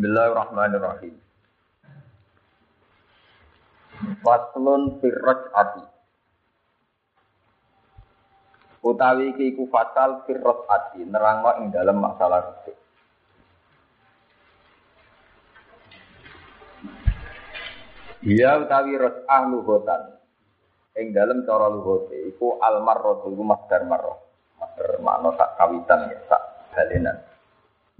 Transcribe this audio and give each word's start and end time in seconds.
Bismillahirrahmanirrahim. 0.00 1.12
Faslun 4.24 4.96
firraj 4.96 5.40
ati. 5.52 5.84
Utawi 8.80 9.36
iki 9.36 9.52
iku 9.52 9.68
fatal 9.68 10.24
firraj 10.24 10.64
ati 10.72 11.04
nerangno 11.04 11.52
ing 11.60 11.68
dalam 11.68 12.00
masalah 12.00 12.48
rujuk. 12.48 12.80
Dia 18.24 18.56
utawi 18.56 18.96
ros'ah 18.96 19.42
luhotan. 19.52 20.16
Ing 20.96 21.12
dalam 21.12 21.44
cara 21.44 21.68
luhote 21.68 22.16
iku 22.24 22.56
almarrotu 22.56 23.36
iku 23.36 23.44
masdar 23.44 23.84
marroh. 23.84 24.16
Masdar 24.56 24.96
makna 25.04 25.36
sak 25.36 25.60
kawitan 25.60 26.08
ya, 26.08 26.24
sak 26.24 26.72
balenan. 26.72 27.20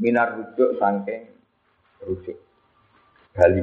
Minar 0.01 0.33
rujuk 0.33 0.81
sangking 0.81 1.40
rujuk. 2.05 2.39
Bali. 3.35 3.63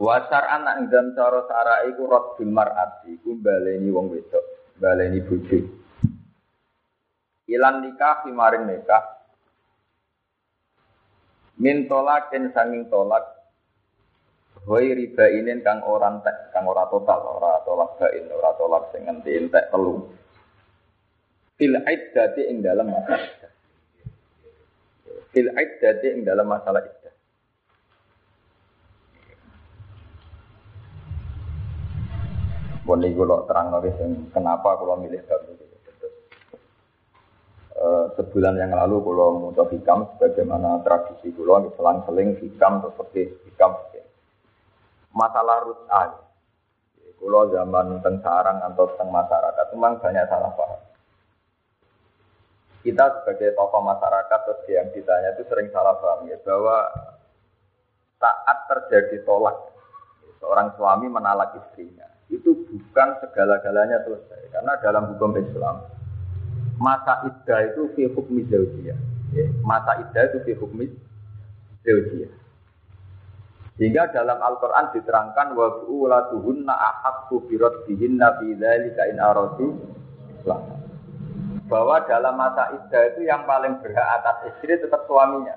Wasar 0.00 0.44
anak 0.48 0.88
dalam 0.88 1.12
cara 1.12 1.44
sara 1.44 1.76
iku 1.92 2.08
rodul 2.08 2.48
mar'ati 2.48 3.20
iku 3.20 3.36
baleni 3.36 3.92
wong 3.92 4.08
wedok, 4.08 4.44
baleni 4.80 5.20
bojo. 5.20 5.60
Ilan 7.50 7.84
nikah 7.84 8.24
maring 8.32 8.64
nikah 8.64 9.04
min 11.60 11.84
tolakin 11.84 12.48
sanging 12.56 12.88
tolak 12.88 13.40
Hoi 14.60 14.92
riba 14.92 15.24
ini 15.32 15.56
kang 15.64 15.80
orang 15.88 16.20
tek, 16.20 16.52
kang 16.52 16.68
ora 16.68 16.84
total, 16.92 17.40
ora 17.40 17.64
tolak 17.64 17.96
bain, 17.96 18.28
ora 18.28 18.52
tolak 18.60 18.92
sing 18.92 19.08
ngenti 19.08 19.32
entek 19.40 19.72
telu. 19.72 20.04
Fil 21.56 21.80
iddati 21.80 22.44
ing 22.44 22.60
masalah 22.60 23.24
iddah. 23.24 23.49
Fil 25.30 25.50
iddati 25.50 26.06
ing 26.10 26.26
dalam 26.26 26.46
masalah 26.50 26.82
iddah. 26.82 27.14
Bon 32.82 32.98
iki 32.98 33.14
kula 33.14 33.46
terang 33.46 33.70
sing 33.94 34.34
kenapa 34.34 34.74
kula 34.78 34.98
milih 34.98 35.22
bab 35.30 35.46
ini. 35.46 35.66
Uh, 37.80 38.12
sebulan 38.12 38.60
yang 38.60 38.76
lalu 38.76 39.00
kalau 39.00 39.56
mau 39.56 39.64
hikam 39.72 40.04
sebagaimana 40.12 40.84
tradisi 40.84 41.32
kulo 41.32 41.72
selang-seling 41.80 42.36
hikam 42.36 42.84
seperti 42.84 43.32
hikam 43.48 43.72
masalah 45.14 45.64
rut'an. 45.66 46.10
Kulo 47.20 47.52
zaman 47.52 48.00
teng 48.00 48.16
sarang 48.24 48.64
atau 48.64 48.96
teng 48.96 49.12
masyarakat 49.12 49.66
memang 49.76 50.00
banyak 50.00 50.24
salah 50.24 50.52
paham. 50.56 50.89
Kita 52.80 53.04
sebagai 53.20 53.52
tokoh 53.52 53.82
masyarakat 53.84 54.38
terus 54.48 54.64
yang 54.72 54.88
ditanya 54.96 55.36
itu 55.36 55.44
sering 55.52 55.68
salah 55.68 56.00
paham 56.00 56.24
ya 56.32 56.40
bahwa 56.40 56.88
saat 58.16 58.58
terjadi 58.68 59.24
tolak. 59.24 59.56
Seorang 60.40 60.72
suami 60.80 61.04
menalak 61.12 61.52
istrinya. 61.60 62.08
Itu 62.32 62.56
bukan 62.64 63.20
segala-galanya 63.20 64.00
selesai 64.08 64.48
karena 64.48 64.72
dalam 64.80 65.12
hukum 65.12 65.36
Islam 65.36 65.84
masa 66.80 67.28
iddah 67.28 67.60
itu 67.68 67.92
fi 67.92 68.08
hukmi 68.08 68.48
zaujiyah. 68.48 68.96
Ya, 69.36 69.46
masa 69.60 70.00
iddah 70.00 70.32
itu 70.32 70.38
fi 70.48 70.52
hukmi 70.56 70.88
zaujiyah. 71.84 72.32
Sehingga 73.76 74.08
dalam 74.12 74.40
Al-Quran 74.40 74.92
diterangkan 74.96 75.56
wa 75.56 75.84
bu'ulatuhunna 75.84 76.72
ahakku 76.72 77.44
biraddihinna 77.48 78.40
fi 78.40 78.56
dzalika 78.56 79.02
in 79.08 79.16
aradu 79.20 79.66
bahwa 81.70 82.02
dalam 82.04 82.34
masa 82.34 82.74
iddah 82.74 83.14
itu 83.14 83.22
yang 83.24 83.46
paling 83.46 83.78
berhak 83.78 84.08
atas 84.18 84.50
istri 84.50 84.74
tetap 84.74 85.06
suaminya. 85.06 85.54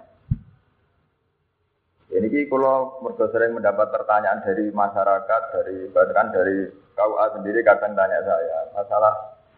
Ini 2.13 2.45
kalau 2.45 3.01
mereka 3.01 3.25
sering 3.33 3.57
mendapat 3.57 3.89
pertanyaan 3.89 4.45
dari 4.45 4.69
masyarakat, 4.69 5.41
dari 5.49 5.89
bahkan 5.89 6.29
dari 6.29 6.69
KUA 6.93 7.25
sendiri 7.33 7.65
kadang 7.65 7.97
tanya 7.97 8.21
saya 8.21 8.69
masalah 8.77 9.13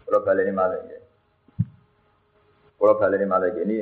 kalau 0.08 0.24
balik 0.24 0.48
ini 0.48 0.56
malah 0.56 0.80
ini. 0.80 0.98
Kalau 2.80 2.96
balik 2.96 3.20
ini 3.20 3.28
malah 3.28 3.52
ini 3.52 3.78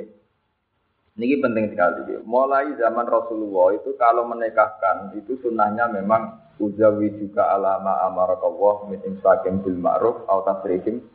ini 1.14 1.38
penting 1.38 1.70
sekali. 1.70 2.18
Mulai 2.26 2.74
zaman 2.82 3.06
Rasulullah 3.06 3.78
itu 3.78 3.94
kalau 4.02 4.26
menikahkan 4.26 5.14
itu 5.14 5.38
sunnahnya 5.46 5.94
memang 5.94 6.42
uzawi 6.58 7.14
juga 7.22 7.54
alama 7.54 8.02
amarakallah 8.10 8.90
min 8.90 8.98
imsakim 9.06 9.62
bil 9.62 9.78
ma'ruf 9.78 10.26
atau 10.26 10.42
tasrihim 10.50 11.06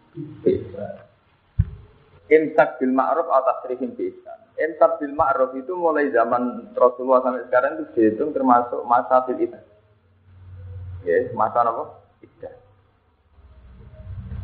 bisa. 0.46 1.07
Imsak 2.28 2.76
bil 2.76 2.92
ma'ruf 2.92 3.24
atau 3.24 3.44
tasrihim 3.64 3.96
bisa. 3.96 4.32
Imsak 4.60 5.00
bil 5.00 5.16
ma'ruf 5.16 5.56
itu 5.56 5.72
mulai 5.72 6.12
zaman 6.12 6.72
Rasulullah 6.76 7.24
sampai 7.24 7.48
sekarang 7.48 7.72
itu 7.80 7.84
dihitung 7.96 8.36
termasuk 8.36 8.84
masa 8.84 9.24
fil 9.24 9.40
itu. 9.40 9.56
Ya, 11.08 11.32
masa 11.32 11.64
apa? 11.64 12.04
Iddah. 12.20 12.54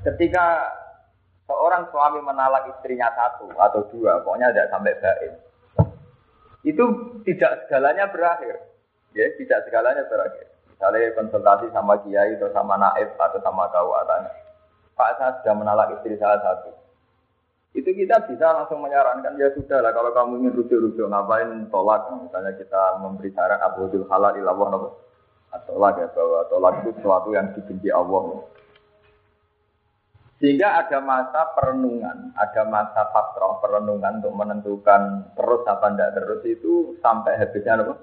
Ketika 0.08 0.44
seorang 1.44 1.92
suami 1.92 2.24
menalak 2.24 2.72
istrinya 2.72 3.12
satu 3.12 3.52
atau 3.52 3.84
dua, 3.92 4.24
pokoknya 4.24 4.48
tidak 4.54 4.70
sampai 4.72 4.96
baik 5.02 5.32
itu 6.64 6.84
tidak 7.28 7.68
segalanya 7.68 8.08
berakhir. 8.08 8.56
Ya, 9.12 9.28
tidak 9.36 9.68
segalanya 9.68 10.02
berakhir. 10.08 10.48
Misalnya 10.72 11.14
konsultasi 11.14 11.70
sama 11.70 12.00
kiai 12.02 12.34
atau 12.34 12.50
sama 12.50 12.74
naib 12.80 13.14
atau 13.14 13.38
sama 13.44 13.68
kawatan. 13.70 14.26
Pak 14.96 15.10
saya 15.20 15.30
sudah 15.38 15.54
menalak 15.54 15.92
istri 16.00 16.18
salah 16.18 16.40
satu. 16.42 16.72
Itu 17.74 17.90
kita 17.90 18.30
bisa 18.30 18.54
langsung 18.54 18.86
menyarankan 18.86 19.34
ya 19.34 19.50
sudah 19.50 19.82
lah 19.82 19.90
kalau 19.90 20.14
kamu 20.14 20.46
ingin 20.46 20.62
rujuk-rujuk 20.62 21.10
ngapain 21.10 21.66
tolak 21.74 22.06
misalnya 22.22 22.54
kita 22.54 23.02
memberi 23.02 23.34
saran 23.34 23.58
abu 23.58 23.90
halal 24.06 24.30
ilallah 24.38 24.66
nopo 24.70 24.88
atau 25.50 25.74
tolak 25.74 25.98
ya 25.98 26.06
bahwa 26.14 26.40
tolak 26.50 26.74
itu 26.82 26.90
sesuatu 26.98 27.30
yang 27.34 27.50
dibenci 27.54 27.90
Allah. 27.90 28.46
Sehingga 30.42 30.86
ada 30.86 30.98
masa 30.98 31.50
perenungan, 31.54 32.34
ada 32.34 32.62
masa 32.66 33.06
fatrah 33.14 33.62
perenungan 33.62 34.18
untuk 34.18 34.34
menentukan 34.34 35.30
terus 35.38 35.62
apa 35.66 35.94
tidak 35.94 36.10
terus 36.18 36.42
itu 36.42 36.98
sampai 36.98 37.38
habisnya 37.38 37.80
apa? 37.80 37.94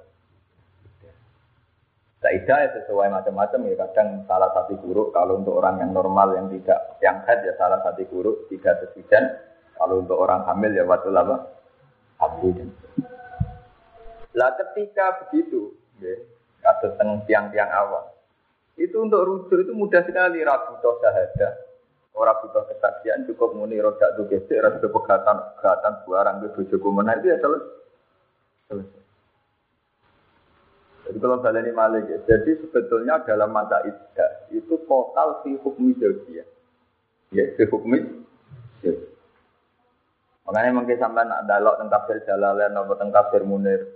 Saidah 2.24 2.58
ya 2.66 2.70
sesuai 2.76 3.08
macam-macam 3.08 3.60
ya 3.66 3.76
kadang 3.88 4.10
salah 4.30 4.52
satu 4.54 4.78
buruk 4.80 5.12
kalau 5.12 5.42
untuk 5.42 5.58
orang 5.58 5.82
yang 5.82 5.92
normal 5.92 6.38
yang 6.38 6.48
tidak 6.54 6.98
yang 7.02 7.18
head 7.26 7.42
ya 7.42 7.54
salah 7.58 7.82
satu 7.82 8.06
buruk 8.08 8.46
tiga 8.48 8.78
sekian 8.78 9.51
kalau 9.76 10.04
untuk 10.04 10.18
orang 10.18 10.44
hamil 10.48 10.72
ya 10.74 10.84
waktu 10.88 11.10
lama 11.12 11.48
habis. 12.18 12.58
Lah 14.36 14.52
ketika 14.56 15.26
begitu 15.26 15.76
ya 16.00 16.16
kasus 16.62 16.96
tiang-tiang 17.28 17.70
awal 17.70 18.12
itu 18.80 18.96
untuk 18.98 19.28
rujuk 19.28 19.68
itu 19.68 19.74
mudah 19.76 20.02
sekali 20.08 20.42
rabu 20.42 20.80
toh 20.80 20.98
syahadah 21.04 21.72
Orang 22.12 22.44
butuh 22.44 22.68
kesaksian 22.68 23.24
cukup 23.24 23.56
muni 23.56 23.80
roda 23.80 24.12
tuh 24.20 24.28
gesek, 24.28 24.60
rasa 24.60 24.84
pegatan 24.84 25.38
pegatan 25.56 25.94
barang 26.04 26.36
ke 26.44 26.48
bojo 26.60 26.76
kumena 26.84 27.16
itu 27.16 27.32
ya 27.32 27.40
selesai. 27.40 29.00
Jadi 31.08 31.18
kalau 31.24 31.40
ini 31.40 31.72
malik 31.72 32.08
ya, 32.12 32.20
jadi 32.28 32.52
sebetulnya 32.68 33.24
dalam 33.24 33.56
masa 33.56 33.84
iddah 33.88 34.32
itu 34.52 34.76
total 34.88 35.40
si 35.44 35.56
hukmi 35.64 35.96
ya, 35.98 36.44
ya 37.32 37.46
si 37.56 37.64
hukmi 37.68 38.00
Makanya 40.52 40.76
mungkin 40.76 41.00
sampai 41.00 41.24
nak 41.24 41.48
dalok 41.48 41.80
tentang 41.80 42.04
tafsir 42.04 42.28
Jalalain 42.28 42.76
atau 42.76 42.92
tentang 42.92 43.16
tafsir 43.16 43.48
Munir 43.48 43.88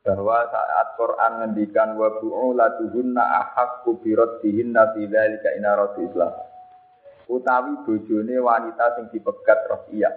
bahwa 0.00 0.48
saat 0.48 0.96
Quran 0.96 1.32
ngendikan 1.44 2.00
wa 2.00 2.16
bu'ulatuhunna 2.16 3.20
ahakku 3.20 4.00
biraddihinna 4.00 4.96
fi 4.96 5.04
dzalika 5.04 5.52
inaratu 5.52 6.00
islam 6.00 6.32
utawi 7.28 7.76
bojone 7.84 8.40
wanita 8.40 8.96
sing 8.96 9.12
dipegat 9.12 9.68
roh 9.68 9.84
iya. 9.92 10.16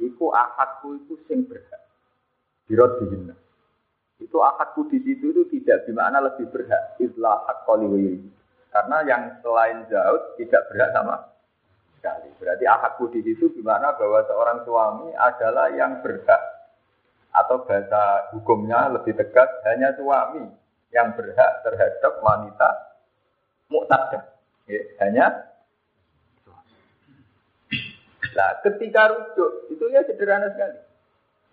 Iku 0.00 0.32
akadku 0.32 0.96
itu 0.96 1.20
sing 1.28 1.44
berhak. 1.44 1.84
Birot 2.70 3.04
dihina. 3.04 3.36
Itu 4.16 4.40
akadku 4.40 4.88
di 4.88 5.02
situ 5.04 5.28
itu 5.28 5.42
tidak 5.60 5.84
di 5.84 5.92
mana 5.92 6.24
lebih 6.24 6.48
berhak. 6.48 6.96
Islah 7.02 7.44
hak 7.44 7.68
Karena 8.72 8.96
yang 9.04 9.22
selain 9.42 9.84
Zaud 9.90 10.38
tidak 10.40 10.70
berhak 10.72 10.94
sama 10.96 11.37
sekali. 12.08 12.28
Berarti 12.40 12.64
akadku 12.64 13.04
di 13.12 13.20
situ 13.20 13.52
gimana 13.52 13.92
bahwa 13.92 14.24
seorang 14.24 14.58
suami 14.64 15.12
adalah 15.12 15.68
yang 15.76 16.00
berhak 16.00 16.42
atau 17.28 17.60
bahasa 17.68 18.32
hukumnya 18.32 18.88
lebih 18.88 19.12
tegas 19.12 19.52
hanya 19.68 19.92
suami 20.00 20.48
yang 20.88 21.12
berhak 21.12 21.52
terhadap 21.60 22.12
wanita 22.24 22.68
muktadah. 23.68 24.24
Ya, 24.64 24.80
hanya 25.04 25.26
Nah, 28.28 28.54
ketika 28.62 29.10
rujuk 29.10 29.72
itu 29.72 29.84
ya 29.90 30.04
sederhana 30.06 30.52
sekali. 30.54 30.78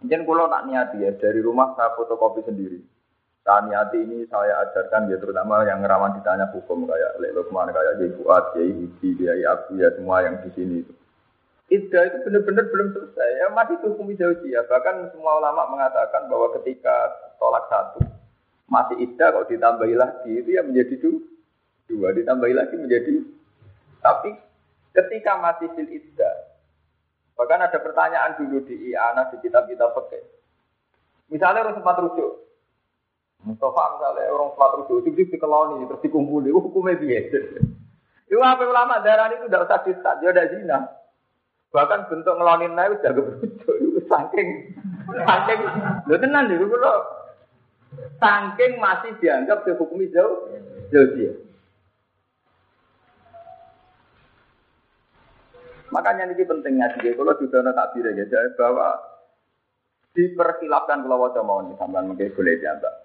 Mungkin 0.06 0.22
kalau 0.22 0.46
tak 0.46 0.64
niati 0.70 1.02
ya 1.02 1.18
dari 1.18 1.42
rumah 1.42 1.74
saya 1.74 1.98
fotokopi 1.98 2.46
sendiri. 2.46 2.78
Saya 3.46 3.62
niati 3.62 4.02
ini 4.02 4.26
saya 4.26 4.66
ajarkan 4.66 5.06
ya 5.14 5.22
terutama 5.22 5.62
yang 5.70 5.86
rawan 5.86 6.18
ditanya 6.18 6.50
hukum 6.50 6.90
kayak 6.90 7.22
Lek 7.22 7.38
Lukman, 7.38 7.70
kayak 7.70 8.02
Kiai 8.02 8.12
Fuad, 8.18 8.44
Kiai 8.58 8.74
Hidi, 8.74 9.10
Kiai 9.22 9.46
Abu 9.46 9.78
ya 9.78 9.94
semua 9.94 10.26
yang 10.26 10.42
di 10.42 10.50
sini 10.58 10.82
itu. 10.82 10.94
Iddah 11.70 12.10
itu 12.10 12.18
benar-benar 12.26 12.66
belum 12.74 12.88
selesai. 12.98 13.30
Ya 13.42 13.48
masih 13.54 13.78
hukum 13.86 14.10
ya. 14.18 14.66
Bahkan 14.66 15.14
semua 15.14 15.38
ulama 15.38 15.70
mengatakan 15.70 16.26
bahwa 16.26 16.58
ketika 16.58 17.14
tolak 17.38 17.70
satu 17.70 18.02
masih 18.66 18.98
iddah 18.98 19.30
kalau 19.30 19.46
ditambahi 19.46 19.94
lagi 19.94 20.32
itu 20.42 20.50
ya 20.58 20.66
menjadi 20.66 20.98
dua, 20.98 21.22
dua 21.86 22.10
ditambahi 22.18 22.54
lagi 22.58 22.76
menjadi 22.82 23.22
tapi 24.02 24.34
ketika 24.94 25.38
masih 25.38 25.70
fil 25.78 25.90
iddah 25.90 26.36
bahkan 27.38 27.62
ada 27.62 27.78
pertanyaan 27.78 28.34
dulu 28.42 28.66
di 28.66 28.90
IANA 28.90 29.30
di 29.30 29.38
kitab-kitab 29.46 29.94
pakai 29.94 30.22
misalnya 31.30 31.70
orang 31.70 31.78
sempat 31.78 31.96
rujuk 32.02 32.45
Mustafa 33.46 33.84
misalnya 33.96 34.34
orang 34.34 34.50
sempat 34.58 34.72
rujuk 34.82 35.06
itu 35.06 35.22
dikeloni 35.30 35.86
terus 35.86 36.02
dikumpuli 36.02 36.50
hukumnya 36.50 36.98
biasa 36.98 37.38
itu 38.26 38.42
apa 38.42 38.64
ulama 38.66 39.06
darah 39.06 39.30
itu 39.30 39.46
tidak 39.46 39.70
usah 39.70 39.80
disat 39.86 40.16
dia 40.18 40.34
ada 40.34 40.50
zina 40.50 40.80
Bahkan 41.76 42.08
bentuk 42.08 42.40
ngelonin 42.40 42.72
naik 42.72 43.04
udah 43.04 43.12
kebujuk 43.12 43.76
itu 43.84 44.00
saking 44.08 44.72
saking 45.28 45.60
lo 46.08 46.16
tenan 46.16 46.48
dulu 46.48 46.72
kalau 46.72 47.04
saking 48.16 48.80
masih 48.80 49.12
dianggap 49.20 49.68
dihukumi 49.68 50.08
jauh 50.08 50.48
jauh 50.88 51.10
dia. 51.20 51.36
Makanya 55.92 56.32
ini 56.32 56.44
pentingnya 56.44 56.92
sih, 56.96 57.16
kalau 57.16 57.36
sudah 57.40 57.64
ada 57.64 57.72
takbir 57.72 58.12
ya, 58.12 58.28
bahwa 58.60 59.00
diperkhilafkan 60.12 61.08
kalau 61.08 61.24
wajah 61.24 61.44
mau 61.44 61.64
nih 61.64 61.76
sampai 61.80 62.04
mungkin 62.04 62.36
boleh 62.36 62.60
dianggap. 62.60 63.05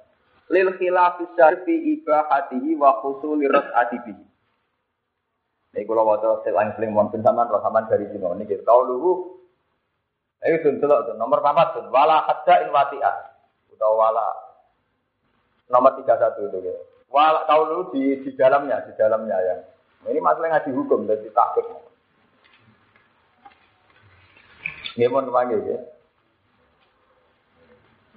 Lil 0.50 0.69
khilaf 0.76 1.23
fi 1.62 1.75
ibahatihi 1.94 2.75
wa 2.75 2.99
khusuli 2.99 3.47
ras'atihi. 3.47 4.14
Ini 5.70 5.87
kalau 5.87 6.02
waktu 6.02 6.43
selang 6.43 6.75
seling 6.75 6.91
mohon 6.91 7.14
pensaman 7.14 7.47
roh 7.47 7.62
saman 7.62 7.87
dari 7.87 8.11
sini. 8.11 8.26
Ini 8.26 8.43
kita 8.43 8.67
tahu 8.67 8.81
dulu. 8.91 9.12
Ayo 10.43 10.58
tuh 10.67 10.75
tuh 10.82 11.14
nomor 11.14 11.38
empat 11.38 11.79
tuh. 11.79 11.87
Wala 11.94 12.26
hadza 12.26 12.67
in 12.67 12.75
wati'ah. 12.75 13.17
Atau 13.70 13.94
wala 13.94 14.26
nomor 15.70 15.94
tiga 16.02 16.19
satu 16.19 16.50
itu. 16.50 16.58
Ya. 16.67 16.75
Wala 17.06 17.47
tahu 17.47 17.62
dulu 17.70 17.82
di 17.94 18.19
di 18.26 18.31
dalamnya, 18.35 18.82
di 18.82 18.93
dalamnya 18.99 19.38
ya. 19.38 19.56
Ini 20.11 20.19
masalah 20.19 20.58
ngaji 20.58 20.70
hukum 20.75 21.06
dan 21.06 21.23
takut. 21.31 21.67
Ini 24.99 25.06
mohon 25.06 25.31
kepanggil 25.31 25.61
ya. 25.70 25.79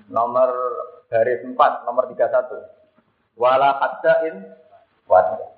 Nomor 0.10 0.50
garis 1.14 1.46
empat, 1.46 1.86
nomor 1.86 2.10
tiga 2.10 2.26
satu. 2.34 2.58
Wala 3.38 3.78
hadza 3.78 4.14
in 4.34 4.50
wati'ah. 5.06 5.54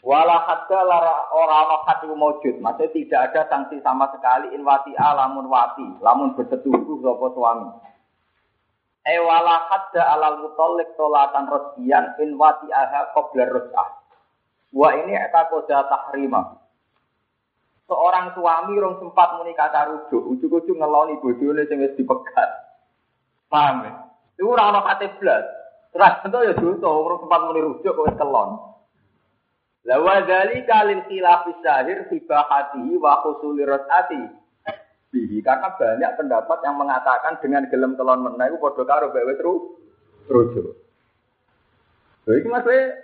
Wala 0.00 0.48
hadda 0.48 0.80
lara 0.80 1.28
ora 1.36 1.68
ana 1.68 2.08
maujud. 2.16 2.56
Maksudnya 2.64 2.88
tidak 2.96 3.20
ada 3.30 3.42
sanksi 3.52 3.84
sama 3.84 4.08
sekali 4.16 4.56
in 4.56 4.64
wati 4.64 4.96
alamun 4.96 5.44
wati, 5.44 5.84
lamun 6.00 6.32
bersetubuh 6.32 7.04
sapa 7.04 7.26
suami. 7.36 7.68
E 9.04 9.16
wala 9.20 9.68
hadda 9.68 10.02
alal 10.16 10.40
mutallik 10.40 10.88
tolatan 10.96 11.52
rosbian 11.52 12.16
in 12.24 12.40
wati 12.40 12.72
aha 12.72 13.12
qabla 13.12 13.44
ros'ah. 13.52 13.88
Wa 14.72 14.88
ini 14.96 15.12
eta 15.20 15.52
koda 15.52 15.84
tahrima. 15.84 16.56
Seorang 17.84 18.32
suami 18.32 18.80
rong 18.80 19.04
sempat 19.04 19.36
muni 19.36 19.52
kata 19.52 20.08
ujuk-ujuk 20.08 20.78
ngeloni 20.80 21.20
bojone 21.20 21.66
sing 21.68 21.82
wis 21.82 21.92
dipegat. 21.98 22.50
Paham 23.50 23.82
ya? 23.82 24.09
Itu 24.40 24.56
ora 24.56 24.72
ana 24.72 24.80
kate 24.80 25.20
blas. 25.20 25.44
Terus 25.92 26.14
tentu 26.24 26.38
ya 26.40 26.56
dosa, 26.56 26.88
orang 26.88 27.20
sempat 27.20 27.40
muni 27.44 27.60
rujuk 27.60 27.92
kok 27.92 28.16
kelon. 28.16 28.50
Lawa 29.84 30.24
dari 30.24 30.64
kalil 30.64 31.04
khilaf 31.04 31.44
syahir 31.60 32.08
hibahatihi 32.08 32.96
wa 32.96 33.20
khusuli 33.20 33.68
rosati. 33.68 34.40
Bihi 35.12 35.44
karena 35.44 35.76
banyak 35.76 36.12
pendapat 36.16 36.58
yang 36.64 36.80
mengatakan 36.80 37.36
dengan 37.44 37.68
gelem 37.68 38.00
telon 38.00 38.24
menah 38.24 38.48
itu 38.48 38.56
padha 38.56 38.82
karo 38.88 39.12
bae 39.12 39.34
terus 39.36 39.76
rujuk. 40.30 40.72
Jadi 42.24 42.48
maksudnya 42.48 42.96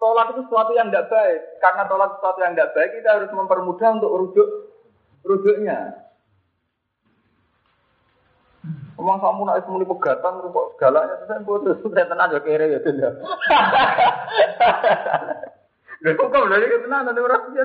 tolak 0.00 0.34
itu 0.34 0.42
sesuatu 0.50 0.72
yang 0.74 0.90
tidak 0.90 1.06
baik. 1.06 1.40
Karena 1.62 1.86
tolak 1.86 2.18
sesuatu 2.18 2.38
yang 2.42 2.58
tidak 2.58 2.72
baik 2.74 2.90
kita 2.98 3.10
harus 3.14 3.30
mempermudah 3.30 3.88
untuk 3.94 4.10
rujuk 4.10 4.48
rujuknya. 5.22 6.09
Omong 9.00 9.16
kamu 9.16 9.48
nak 9.48 9.64
semuli 9.64 9.88
pegatan, 9.88 10.44
kok 10.44 10.76
segalanya 10.76 11.24
saya 11.24 11.40
putus, 11.40 11.80
saya 11.96 12.04
tenang 12.04 12.28
aja 12.28 12.44
kere 12.44 12.68
ya 12.68 12.80
tidak. 12.84 13.16
Lha 16.00 16.16
kok 16.16 16.28
kok 16.32 16.48
lha 16.48 16.56
iki 16.64 16.84
tenan 16.84 17.12
ana 17.12 17.20
ora 17.20 17.44
piye. 17.48 17.64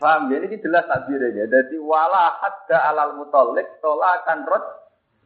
Paham 0.00 0.32
ya, 0.32 0.40
ini 0.40 0.56
jelas 0.64 0.88
takbir 0.88 1.20
ya. 1.20 1.44
Jadi 1.44 1.76
wala 1.76 2.40
hadda 2.40 2.88
alal 2.88 3.20
mutalik 3.20 3.68
tolakan 3.84 4.48
rot 4.48 4.64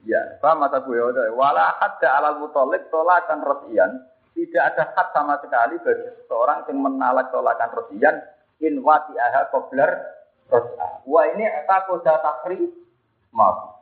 ya. 0.03 0.19
Paham 0.43 0.67
mata 0.67 0.83
gue 0.83 0.99
ya? 0.99 1.31
Wala 1.31 1.79
hadda 1.79 2.19
alal 2.19 2.43
mutalik 2.43 2.91
tolakan 2.91 3.47
ian. 3.71 4.03
Tidak 4.35 4.59
ada 4.59 4.91
had 4.99 5.15
sama 5.15 5.39
sekali 5.39 5.79
bagi 5.79 6.11
seorang 6.27 6.67
yang 6.67 6.83
menalak 6.83 7.31
tolakan 7.31 7.71
ian. 7.95 8.19
in 8.59 8.83
wati 8.83 9.15
aha 9.15 9.55
kobler. 9.55 10.14
Wah 11.05 11.25
ini 11.33 11.45
koda 11.69 12.15
takri 12.21 12.69
maaf. 13.33 13.75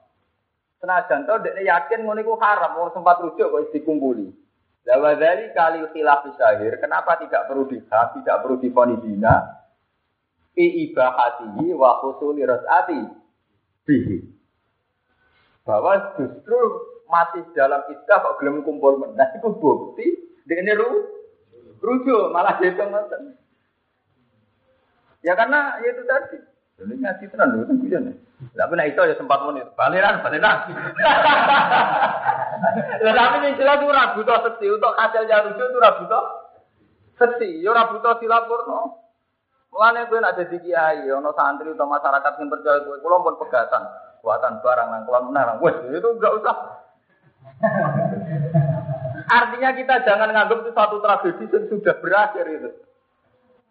Senajan 0.83 1.31
tau 1.31 1.39
dia 1.39 1.63
yakin 1.63 2.03
ngono 2.03 2.19
iku 2.27 2.35
haram, 2.43 2.75
mau 2.75 2.91
sempat 2.91 3.23
rujuk 3.23 3.47
kok 3.47 3.71
dikumpuli. 3.71 4.35
Lawa 4.83 5.15
dari 5.15 5.55
kali 5.55 5.87
khilaf 5.95 6.27
syahir, 6.35 6.75
kenapa 6.83 7.15
tidak 7.23 7.47
perlu 7.47 7.71
dihak, 7.71 8.19
tidak 8.19 8.43
perlu 8.43 8.59
difoni 8.59 8.99
dina? 8.99 9.63
Fi 10.59 10.91
ibahatihi 10.91 11.71
wa 11.79 12.03
khusuli 12.03 12.43
ras'ati 12.43 12.99
bihi. 13.87 14.27
Bahwa 15.63 16.19
justru 16.19 16.59
masih 17.07 17.47
dalam 17.55 17.87
istilah 17.87 18.19
kok 18.19 18.43
gelem 18.43 18.67
kumpul 18.67 18.99
menah 18.99 19.39
itu 19.39 19.49
bukti 19.55 20.07
dengan 20.51 20.83
ru 20.83 20.91
rujuk 21.79 22.35
malah 22.35 22.59
ngoten. 22.59 23.39
Ya 25.23 25.39
karena 25.39 25.79
ya 25.79 25.89
itu 25.95 26.03
tadi. 26.03 26.39
Ini 26.81 26.95
ngaji 26.99 27.25
tenan 27.29 27.53
lho, 27.53 27.69
kan 27.69 27.77
nih. 27.77 28.17
Tapi 28.57 28.73
nak 28.75 28.89
itu 28.91 29.01
ya 29.07 29.15
sempat 29.15 29.39
menit. 29.47 29.69
Baliran, 29.79 30.25
baliran. 30.25 30.57
Lah 33.03 33.15
tapi 33.15 33.37
ning 33.43 33.55
jelas 33.59 33.83
ora 33.83 34.15
butuh 34.15 34.39
sesi 34.47 34.67
untuk 34.71 34.95
hasil 34.95 35.27
rujuk 35.27 35.67
itu 35.67 35.79
ora 35.79 35.99
butuh 35.99 36.25
sesi, 37.19 37.63
ya 37.63 37.71
ora 37.71 37.91
butuh 37.91 38.19
dilapurno. 38.19 39.03
Mulane 39.73 40.05
kowe 40.11 40.21
nek 40.21 40.37
dadi 40.37 40.59
kiai, 40.61 41.09
ana 41.09 41.33
santri 41.33 41.73
atau 41.73 41.89
masyarakat 41.89 42.33
yang 42.39 42.51
percaya 42.53 42.85
kowe, 42.85 42.97
kula 43.01 43.25
pun 43.25 43.37
pegatan, 43.41 43.83
buatan 44.21 44.61
barang 44.61 44.89
nang 44.91 45.03
kula 45.09 45.21
menang. 45.25 45.59
Wes, 45.65 45.77
itu 45.89 46.09
enggak 46.13 46.37
usah. 46.43 46.57
Artinya 49.33 49.71
kita 49.73 49.95
jangan 50.05 50.29
nganggap 50.35 50.59
itu 50.61 50.71
satu 50.77 50.97
tragedi 51.01 51.45
yang 51.47 51.63
sudah 51.73 51.95
berakhir 52.05 52.45
itu. 52.53 52.71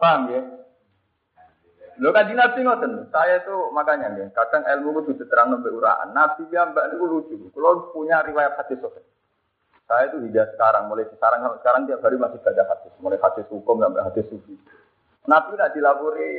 Paham 0.01 0.31
ya? 0.34 0.41
Lo 2.01 2.10
kan 2.10 2.25
nabi 2.34 2.65
ngoten, 2.65 3.13
saya 3.13 3.46
itu 3.46 3.53
makanya 3.77 4.10
nih, 4.17 4.34
kadang 4.34 4.65
ilmu 4.65 5.05
itu 5.05 5.22
diterang 5.22 5.53
nabi 5.53 5.70
uraan. 5.70 6.17
Nabi 6.17 6.50
yang 6.50 6.74
mbak 6.74 6.98
itu 6.98 7.05
lucu. 7.05 7.38
Kalau 7.53 7.93
punya 7.93 8.25
riwayat 8.25 8.58
hadis 8.58 8.81
sobat. 8.81 9.05
Saya 9.86 10.10
itu 10.10 10.17
hingga 10.17 10.50
sekarang, 10.58 10.89
mulai 10.89 11.05
sekarang 11.13 11.46
sekarang 11.62 11.86
tiap 11.86 12.01
hari 12.01 12.17
masih 12.17 12.41
baca 12.41 12.63
hadis, 12.74 12.89
mulai 13.05 13.22
hadis 13.22 13.46
hukum 13.53 13.77
sampai 13.77 14.01
hadis 14.01 14.25
sufi. 14.34 14.58
Nabi 15.29 15.53
tidak 15.53 15.77
dilapori 15.77 16.29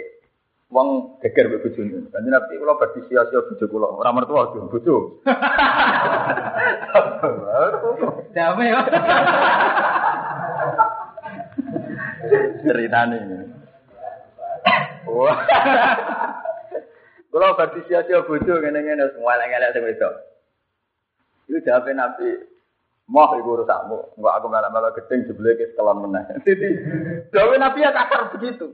uang 0.72 0.88
geger 1.22 1.46
be 1.52 1.60
bojone. 1.62 2.10
Kan 2.10 2.26
nabi 2.26 2.58
kalau 2.58 2.80
berdi 2.82 3.00
sia-sia 3.06 3.46
bojo 3.46 3.64
kula, 3.70 3.88
ora 4.02 4.10
mertua 4.10 4.50
tuh 4.50 4.66
bojo. 4.66 5.22
Damai. 8.34 8.74
Ceritane. 12.66 13.51
Wah. 15.12 15.38
Kalau 17.32 17.56
berarti 17.56 17.80
sia-sia 17.88 18.24
bodoh 18.24 18.60
ngene-ngene 18.60 19.12
semua 19.16 19.40
elek-elek 19.40 19.72
sing 19.72 19.84
wedok. 19.88 20.14
Itu 21.48 21.58
jawab 21.64 21.88
Nabi, 21.92 22.52
Mau 23.10 23.34
ibu 23.34 23.60
rusakmu, 23.60 24.14
enggak 24.14 24.34
aku 24.38 24.46
malah-malah 24.46 24.94
gedeng 24.94 25.26
jebule 25.26 25.58
ke 25.58 25.74
sekolah 25.74 25.92
meneh. 26.00 26.22
Jadi, 26.46 26.68
jawab 27.34 27.58
Nabi 27.58 27.82
ya 27.82 27.90
kasar 27.90 28.30
begitu. 28.30 28.72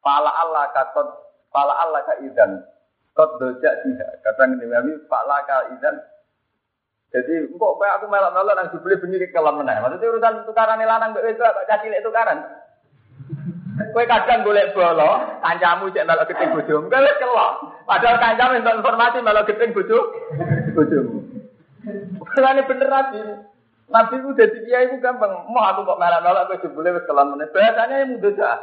Pala 0.00 0.32
Allah 0.32 0.72
katot, 0.72 1.06
pala 1.52 1.76
Allah 1.76 2.02
ka 2.08 2.18
idan. 2.24 2.64
Kot 3.14 3.38
doja 3.38 3.84
dia. 3.84 4.08
Kata 4.24 4.48
Nabi, 4.48 4.96
pala 5.06 5.44
ka 5.44 5.70
idan. 5.76 6.02
Jadi, 7.14 7.46
kok 7.46 7.74
kayak 7.78 8.02
aku 8.02 8.06
malah-malah 8.10 8.58
nang 8.58 8.72
jebule 8.74 8.98
bengi 8.98 9.22
ke 9.22 9.30
sekolah 9.30 9.54
meneh. 9.54 9.76
Maksudnya 9.78 10.10
urusan 10.10 10.34
tukaran 10.50 10.82
lanang 10.82 11.14
mbek 11.14 11.22
wedok, 11.22 11.54
cah 11.68 11.78
cilik 11.78 12.02
tukaran. 12.02 12.42
Kowe 13.74 14.04
kadang 14.06 14.46
golek 14.46 14.70
bolo, 14.70 15.18
kancamu 15.42 15.90
cek 15.90 16.06
melok 16.06 16.30
gedeng 16.30 16.54
bojomu, 16.54 16.86
kowe 16.86 17.02
wis 17.02 17.18
kelok. 17.18 17.52
Padahal 17.90 18.16
kancamu 18.22 18.52
entuk 18.62 18.78
informasi 18.78 19.18
melok 19.18 19.46
gedeng 19.50 19.74
bojo 19.74 19.98
bojomu. 20.78 21.18
Kulane 22.22 22.62
bener 22.70 22.86
nabi. 22.86 23.18
Nabi 23.90 24.14
ku 24.22 24.30
dadi 24.38 24.58
kiai 24.62 24.94
ku 24.94 25.02
gampang. 25.02 25.50
Mau 25.50 25.66
aku 25.66 25.82
kok 25.90 25.98
melok-melok 25.98 26.44
kowe 26.46 26.62
jebule 26.62 26.94
wis 26.94 27.06
kelon 27.10 27.34
meneh. 27.34 27.50
Yang 27.50 28.14
mudah 28.14 28.32
dah. 28.38 28.58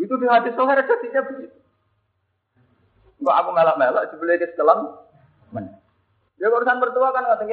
Itu 0.00 0.14
di 0.16 0.26
hadis 0.32 0.56
sohar 0.56 0.80
jadinya 0.80 1.20
begitu. 1.28 1.58
Enggak 3.20 3.36
aku 3.36 3.50
melak-melak 3.52 4.08
dibeli 4.16 4.40
ke 4.40 4.48
setelan. 4.48 4.96
Men. 5.52 5.76
Ya 6.40 6.48
urusan 6.48 6.80
mertua 6.80 7.12
kan 7.12 7.26
nggak 7.28 7.44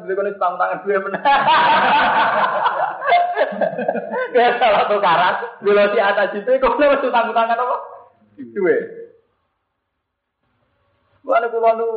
dibeli 0.00 0.16
konis 0.16 0.40
tang 0.40 0.56
tangan 0.56 0.80
dua 0.88 1.04
benar. 1.04 1.20
Kayak 4.30 4.62
salah 4.62 4.84
tukaran, 4.86 5.34
bila 5.62 5.90
si 5.90 5.98
atas 5.98 6.34
itu 6.38 6.50
kok 6.60 6.78
harus 6.78 7.02
tang 7.14 7.30
tangan 7.34 7.62
apa? 7.62 7.76
Dua. 8.54 8.76
Mana 11.26 11.46
kulo 11.52 11.70
nu 11.76 11.88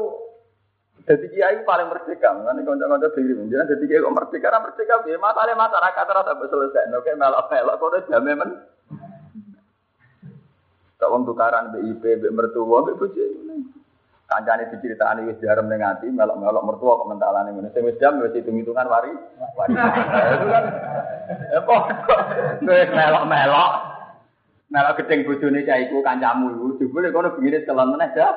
jadi 1.04 1.26
kiai 1.32 1.58
paling 1.68 1.92
merdeka, 1.92 2.32
mana 2.32 2.64
konco-konco 2.64 3.12
diri 3.16 3.36
menjelaskan 3.36 3.76
jadi 3.76 3.84
kiai 3.86 4.04
kok 4.04 4.16
merdeka, 4.16 4.44
karena 4.48 4.64
merdeka 4.64 4.96
biar 5.04 5.20
masalah 5.20 5.56
masyarakat 5.56 6.06
rasa 6.08 6.34
selesai, 6.48 6.96
oke 6.96 7.12
melak-melak 7.20 7.76
kok 7.76 7.90
udah 7.92 8.04
jamin 8.08 8.36
men. 8.40 8.50
Tak 10.96 11.12
wong 11.12 11.28
tukaran 11.28 11.76
BIP, 11.76 12.00
BIP 12.00 12.32
mertua, 12.32 12.88
BIP 12.88 12.96
bojo. 12.96 13.26
Kancane 14.34 14.66
diceritani 14.74 15.30
wis 15.30 15.38
diarem 15.38 15.70
ning 15.70 15.86
ati, 15.86 16.10
melok-melok 16.10 16.66
mertua 16.66 16.98
kok 16.98 17.06
mentalane 17.06 17.54
ngene. 17.54 17.70
Sing 17.70 17.86
wis 17.86 18.02
jam 18.02 18.18
wis 18.18 18.34
hitung-hitungan 18.34 18.90
wari. 18.90 19.14
Wari. 19.54 19.74
Itu 19.78 20.46
kan 20.50 20.64
ya. 20.74 21.62
Wis 22.66 22.90
melok-melok. 22.90 23.72
Melok 24.74 24.98
gedeng 24.98 25.30
bojone 25.30 25.62
cah 25.70 25.78
iku 25.78 26.02
kancamu 26.02 26.50
iku. 26.58 26.66
Jebule 26.82 27.14
kono 27.14 27.38
bengine 27.38 27.62
celon 27.62 27.94
meneh 27.94 28.10
ya. 28.18 28.34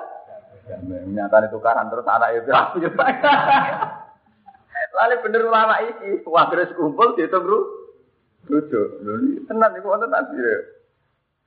Nyatane 0.85 1.49
tukaran 1.49 1.89
terus 1.89 2.05
anak 2.05 2.45
itu 2.45 2.53
aku 2.53 2.85
yo. 2.85 2.93
Lalu 4.97 5.17
bener 5.25 5.49
ulama 5.49 5.81
iki, 5.81 6.21
wah 6.29 6.53
terus 6.53 6.77
kumpul 6.77 7.17
dihitung 7.17 7.49
ru. 7.49 7.59
Rujuk. 8.53 9.01
Lho 9.01 9.17
tenan 9.49 9.81
iku 9.81 9.97
wonten 9.97 10.13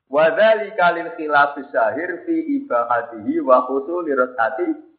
tasbih. 0.10 0.14
Wadali 0.14 0.70
kalil 0.74 1.10
khilaf 1.14 1.54
syahir 1.70 2.26
fi 2.26 2.36
ibahatihi 2.60 3.46
wa 3.46 3.66
khusul 3.70 4.10
lirasati 4.10 4.90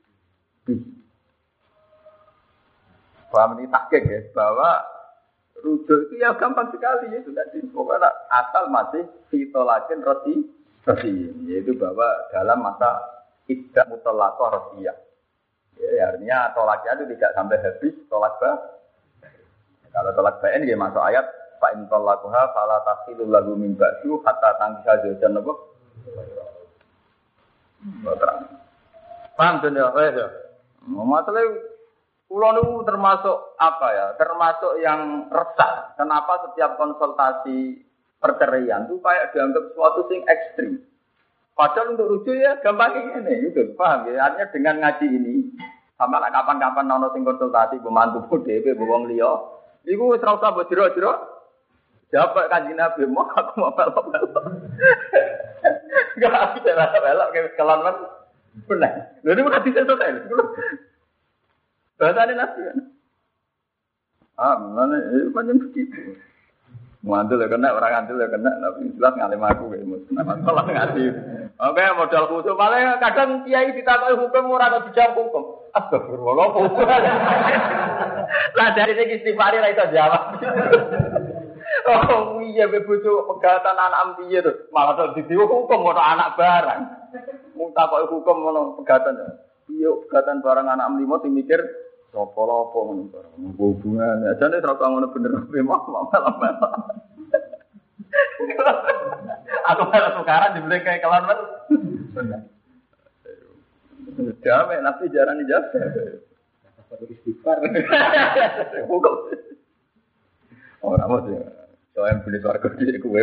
Paham 3.31 3.63
ini 3.63 3.71
takik 3.71 4.11
ya, 4.11 4.27
bahwa 4.35 4.83
rujuk 5.63 6.11
itu 6.11 6.19
ya 6.19 6.35
gampang 6.35 6.67
sekali 6.75 7.15
ya, 7.15 7.23
itu 7.23 7.31
tadi. 7.31 7.63
Pokoknya 7.71 8.11
asal 8.27 8.67
masih 8.75 9.07
fitolakin 9.31 10.03
roti 10.03 10.51
roti, 10.83 11.31
yaitu 11.47 11.79
bahwa 11.79 12.11
dalam 12.35 12.59
masa 12.59 12.99
tidak 13.47 13.87
mutolakoh 13.87 14.51
roti 14.51 14.83
ya. 14.83 14.95
Ya, 15.79 16.11
artinya 16.11 16.51
tolaknya 16.59 16.91
itu 16.99 17.05
tidak 17.15 17.31
sampai 17.39 17.63
habis 17.63 17.95
tolak 18.11 18.35
bah. 18.43 18.59
Kalau 19.95 20.11
tolak 20.11 20.43
bain 20.43 20.67
ya 20.67 20.75
masuk 20.75 21.03
ayat 21.03 21.27
Fa 21.61 21.77
in 21.77 21.85
talaquha 21.93 22.57
fala 22.57 22.81
tasilu 22.89 23.29
lahu 23.29 23.53
min 23.53 23.77
ba'du 23.77 24.25
hatta 24.25 24.57
tangkisa 24.57 25.05
zawjan 25.05 25.37
apa? 25.37 25.53
Paham 29.37 29.55
tuh 29.61 29.73
ya, 29.73 29.89
ya. 29.93 30.27
Masalah 30.89 31.45
Pulau 32.31 32.55
itu 32.55 32.87
termasuk 32.87 33.59
apa 33.59 33.89
ya? 33.91 34.07
Termasuk 34.15 34.79
yang 34.79 35.27
resah. 35.35 35.99
Kenapa 35.99 36.47
setiap 36.47 36.79
konsultasi 36.79 37.83
perceraian 38.23 38.87
itu 38.87 39.03
kayak 39.03 39.35
dianggap 39.35 39.75
suatu 39.75 40.07
sing 40.07 40.23
ekstrim. 40.31 40.79
Padahal 41.59 41.99
untuk 41.99 42.07
rujuk 42.07 42.39
ya 42.39 42.55
gampang 42.63 43.19
ini, 43.19 43.51
gitu. 43.51 43.75
Paham 43.75 44.07
ya? 44.15 44.31
Artinya 44.31 44.47
dengan 44.55 44.75
ngaji 44.79 45.07
ini, 45.11 45.35
sama 45.99 46.23
lah 46.23 46.31
kapan-kapan 46.31 46.87
nono 46.87 47.11
sing 47.11 47.27
konsultasi 47.27 47.83
pembantu 47.83 48.23
pun 48.31 48.47
DP, 48.47 48.79
bawang 48.79 49.11
liya. 49.11 49.35
Iku 49.91 50.15
wis 50.15 50.23
ora 50.23 50.39
usah 50.39 50.55
mbok 50.55 50.71
jero-jero 50.71 51.13
Siapa 52.11 52.51
kanji 52.51 52.75
Nabi 52.75 53.07
mau 53.07 53.23
aku 53.23 53.63
mau 53.63 53.71
pelok 53.71 54.11
pelok. 54.11 54.45
Gak 56.19 56.35
aku 56.35 56.57
cara 56.67 56.91
pelok 56.91 57.29
kayak 57.31 57.55
kelan 57.55 57.87
kan. 57.87 57.97
Benar. 58.67 58.93
Lalu 59.23 59.31
ini 59.31 59.47
bukan 59.47 59.63
bisa 59.63 59.87
selesai. 59.87 60.27
Bahasa 62.03 62.27
ini 62.27 62.35
Nabi 62.35 62.61
kan. 62.67 62.79
Ah, 64.41 64.57
mana 64.59 64.99
itu 64.99 65.31
macam 65.31 65.63
begitu. 65.63 66.19
Muantul 67.01 67.41
ya 67.41 67.49
kena, 67.49 67.73
orang 67.73 68.05
antul 68.05 68.21
ya 68.21 68.29
kena, 68.29 68.61
tapi 68.61 68.93
jelas 68.93 69.17
ngalim 69.17 69.41
aku 69.41 69.73
kayak 69.73 69.89
mus. 69.89 70.05
Nama 70.13 70.37
tolong 70.45 70.69
ngaji. 70.69 71.05
Oke, 71.57 71.85
modal 71.97 72.29
khusus. 72.29 72.53
Paling 72.53 73.01
kadang 73.01 73.41
kiai 73.49 73.73
ditakoi 73.73 74.21
hukum 74.21 74.53
orang 74.53 74.69
atau 74.69 74.85
bijak 74.85 75.17
hukum. 75.17 75.65
Astagfirullah. 75.73 76.53
Lah 78.57 78.69
dari 78.77 78.93
segi 79.01 79.17
istighfar 79.17 79.57
lah 79.57 79.73
itu 79.73 79.85
jawab. 79.97 80.23
Oh 81.87 82.41
iya 82.45 82.69
be 82.69 82.83
bojo 82.85 83.25
pegatan 83.37 83.77
anak 83.77 84.21
piye 84.21 84.43
to? 84.45 84.69
Malah 84.75 84.95
to 84.99 85.05
didiwo 85.17 85.47
hukum 85.49 85.87
ono 85.87 86.01
anak 86.01 86.37
barang. 86.37 86.81
Mung 87.57 87.73
takoki 87.73 88.11
hukum 88.11 88.37
ngono 88.43 88.61
pegatan. 88.83 89.17
Iya 89.71 89.91
pegatan 90.07 90.45
barang 90.45 90.67
anak 90.67 90.91
limo 90.99 91.17
sing 91.23 91.33
mikir 91.33 91.61
sapa 92.11 92.41
apa 92.43 92.79
ngono 92.79 93.03
barang. 93.09 93.33
Hubungan 93.57 94.29
ajane 94.35 94.61
ora 94.61 94.87
ngono 94.87 95.07
bener 95.15 95.33
be 95.49 95.61
malah 95.63 96.05
malah. 96.11 96.83
Aku 99.75 99.83
malah 99.87 100.13
tukaran 100.19 100.55
dibeli 100.59 100.83
kayak 100.83 101.01
kelan 101.05 101.25
men. 101.29 101.41
Jamai 104.43 104.83
nanti 104.83 105.07
jarang 105.15 105.39
dijawab. 105.39 105.71
Istighfar. 107.07 107.63
Hukum. 108.91 109.15
Orang 110.83 111.07
apa 111.07 111.17
sih? 111.29 111.60
Soalnya 111.91 112.23
beli 112.23 112.39
suarga 112.39 112.71
di 112.79 113.03
kue, 113.03 113.23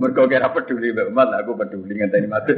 mereka 0.00 0.24
kira 0.24 0.48
peduli 0.56 0.96
banget, 0.96 1.28
aku 1.36 1.52
peduli 1.52 1.92
ngenteni 2.00 2.28
mati. 2.28 2.52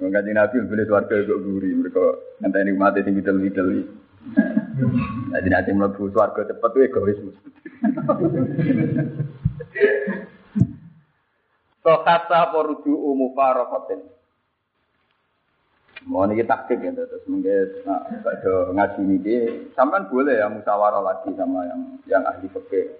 Mengkaji 0.00 0.30
nabi 0.32 0.56
beli 0.64 0.84
suarga 0.88 1.14
kok 1.20 1.42
guri, 1.44 1.70
mereka 1.76 2.04
ngenteni 2.40 2.72
mati 2.72 3.04
tinggi 3.04 3.20
middle 3.20 3.40
middle. 3.40 3.72
Jadi 5.36 5.48
nanti 5.52 5.70
melebu 5.76 6.08
suarga 6.10 6.48
cepat 6.48 6.70
tuh 6.72 6.82
egois. 6.82 7.18
Sokata 11.84 12.48
poruju 12.48 12.88
umufarokotin. 12.88 14.00
Mau 16.04 16.28
nih 16.28 16.44
taktik 16.44 16.84
ya, 16.84 16.92
terus 16.92 17.24
mungkin 17.24 17.80
nah, 17.88 18.04
ngaji 18.76 19.00
ini, 19.08 19.36
sampai 19.72 20.04
boleh 20.12 20.36
ya 20.36 20.52
musyawarah 20.52 21.00
lagi 21.00 21.32
sama 21.32 21.64
yang 21.64 21.80
yang 22.04 22.22
ahli 22.28 22.44
fikih. 22.52 22.92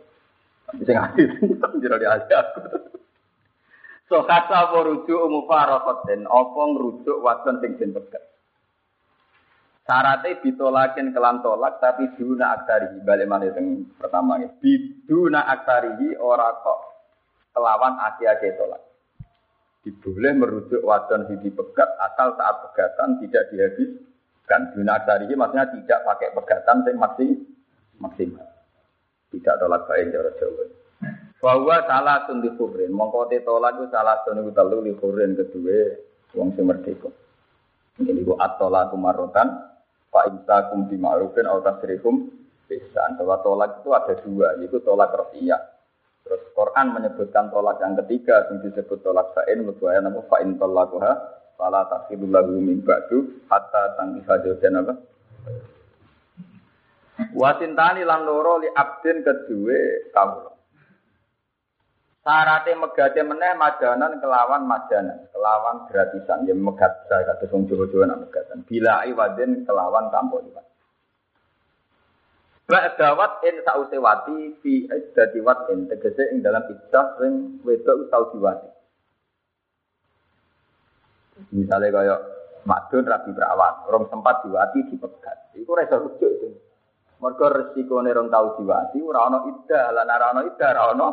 Tapi 0.64 0.88
saya 0.88 1.12
ahli 1.12 1.28
itu 1.52 1.76
jadi 1.84 2.00
di 2.00 2.06
ahli 2.08 2.32
aku. 2.32 2.60
So 4.08 4.24
kata 4.24 4.72
merujuk 4.72 5.20
mufarokotin, 5.28 6.24
apa 6.24 6.60
ngerujuk 6.64 7.20
wadon 7.20 7.60
sing 7.60 7.76
den 7.76 7.92
pegat. 7.92 8.24
Syaratnya 9.84 10.40
ditolakin 10.40 11.12
kelan 11.12 11.44
tolak 11.44 11.76
tapi 11.84 12.08
duna 12.16 12.56
aktarihi 12.56 13.04
balik 13.04 13.28
mana 13.28 13.52
yang 13.52 13.84
pertama 14.00 14.40
ya. 14.40 14.48
Biduna 14.48 15.44
aktarihi 15.44 16.16
ora 16.16 16.56
kok 16.56 16.80
kelawan 17.52 18.00
aki-aki 18.00 18.56
tolak 18.56 18.93
diboleh 19.84 20.32
merujuk 20.32 20.80
wadon 20.80 21.28
sing 21.28 21.44
dipegat 21.44 21.86
asal 22.00 22.34
saat 22.40 22.56
pegatan 22.64 23.20
tidak 23.20 23.52
dihabiskan. 23.52 24.60
Dunasari 24.72 25.28
maksudnya 25.36 25.68
tidak 25.76 26.00
pakai 26.08 26.32
pegatan 26.32 26.76
yang 26.88 26.96
masih 26.96 27.30
maksimal. 28.00 28.48
Tidak 29.28 29.54
tolak 29.60 29.84
baik 29.84 30.08
cara 30.08 30.30
Jawa. 30.40 30.64
Bahwa 31.44 31.76
salah 31.84 32.24
tundi 32.24 32.48
kurin, 32.56 32.88
mongko 32.96 33.28
te 33.28 33.44
tolak 33.44 33.76
itu 33.76 33.92
salah 33.92 34.24
tundi 34.24 34.48
telu 34.56 34.80
li 34.80 34.96
kurin 34.96 35.36
kedua 35.36 35.92
wong 36.32 36.56
sing 36.56 36.64
merdeka. 36.64 37.12
Ini 38.00 38.24
ku 38.24 38.34
atola 38.40 38.88
kumarotan, 38.88 39.52
imsakum 40.08 40.88
bima'rufin 40.88 41.44
atau 41.44 41.60
tasrihum 41.60 42.32
bisa. 42.64 43.12
Bahwa 43.20 43.36
tolak 43.44 43.84
itu 43.84 43.92
ada 43.92 44.14
dua, 44.24 44.56
yaitu 44.56 44.80
tolak 44.80 45.12
rafiyah 45.12 45.73
Terus 46.24 46.42
Quran 46.56 46.96
menyebutkan 46.96 47.52
tolak 47.52 47.84
yang 47.84 47.94
ketiga 48.00 48.48
yang 48.48 48.64
disebut 48.64 49.04
tolak 49.04 49.36
fa'in 49.36 49.60
mubaya 49.60 50.00
nama 50.00 50.24
fa'in 50.24 50.56
tolakuha 50.56 51.12
fala 51.60 51.84
takhidul 51.92 52.32
lagu 52.32 52.56
min 52.56 52.80
ba'du 52.80 53.44
hatta 53.52 53.92
tangkiha 54.00 54.34
jauhan 54.40 54.80
apa 54.80 54.94
Wasintani 57.14 58.02
lan 58.02 58.26
loro 58.26 58.58
li 58.58 58.66
abdin 58.66 59.22
kedua 59.22 60.10
kamu. 60.10 60.50
Sarate 62.24 62.72
megate 62.74 63.20
meneh 63.22 63.54
majanan 63.54 64.18
kelawan 64.18 64.64
majanan, 64.66 65.28
kelawan 65.30 65.84
gratisan 65.86 66.48
yang 66.48 66.58
megat 66.58 67.04
saya 67.06 67.36
kata 67.36 67.52
wong 67.52 67.68
Jawa-Jawa 67.68 68.04
nak 68.08 68.20
megatan. 68.26 68.64
Bila 68.64 69.04
iwadin 69.06 69.62
kelawan 69.68 70.08
tanpa 70.08 70.40
iwad. 70.40 70.66
Ba'dawat 72.64 73.44
in 73.44 73.60
sause 73.60 74.00
wati 74.00 74.56
fi 74.64 74.88
iddati 74.88 75.36
watin 75.44 75.84
tegese 75.84 76.32
ing 76.32 76.40
dalam 76.40 76.64
iddah 76.64 77.20
sing 77.20 77.60
wedok 77.60 78.08
tau 78.08 78.32
diwati. 78.32 78.68
Misalnya 81.52 81.92
kaya 81.92 82.16
madun 82.64 83.04
rabi 83.04 83.36
perawan, 83.36 83.84
orang 83.84 84.08
sempat 84.08 84.48
diwati 84.48 84.80
dipegat. 84.88 85.52
Iku 85.60 85.76
ora 85.76 85.84
iso 85.84 86.08
rujuk 86.08 86.30
itu. 86.40 86.48
Mergo 87.20 87.52
resikone 87.52 88.08
rong 88.16 88.32
tau 88.32 88.56
diwati 88.56 88.96
ora 88.96 89.28
ana 89.28 89.38
iddah, 89.44 89.84
lan 89.92 90.08
ora 90.08 90.26
ana 90.32 90.40
iddah 90.48 90.68
ora 90.72 90.84
ana 90.96 91.08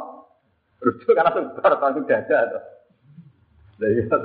Rujuk 0.82 1.14
karena 1.14 1.36
sebar 1.36 1.78
langsung 1.78 2.08
dada 2.08 2.38
tuh. 2.48 2.64
Jadi 3.76 4.08
itu. 4.08 4.18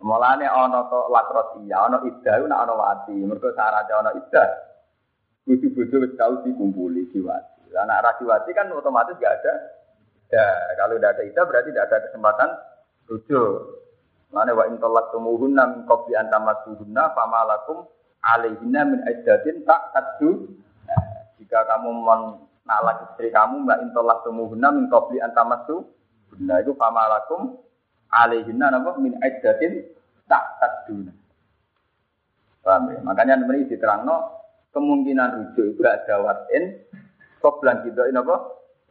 Mulane 0.00 0.48
ana 0.48 0.88
to 0.88 1.00
lakrotia, 1.12 1.84
ana 1.84 2.00
iddah, 2.00 2.40
ana 2.40 2.72
wati. 2.72 3.12
Mergo 3.12 3.52
syaratnya 3.52 4.00
ana 4.00 4.10
iddah. 4.16 4.69
Bojo-bojo 5.50 5.96
wis 6.06 6.14
tau 6.14 6.46
dikumpuli 6.46 7.10
diwati. 7.10 7.74
Lah 7.74 7.82
nek 7.82 7.98
ra 8.06 8.14
diwati 8.22 8.54
kan 8.54 8.70
otomatis 8.70 9.18
gak 9.18 9.42
ada. 9.42 9.54
Ya, 10.30 10.46
kalau 10.78 10.94
tidak 10.94 11.18
ada 11.18 11.22
iddah 11.26 11.42
berarti 11.42 11.74
tidak 11.74 11.86
ada 11.90 11.98
kesempatan 12.06 12.50
rujuk. 13.10 13.82
Mulane 14.30 14.54
wa 14.54 14.64
in 14.70 14.78
talaqtumuhunna 14.78 15.62
min 15.74 15.80
qabli 15.90 16.14
an 16.14 16.30
tamassuhunna 16.30 17.02
famalakum 17.18 17.82
alaihinna 18.22 18.80
min 18.86 19.02
iddatin 19.10 19.66
tak 19.66 19.90
tadu. 19.90 20.54
Nah, 20.86 21.34
jika 21.42 21.66
kamu 21.66 21.90
menalak 21.90 23.10
istri 23.10 23.34
kamu 23.34 23.66
mbak 23.66 23.82
intolak 23.90 24.22
tumuhunna 24.22 24.70
min 24.70 24.86
qabli 24.86 25.18
an 25.18 25.34
tamassuhunna 25.34 26.62
itu 26.62 26.78
famalakum 26.78 27.58
alaihinna 28.14 28.70
napa 28.70 29.02
min 29.02 29.18
iddatin 29.18 29.82
tak 30.30 30.62
taduna. 30.62 31.10
Paham 32.62 32.94
ya? 32.94 33.02
Makanya 33.02 33.42
ini 33.50 33.66
diterangno 33.66 34.39
kemungkinan 34.70 35.28
rujuk 35.36 35.76
itu 35.76 35.82
ada 35.82 36.22
watin 36.22 36.78
koblan 37.40 37.82
gitu 37.88 38.04
ini 38.06 38.20
apa? 38.20 38.36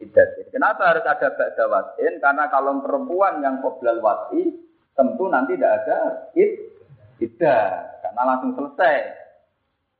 Iddatin. 0.00 0.48
Kenapa 0.48 0.96
harus 0.96 1.04
ada 1.04 1.28
ba'da 1.36 1.64
watin? 1.68 2.24
Karena 2.24 2.48
kalau 2.48 2.80
perempuan 2.80 3.44
yang 3.44 3.60
koblal 3.60 4.00
wati 4.00 4.48
tentu 4.96 5.28
nanti 5.28 5.60
tidak 5.60 5.84
ada 5.84 5.98
id 6.32 6.72
iddah 7.20 8.00
karena 8.00 8.22
langsung 8.24 8.56
selesai. 8.56 8.96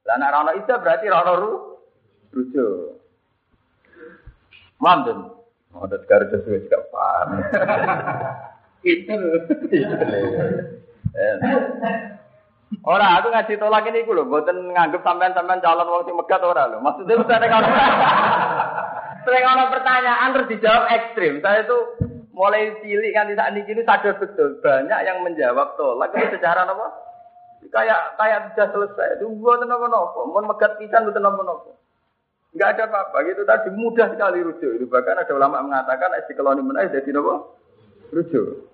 Lah 0.08 0.16
nek 0.16 0.32
ora 0.32 0.56
iddah 0.56 0.80
berarti 0.80 1.06
ora 1.12 1.36
ru 1.36 1.52
rujuk. 2.32 2.96
Manten. 4.80 5.36
Oh, 5.76 5.86
ada 5.86 6.02
sekarang 6.02 6.32
sesuai 6.32 6.66
juga 6.66 6.82
paham. 6.90 7.28
Itu. 8.82 9.14
Ora, 12.86 13.18
aku 13.18 13.34
ngaji 13.34 13.58
tolak 13.58 13.82
ini 13.90 14.06
gue 14.06 14.14
loh, 14.14 14.30
buatan 14.30 14.70
nganggep 14.70 15.02
sampean-sampean 15.02 15.58
calon 15.58 15.90
wong 15.90 16.06
sing 16.06 16.14
megat 16.14 16.38
ora 16.38 16.70
loh. 16.70 16.78
Maksudnya 16.78 17.18
ada 17.18 17.46
kalau 17.50 17.66
sering 19.26 19.42
orang 19.42 19.74
pertanyaan 19.74 20.30
terus 20.38 20.50
dijawab 20.54 20.86
ekstrim. 20.86 21.42
Saya 21.42 21.66
itu 21.66 21.78
mulai 22.30 22.70
cilik 22.78 23.10
kan 23.10 23.26
saat 23.34 23.58
ini 23.58 23.82
sadar 23.82 24.14
betul 24.22 24.62
banyak 24.62 25.00
yang 25.02 25.18
menjawab 25.26 25.74
tolak 25.74 26.14
itu 26.14 26.38
secara 26.38 26.62
apa? 26.62 26.86
Kayak 27.74 28.14
kayak 28.14 28.54
sudah 28.54 28.68
selesai. 28.70 29.18
Itu 29.18 29.34
buatan 29.34 29.66
apa 29.66 29.86
nopo, 29.90 30.30
mau 30.30 30.46
megat 30.46 30.78
pisan 30.78 31.10
buatan 31.10 31.26
apa 31.26 31.42
nopo. 31.42 31.70
Enggak 32.54 32.78
ada 32.78 32.86
apa-apa 32.86 33.18
gitu 33.26 33.42
tadi 33.42 33.68
mudah 33.74 34.14
sekali 34.14 34.46
rujuk. 34.46 34.78
Itu 34.78 34.86
bahkan 34.86 35.18
ada 35.18 35.32
ulama 35.34 35.58
mengatakan 35.58 36.14
istiqlal 36.22 36.54
ini 36.54 36.70
menaik 36.70 36.94
jadi 36.94 37.18
nopo 37.18 37.58
rujuk. 38.14 38.69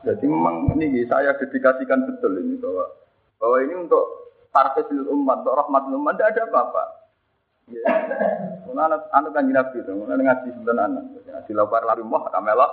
Jadi 0.00 0.24
memang 0.24 0.72
ini 0.80 1.04
saya 1.04 1.36
dedikasikan 1.36 2.08
betul 2.08 2.40
ini 2.40 2.56
bahwa 2.56 2.88
bahwa 3.36 3.56
ini 3.60 3.74
untuk 3.84 4.04
tarfisil 4.48 5.04
umat, 5.12 5.44
untuk 5.44 5.56
rahmat 5.60 5.82
umat, 5.92 6.14
tidak 6.16 6.30
ada 6.36 6.42
apa-apa. 6.48 6.84
Ya. 7.70 7.86
anak 8.74 9.06
anak 9.14 9.30
kan 9.30 9.46
nabi 9.46 9.78
itu, 9.78 9.92
anak 9.94 10.18
ngaji 10.26 10.48
sebenarnya 10.56 10.88
anak, 10.90 11.04
ngaji 11.22 11.52
lapar 11.54 11.82
lalu 11.86 12.02
moh 12.02 12.24
kamelok. 12.26 12.72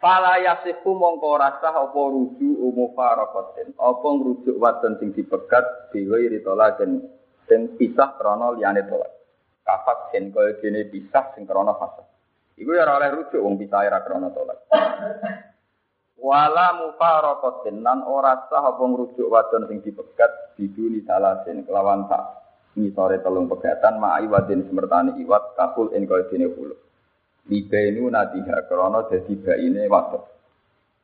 Fala 0.00 0.40
yasiku 0.40 0.96
mongko 0.96 1.36
rasa 1.36 1.76
apa 1.76 2.00
rujuk 2.00 2.56
umu 2.56 2.96
farokotin, 2.96 3.76
apa 3.76 4.06
ngrujuk 4.08 4.56
wadon 4.56 4.96
sing 4.96 5.12
dipegat 5.12 5.92
ritola 5.92 6.72
dan 6.76 7.04
sing 7.44 7.76
pisah 7.76 8.16
krono 8.16 8.56
liyane 8.56 8.80
tolak. 8.88 9.12
Kafat 9.60 10.08
sen 10.12 10.32
kaya 10.32 10.56
gene 10.60 10.88
pisah 10.88 11.36
sing 11.36 11.44
krono 11.44 11.76
fasad. 11.76 12.08
Iku 12.60 12.76
ya 12.76 12.84
oleh 12.84 13.08
rujuk 13.16 13.40
wong 13.40 13.56
bisa 13.56 13.80
ora 13.80 14.04
krana 14.04 14.28
tolak. 14.36 14.68
Wala 16.20 16.76
mufaraqatin 16.76 17.80
lan 17.80 18.04
ora 18.04 18.36
sah 18.52 18.76
apa 18.76 18.84
ngrujuk 18.84 19.32
wadon 19.32 19.64
sing 19.64 19.80
dipegat 19.80 20.52
biduni 20.60 21.00
salasin 21.08 21.64
kelawan 21.64 22.04
tak 22.12 22.20
ngisore 22.76 23.24
telung 23.24 23.48
pegatan 23.48 23.96
ma'i 23.96 24.28
wadin 24.28 24.68
semertani 24.68 25.16
iwat 25.24 25.56
kapul 25.56 25.88
ing 25.96 26.04
kaya 26.04 26.28
dene 26.28 26.52
hulu. 26.52 26.76
Libainu 27.48 28.12
nadiha 28.12 28.68
krana 28.68 29.08
dadi 29.08 29.40
baine 29.40 29.88
wadon. 29.88 30.22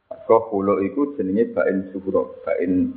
Kok 0.07 0.53
hulu 0.53 0.85
iku 0.85 1.17
jenenge 1.17 1.57
bain 1.57 1.89
suhuro, 1.89 2.45
bain 2.45 2.93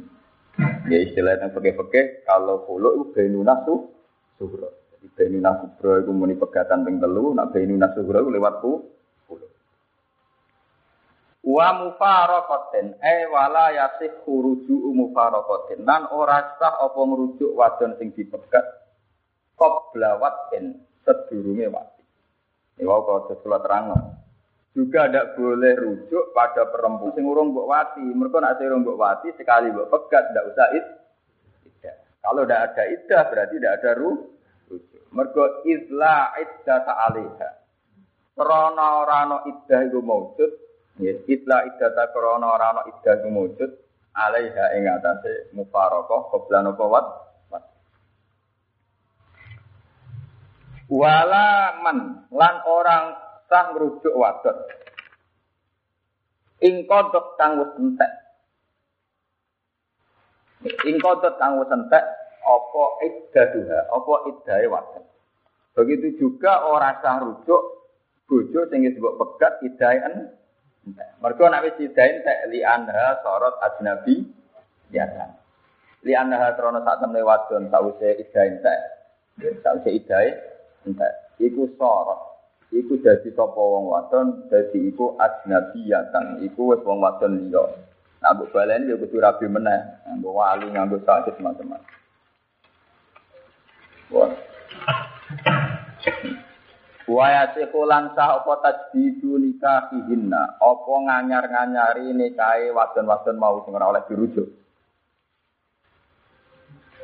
ya 0.92 1.00
istilahnya 1.00 1.50
peke-peke 1.56 2.28
kalau 2.28 2.68
hulu 2.68 3.00
itu 3.00 3.04
bainu 3.16 3.40
nasu 3.40 3.88
suhuro. 4.36 4.89
Benu 5.00 5.40
nasubro 5.40 6.00
itu 6.00 6.12
muni 6.12 6.36
pegatan 6.36 6.84
ping 6.84 7.00
telu, 7.00 7.32
nak 7.32 7.56
benu 7.56 7.80
nasubro 7.80 8.20
itu 8.20 8.32
lewat 8.36 8.56
ku. 8.60 8.74
Wa 11.40 11.72
mufaraqatin 11.72 13.00
e 13.00 13.16
wala 13.32 13.72
yasih 13.72 14.12
khuruju 14.28 14.76
mufaraqatin 14.92 15.88
nan 15.88 16.12
ora 16.12 16.56
sah 16.60 16.84
apa 16.84 17.00
ngrujuk 17.00 17.56
wadon 17.56 17.96
sing 17.96 18.12
dipegat 18.12 18.64
qabla 19.56 20.20
watin 20.20 20.84
sedurunge 21.08 21.72
wati. 21.72 22.04
Ini 22.80 22.88
wau 22.88 23.04
kok 23.08 23.36
sesuatu 23.36 23.64
terang. 23.64 23.96
Juga 24.76 25.08
tidak 25.08 25.36
boleh 25.36 25.74
rujuk 25.80 26.32
pada 26.32 26.68
perempuan 26.72 27.12
sing 27.16 27.24
urung 27.24 27.56
mbok 27.56 27.68
wati. 27.68 28.04
Mereka 28.04 28.40
nak 28.40 28.56
sing 28.60 28.72
mbok 28.72 29.00
wati 29.00 29.32
sekali 29.36 29.72
mbok 29.72 29.92
pegat 29.92 30.32
tidak 30.32 30.48
usah 30.52 30.68
id. 30.76 30.86
Kalau 32.20 32.44
tidak 32.44 32.62
ada 32.72 32.84
idah 32.84 33.22
berarti 33.32 33.56
tidak 33.60 33.76
ada 33.80 33.92
rujuk. 33.96 34.39
Mergo 35.10 35.66
izla 35.66 36.38
iddah 36.38 36.86
ta'aliha. 36.86 37.50
Krana 38.38 38.86
ora 39.04 39.16
ana 39.26 39.38
iddah 39.50 39.90
iku 39.90 40.00
maujud, 40.06 40.52
ya 41.02 41.12
izla 41.26 41.66
iddah 41.66 41.90
ta 41.98 42.14
krana 42.14 42.46
ora 42.46 42.66
ana 42.78 42.82
iddah 42.88 43.18
iku 43.20 43.30
maujud, 43.34 43.72
alaiha 44.14 44.66
ing 44.78 44.86
atase 44.86 45.50
mufaraqah 45.58 46.22
qoblan 46.30 46.70
apa 46.70 46.86
wat. 46.86 47.08
Wala 50.90 51.78
man 51.86 52.26
lan 52.34 52.56
orang 52.66 53.14
sah 53.46 53.74
ngrujuk 53.74 54.14
wadon. 54.14 54.58
Ing 56.66 56.86
kodok 56.90 57.38
kang 57.38 57.62
wis 57.62 57.74
entek. 57.78 58.12
Ing 60.86 60.98
kodok 60.98 61.38
kang 61.38 61.62
wis 61.62 61.70
entek 61.70 62.19
apa 62.44 62.84
iddaduha, 63.06 63.80
apa 63.92 64.14
iddahe 64.32 64.66
wadon. 64.68 65.04
Begitu 65.76 66.20
juga 66.20 66.68
orang 66.68 67.00
sah 67.00 67.24
rujuk 67.24 67.64
bojo 68.28 68.62
sing 68.70 68.86
disebut 68.86 69.16
pegat 69.16 69.64
iddahe 69.64 70.00
Mergo 71.20 71.44
nek 71.52 71.64
wis 71.68 71.78
iddahe 71.84 72.20
entek 72.20 72.40
li 72.50 72.64
anha 72.64 73.20
sorot 73.22 73.60
ajnabi 73.62 74.24
biasa. 74.90 75.26
Li 76.08 76.16
anha 76.16 76.56
trono 76.56 76.82
sak 76.82 77.04
temne 77.04 77.22
wadon 77.22 77.68
sause 77.68 78.10
iddahe 78.16 78.48
entek. 78.58 78.80
Sause 79.62 79.90
iddahe 79.92 80.30
entek. 80.88 81.14
Iku 81.38 81.68
sorot. 81.76 82.30
Iku 82.70 83.02
dadi 83.02 83.34
sapa 83.34 83.58
wong 83.58 83.90
wadon, 83.90 84.46
dadi 84.46 84.94
iku 84.94 85.18
ajnabiyatan, 85.18 86.46
iku 86.46 86.70
wis 86.70 86.86
wong 86.86 87.02
wadon 87.02 87.50
liya. 87.50 87.66
Nah, 88.22 88.36
mbok 88.36 88.52
baleni 88.54 88.94
ya 88.94 89.00
kudu 89.00 89.18
rabi 89.18 89.48
meneh, 89.50 90.06
nganggo 90.06 90.38
wali, 90.38 90.68
nganggo 90.70 91.00
sakit 91.02 91.40
macam-macam. 91.40 91.99
Waya 97.10 97.54
sekulan 97.58 98.14
sah 98.14 98.38
apa 98.42 98.54
tajdidu 98.62 99.42
nikahihinna 99.42 100.62
apa 100.62 100.94
nganyar-nganyari 101.10 102.14
nikahe 102.14 102.70
wadon-wadon 102.70 103.38
mau 103.42 103.66
sing 103.66 103.74
ora 103.74 103.90
oleh 103.90 104.06
dirujuk. 104.06 104.46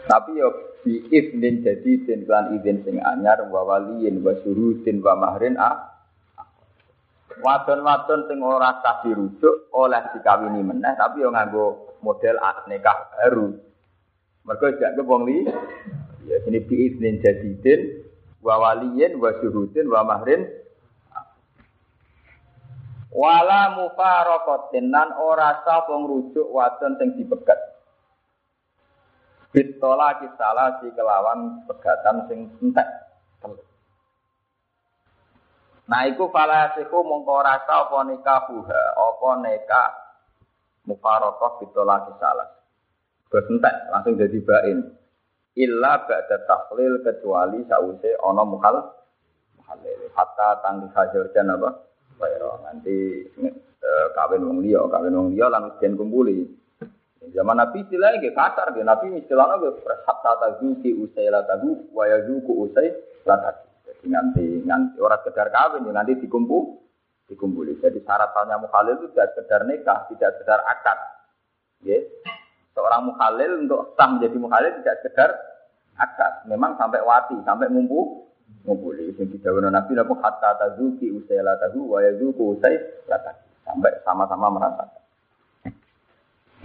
Tapi 0.05 0.37
yo 0.37 0.77
bi 0.85 1.09
iznin 1.09 1.65
jadi 1.65 2.05
den 2.05 2.29
lan 2.29 2.53
izin 2.53 2.85
sing 2.85 3.01
anyar 3.01 3.49
wa 3.49 3.65
waliyin 3.65 4.21
wa 4.21 4.37
surutin 4.45 5.01
wa 5.01 5.17
mahrin 5.17 5.57
a 5.57 5.93
Wadon-wadon 7.41 8.29
sing 8.29 8.39
ora 8.45 8.77
sah 8.85 9.01
dirujuk 9.01 9.73
oleh 9.73 10.05
dikawini 10.13 10.61
meneh 10.61 10.93
tapi 10.93 11.25
yo 11.25 11.33
nganggo 11.33 11.97
model 12.05 12.37
nikah 12.69 13.09
baru. 13.17 13.57
Mergo 14.45 14.67
jak 14.77 14.93
wong 15.01 15.25
li 15.25 15.41
Ya 16.25 16.41
ini 16.49 16.59
biiznin 16.65 17.21
jadidin 17.21 18.01
wa 18.41 18.57
waliyin 18.57 19.21
wa 19.21 19.29
syuhudin 19.37 19.85
wa 19.85 20.01
mahrin. 20.01 20.49
Wala 23.15 23.77
mufaraqatin 23.77 24.91
nan 24.91 25.13
ora 25.15 25.63
sah 25.63 25.87
ngrujuk 25.87 26.49
wadon 26.51 26.97
sing 26.99 27.15
dipegat. 27.15 27.57
Bitola 29.55 30.19
kisala 30.19 30.83
si 30.83 30.91
kelawan 30.91 31.63
pegatan 31.63 32.27
sing 32.27 32.39
entek. 32.59 32.89
Nah 35.85 36.01
iku 36.09 36.33
falasiku 36.33 37.05
mongko 37.05 37.45
rasa 37.45 37.85
apa 37.85 37.97
nikahuha 38.09 38.81
apa 38.97 39.29
nikah 39.45 39.89
mufaraqah 40.89 41.51
bitola 41.61 42.09
kisala 42.09 42.45
Terus 43.29 43.45
langsung 43.93 44.17
jadi 44.17 44.37
bain 44.41 45.04
illa 45.55 46.03
ba'da 46.03 46.43
tahlil 46.43 46.99
kecuali 47.01 47.63
sause 47.67 48.11
ana 48.19 48.43
mukhal 48.43 48.75
halil. 49.65 49.99
Hatta 50.15 50.61
tangki 50.63 50.87
hajar 50.93 51.31
apa? 51.31 51.69
Bayro 52.15 52.63
nanti 52.63 53.27
eh, 53.43 54.07
kawin 54.15 54.47
wong 54.47 54.63
liya, 54.63 54.87
kawin 54.87 55.15
wong 55.15 55.29
liya 55.35 55.51
lan 55.51 55.75
jen 55.83 55.99
kumpuli. 55.99 56.47
Zaman 57.25 57.57
Nabi 57.57 57.81
istilahnya 57.81 58.21
kayak 58.21 58.37
kasar, 58.37 58.67
dia 58.77 58.85
Nabi 58.85 59.17
istilahnya 59.17 59.57
kayak 59.57 60.05
hatta 60.05 60.31
tazuki 60.39 60.93
usai 60.93 61.27
latahu, 61.27 61.89
wayazuku 61.91 62.53
usai 62.69 62.93
latahu. 63.25 63.65
Jadi 63.83 64.05
nanti 64.13 64.45
nanti 64.63 65.01
orang 65.01 65.19
sekedar 65.25 65.49
kawin, 65.49 65.89
nanti 65.89 66.15
dikumpul, 66.21 66.85
dikumpuli. 67.27 67.81
Jadi 67.81 67.99
syaratnya 68.05 68.61
mukhalil 68.61 69.01
itu 69.01 69.07
tidak 69.11 69.33
sekedar 69.33 69.61
nikah, 69.65 70.05
tidak 70.13 70.37
sekedar 70.37 70.59
akad. 70.63 70.99
Ya. 71.83 71.99
Seorang 72.75 73.07
mukhalil 73.07 73.51
untuk 73.63 73.95
sah 73.95 74.11
menjadi 74.11 74.35
mukhalil 74.35 74.71
tidak 74.83 74.99
sekedar 74.99 75.31
akad. 75.95 76.43
Memang 76.51 76.75
sampai 76.75 76.99
wati, 76.99 77.39
sampai 77.47 77.71
ngumpul, 77.71 78.27
ngumpuli. 78.67 79.15
Tidak 79.15 79.47
Nabi 79.47 79.95
nabi 79.95 80.13
hatta 80.19 80.59
tazuki 80.59 81.07
usai 81.07 81.39
latahu, 81.39 81.95
wayazuku 81.95 82.59
usai 82.59 82.75
latahu. 83.07 83.39
Sampai 83.63 83.95
sama-sama 84.03 84.51
merasakan. 84.51 85.01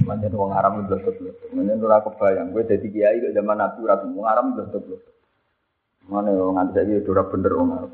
Macam 0.04 0.32
wong 0.32 0.52
Arab 0.56 0.72
itu 0.80 0.84
blosok 0.88 1.14
blosok. 1.20 1.48
Macam 1.52 1.84
ora 1.84 1.98
kebayang. 2.00 2.46
Gue 2.56 2.64
jadi 2.64 2.86
kiai 2.88 3.20
kok 3.20 3.36
zaman 3.36 3.56
Nabi 3.60 3.78
ora 3.84 3.96
wong 4.00 4.26
Arab 4.26 4.44
blosok 4.56 4.80
blosok. 4.82 5.14
Mana 6.08 6.32
wong 6.34 6.56
nganti 6.56 6.72
saiki 6.76 7.08
ora 7.08 7.22
bener 7.28 7.52
wong 7.54 7.70
Arab. 7.76 7.92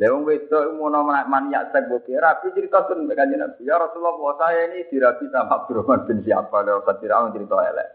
Lewong 0.00 0.24
wedok 0.24 0.80
mau 0.80 0.88
maniak 1.04 1.76
sek 1.76 1.92
boke 1.92 2.08
rapi 2.16 2.56
cerita 2.56 2.88
sun 2.88 3.04
kanjeng 3.04 3.36
Nabi. 3.36 3.68
Ya 3.68 3.76
Rasulullah 3.76 4.32
saya 4.40 4.72
ini 4.72 4.88
dirapi 4.88 5.28
sama 5.28 5.60
Abdurrahman 5.60 6.08
bin 6.08 6.24
siapa 6.24 6.64
lewat 6.64 6.88
Fatirah 6.88 7.28
cerita 7.36 7.60
elek. 7.68 7.88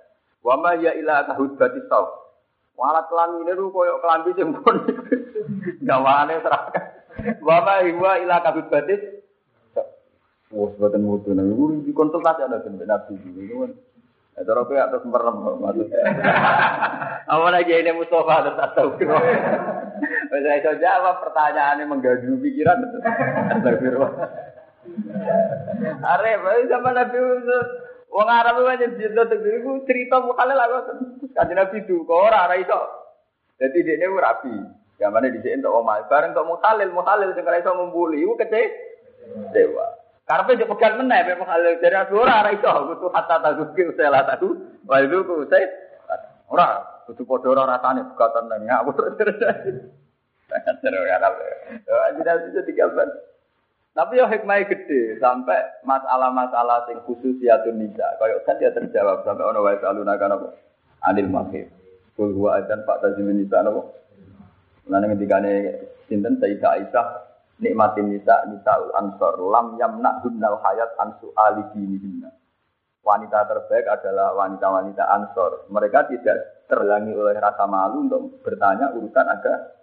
Wa 0.45 0.53
ma 0.61 0.77
ya 0.77 0.93
ila 0.93 1.25
tahud 1.25 1.57
bati 1.57 1.81
sauf. 1.89 2.13
Walat 2.77 3.09
kelamine 3.09 3.57
lu 3.57 3.73
koyo 3.73 3.97
kelambi 4.05 4.37
sing 4.37 4.53
pun 4.53 4.85
gawane 5.89 6.37
serahkan. 6.45 6.85
Wa 7.41 7.57
ma 7.65 7.81
huwa 7.81 8.11
ila 8.21 8.37
tahud 8.45 8.69
bati 8.69 8.95
Wah, 10.53 10.69
buatan 10.77 11.01
mutu 11.01 11.33
di 11.81 11.89
konsultasi 11.89 12.45
ada 12.45 12.61
kan 12.61 12.77
nabi. 12.77 13.17
Ya, 14.35 14.43
kayak 14.43 14.87
atas 14.91 15.03
merem 15.07 15.35
maksudnya. 15.63 16.03
Apa 17.31 17.47
lagi 17.55 17.71
ini 17.71 17.95
Mustafa 17.95 18.51
tahu 18.75 18.99
kira. 18.99 19.15
Saya 20.27 20.59
itu 20.59 20.71
jawab 20.83 21.23
pertanyaannya 21.23 21.87
menggaduh 21.87 22.35
pikiran. 22.43 22.83
Astagfirullah. 23.55 24.11
Arep, 26.03 26.43
sama 26.67 26.91
Nabi 26.91 27.17
Wong 28.15 28.29
Arab 28.31 28.63
aja 28.63 28.87
cerita 28.95 29.27
tegir 29.27 29.59
cerita 29.83 30.23
mukhalil 30.23 30.55
aku 30.55 30.77
kanjeng 31.35 31.59
Nabi 31.59 31.83
itu 31.83 32.07
kok 32.07 32.15
ora 32.15 32.47
ora 32.47 32.55
iso. 32.55 32.79
Jadi 33.59 33.83
dia 33.83 33.99
ini 33.99 34.07
rapi. 34.07 34.55
Gamane 34.95 35.35
dhisik 35.35 35.51
entuk 35.59 35.75
omah 35.75 36.07
bareng 36.07 36.31
entuk 36.31 36.47
mukhalil 36.47 36.95
mukhalil 36.95 37.35
sing 37.35 37.43
ora 37.43 37.59
iso 37.59 37.75
ngumpuli 37.75 38.23
iku 38.23 38.39
kece 38.39 38.71
dewa. 39.51 39.94
Karena 40.25 40.57
dia 40.57 40.65
pegang 40.65 40.97
meneh, 40.97 41.21
memang 41.21 41.45
hal 41.45 41.61
dari 41.77 41.93
ora 42.09 42.41
ora 42.41 42.49
iso, 42.49 42.65
kudu 42.65 43.13
hatta 43.13 43.45
tazuki 43.45 43.85
usela 43.85 44.25
tahu, 44.25 44.57
wa 44.89 44.97
itu 44.97 45.21
ku 45.21 45.45
usai 45.45 45.69
ora, 46.49 46.81
kudu 47.05 47.29
padha 47.29 47.53
ora 47.53 47.77
rasane 47.77 48.01
bukatan 48.09 48.49
nang 48.49 48.65
ngawur. 48.65 49.13
Sangat 50.49 50.77
seru 50.81 51.01
ya 51.05 51.17
Rabb. 51.21 51.41
Tidak 52.17 52.35
bisa 52.49 52.61
digambar. 52.65 53.09
Tapi 53.95 54.19
ya 54.19 54.27
hikmah 54.27 54.61
gede 54.67 55.17
sampai 55.23 55.81
masalah-masalah 55.87 56.85
sing 56.85 56.99
khusus 57.07 57.39
ya 57.39 57.57
nisa. 57.71 58.05
Kayak 58.19 58.43
kan 58.43 58.59
dia 58.59 58.69
terjawab 58.75 59.23
sampai 59.23 59.45
ono 59.45 59.63
wae 59.63 59.79
saluna 59.79 60.19
kan 60.19 60.35
apa? 60.35 60.51
Adil 61.07 61.31
mahir. 61.31 61.71
Kul 62.13 62.35
huwa 62.35 62.59
pak 62.61 62.97
tazimin 63.01 63.39
nisa 63.39 63.63
napa? 63.63 63.87
Lan 64.91 65.01
ngendikane 65.07 65.81
sinten 66.05 66.37
Sayyidah 66.37 66.71
Aisyah 66.77 67.07
nikmatin 67.59 68.11
nisa 68.11 68.43
nisaul 68.51 68.91
ansor 68.95 69.39
lam 69.39 69.79
yamna 69.79 70.19
hunnal 70.23 70.59
hayat 70.63 70.91
ansu 70.99 71.31
ali 71.35 71.63
dinihunna. 71.71 72.31
Wanita 73.05 73.45
terbaik 73.45 73.85
adalah 73.85 74.33
wanita-wanita 74.33 75.03
ansor. 75.05 75.69
Mereka 75.69 76.09
tidak 76.09 76.65
terlangi 76.65 77.13
oleh 77.13 77.37
rasa 77.37 77.69
malu 77.69 78.09
untuk 78.09 78.41
bertanya 78.41 78.89
urusan 78.97 79.25
agama. 79.29 79.75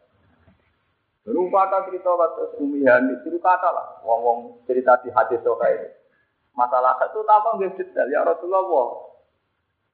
Lupa 1.30 1.70
cerita 1.86 2.10
waktu 2.18 2.58
umihan 2.58 3.06
itu 3.14 3.38
kata 3.38 3.70
lah, 3.70 4.02
wong-wong 4.02 4.66
cerita 4.66 4.98
di 5.06 5.14
hadis 5.14 5.38
soka 5.46 5.70
ini. 5.70 5.86
Masalah 6.58 6.98
itu 6.98 7.22
apa 7.22 7.48
nggak 7.62 7.78
detail 7.78 8.10
ya 8.10 8.26
Rasulullah. 8.26 9.06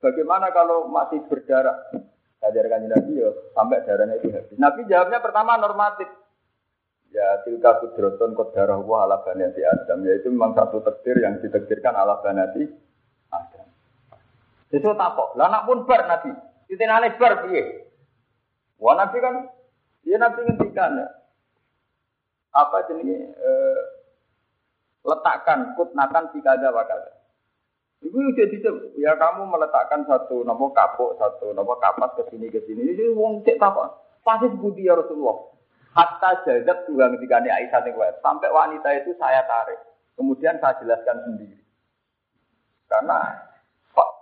Bagaimana 0.00 0.48
kalau 0.56 0.88
masih 0.88 1.20
berdarah? 1.28 1.76
Ajarkan 2.38 2.86
Nabi 2.86 3.18
ya 3.18 3.34
sampai 3.50 3.82
darahnya 3.82 4.14
itu 4.22 4.30
habis. 4.30 4.54
Nabi 4.56 4.86
jawabnya 4.86 5.18
pertama 5.18 5.58
normatif. 5.58 6.06
Ya 7.08 7.40
tilka 7.42 7.80
kudroton 7.80 8.36
kodarah 8.36 8.78
wa 8.84 9.08
ala 9.08 9.24
banati 9.24 9.64
Adam. 9.64 10.04
Yaitu 10.04 10.28
memang 10.28 10.52
satu 10.52 10.84
takdir 10.84 11.18
yang 11.20 11.40
ditakdirkan 11.40 11.96
ala 11.96 12.20
banati 12.20 12.68
Adam. 13.32 13.66
Itu 14.68 14.92
takok. 14.92 15.34
Lah 15.40 15.48
anak 15.48 15.64
pun 15.64 15.88
bar 15.88 16.04
Nabi. 16.04 16.30
Titinane 16.68 17.16
bar 17.16 17.48
piye? 17.48 17.88
Wah 18.76 18.94
Nabi 18.94 19.16
kan 19.18 19.34
dia 20.04 20.20
Nabi 20.20 20.44
ngendikan 20.44 21.00
ya. 21.00 21.08
Apa 22.52 22.84
jenenge 22.88 23.32
eh, 23.32 23.80
letakkan 25.04 25.72
kutnatan 25.76 26.28
di 26.32 26.40
kada 26.44 26.68
wa 26.68 26.84
kada. 26.84 27.18
Ibu 27.98 28.14
udah 28.14 28.46
dijam, 28.46 28.94
ya 28.94 29.18
kamu 29.18 29.50
meletakkan 29.50 30.06
satu 30.06 30.46
nopo 30.46 30.70
kapok, 30.70 31.18
satu 31.18 31.50
nopo 31.50 31.82
kapas 31.82 32.14
ke 32.14 32.30
sini 32.30 32.46
ke 32.46 32.62
sini. 32.62 32.94
Ini 32.94 33.10
wong 33.10 33.42
cek 33.42 33.58
apa? 33.58 33.90
Pasti 34.22 34.54
sebudi 34.54 34.86
ya 34.86 34.94
Rasulullah. 34.94 35.57
Hatta 35.98 36.46
jadat 36.46 36.86
juga 36.86 37.10
ini 37.10 37.50
Aisyah 37.50 37.82
nih 37.82 38.22
Sampai 38.22 38.54
wanita 38.54 38.86
itu 39.02 39.18
saya 39.18 39.42
tarik. 39.50 39.82
Kemudian 40.14 40.62
saya 40.62 40.78
jelaskan 40.78 41.26
sendiri. 41.26 41.58
Karena 42.86 43.18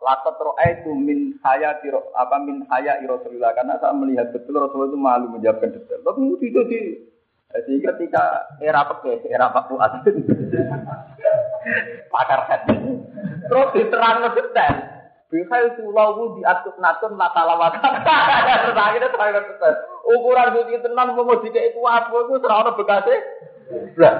latat 0.00 0.40
itu 0.72 0.96
min 0.96 1.36
haya 1.44 1.76
tiro, 1.84 2.08
apa 2.16 2.40
min 2.40 2.64
haya 2.72 2.96
Rasulullah 3.04 3.52
karena 3.52 3.76
saya 3.76 3.92
melihat 3.92 4.32
betul 4.32 4.56
Rasulullah 4.56 4.88
itu 4.88 5.00
malu 5.00 5.26
menjawabkan 5.36 5.76
detail. 5.76 6.00
Tapi 6.00 6.48
itu 6.48 6.60
di 6.64 6.80
sehingga 7.64 7.96
ketika 7.96 8.24
era 8.60 8.84
peke, 8.84 9.24
era 9.28 9.48
Pak 9.48 9.64
Fuad, 9.70 9.92
pakar 12.12 12.40
terus 13.46 13.68
diterang 13.72 14.28
detail. 14.34 14.95
Bisa 15.36 15.56
itu 15.68 15.92
lawu 15.92 16.40
diatur 16.40 16.72
natun 16.80 17.12
mata 17.12 17.44
lawat. 17.44 17.76
Terus 17.76 18.72
akhirnya 18.72 19.12
terang 19.12 19.44
detail. 19.44 19.74
Ukuran 20.16 20.48
suci 20.56 20.80
tenan 20.80 21.12
mau 21.12 21.36
jika 21.44 21.60
itu 21.60 21.80
apa 21.84 22.08
itu 22.08 22.40
serana 22.40 22.72
bekasnya. 22.72 23.16
Blah. 23.92 24.16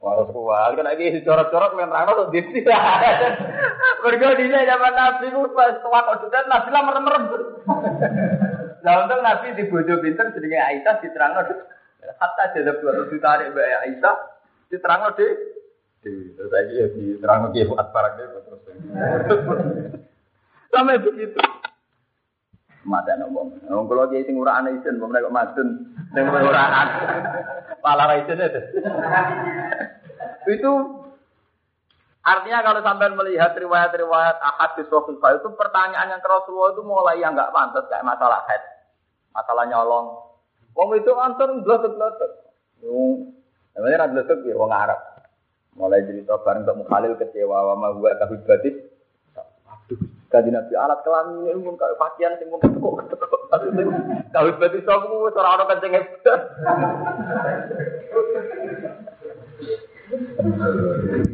Wah, 0.00 0.24
kuat 0.24 0.80
kan 0.80 0.84
lagi 0.84 1.20
corok-corok 1.24 1.76
yang 1.76 1.88
terang 1.88 2.12
tuh 2.12 2.28
di 2.28 2.40
sini. 2.44 2.60
Di 2.64 4.46
zaman 4.68 4.92
Nabi 4.96 5.24
itu 5.32 5.40
pas 5.56 5.76
tua 5.80 6.00
kok 6.04 6.28
sudah 6.28 6.40
Nabi 6.44 6.68
lah 6.68 6.82
merem-merem. 6.84 7.24
Nah 8.80 9.04
untuk 9.04 9.20
Nabi 9.20 9.52
di 9.60 9.68
bojo 9.68 10.00
pinter 10.00 10.32
sedikit 10.32 10.56
Aisyah 10.56 11.04
diterang 11.04 11.36
Hatta 12.16 12.44
jadi 12.56 12.72
dua 12.80 12.96
ratus 12.96 13.12
ditarik 13.12 13.52
Mbak 13.52 13.76
Aisyah 13.84 14.16
diterang 14.72 15.12
di 16.00 16.32
terus 16.32 16.48
lagi 16.48 16.80
ya 16.80 16.86
diterang 16.88 17.52
ke 17.52 17.68
Fuad 17.68 17.88
Barak 17.92 18.16
terus. 18.16 18.64
Sampai 20.70 21.02
begitu. 21.02 21.38
Mata 22.86 23.12
ngomong. 23.20 23.68
Ngomong 23.68 23.86
kalau 23.92 24.08
dia 24.08 24.24
sing 24.24 24.40
ora 24.40 24.62
ana 24.62 24.72
isin, 24.72 24.96
mbok 24.96 25.12
nek 25.12 25.28
madun 25.28 25.68
sing 26.16 26.24
ora 26.24 26.62
ana. 26.64 26.82
Pala 27.84 28.08
ra 28.08 28.14
isin 28.24 28.40
itu. 28.40 28.60
Itu 30.48 30.70
artinya 32.24 32.64
kalau 32.64 32.80
sampai 32.80 33.12
melihat 33.12 33.52
riwayat-riwayat 33.52 34.36
ahad 34.40 34.70
di 34.80 34.84
Sahih 34.88 35.38
itu 35.40 35.48
pertanyaan 35.56 36.08
yang 36.12 36.22
Rasulullah 36.24 36.72
itu 36.72 36.82
mulai 36.84 37.20
yang 37.20 37.36
enggak 37.36 37.52
pantas 37.52 37.84
kayak 37.88 38.06
masalah 38.06 38.44
head, 38.48 38.62
masalah 39.36 39.64
nyolong. 39.68 40.06
Wong 40.72 40.96
itu 40.96 41.12
antar 41.20 41.52
blotek-blotek. 41.60 42.32
Wong 42.86 43.36
namanya 43.76 44.06
ra 44.06 44.12
blotek 44.12 44.40
ya 44.48 44.56
wong 44.56 44.72
Arab. 44.72 45.00
Mulai 45.76 46.02
cerita 46.08 46.40
bareng 46.40 46.66
untuk 46.66 46.76
Mukhalil 46.82 47.14
kecewa 47.20 47.72
wa 47.72 47.74
ma 47.76 47.88
huwa 47.94 48.16
kahudbatis. 48.16 48.89
Kaji 50.30 50.54
Nabi 50.54 50.78
alat 50.78 51.02
kelamin 51.02 51.42
ini 51.42 51.66
pun 51.66 51.74
kayak 51.74 51.98
pakaian 51.98 52.38
sing 52.38 52.46
pun 52.54 52.62
ketekuk 52.62 53.02
ketekuk. 53.02 53.42
Tahu 54.34 54.48
berarti 54.62 54.78
sopu 54.86 55.26
ora 55.26 55.58
ono 55.58 55.66
kenceng 55.66 55.90
hebat. 55.98 56.40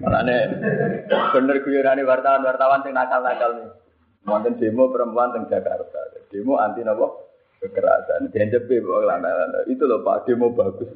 Makanya 0.01 0.37
bener 1.29 1.57
guyonane 1.61 2.03
wartawan-wartawan 2.09 2.81
sing 2.89 2.97
nakal-nakal 2.97 3.53
nih. 3.61 3.69
Wonten 4.25 4.57
demo 4.57 4.89
perempuan 4.89 5.37
teng 5.37 5.45
Jakarta. 5.53 6.01
Demo 6.33 6.57
anti 6.57 6.81
nopo? 6.81 7.37
Kekerasan. 7.61 8.33
Dianjepe 8.33 8.81
lana 8.81 9.61
Itu 9.69 9.85
loh 9.85 10.01
Pak, 10.01 10.25
demo 10.25 10.57
bagus. 10.57 10.89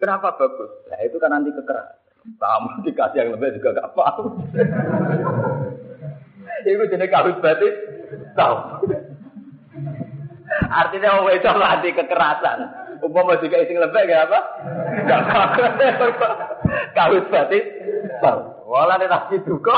Kenapa 0.00 0.40
bagus? 0.40 0.72
Nah 0.88 1.00
itu 1.04 1.20
kan 1.20 1.36
anti 1.36 1.52
kekerasan. 1.52 2.00
Kamu 2.36 2.84
dikasih 2.84 3.16
yang 3.16 3.30
lebih 3.36 3.60
juga 3.60 3.80
gak 3.80 3.92
paham. 3.96 4.44
Iku 6.66 6.82
jenis 6.90 7.10
kawin 7.10 7.36
batin 7.40 7.74
tahu. 8.36 8.56
Artinya 10.70 11.22
mau 11.22 11.30
itu 11.30 11.46
latih 11.46 11.92
kekerasan. 11.94 12.58
Umpama 13.00 13.40
jika 13.40 13.56
isi 13.64 13.80
lembek 13.80 14.06
gak 14.12 14.28
apa? 14.28 14.38
Gak 15.08 15.22
kawit 16.92 17.24
batin. 17.32 17.64
Wala 18.70 19.00
nek 19.00 19.10
tak 19.10 19.42
duka. 19.42 19.76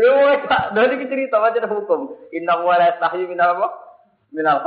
Lu 0.00 0.32
tak 0.48 0.72
dari 0.72 0.96
cerita 1.04 1.36
macam 1.42 1.68
hukum. 1.76 2.00
Inna 2.32 2.62
wa 2.62 2.78
la 2.78 2.96
tahyi 2.96 3.28
min 3.28 3.36
apa? 3.36 3.68
Min 4.32 4.46
al 4.48 4.64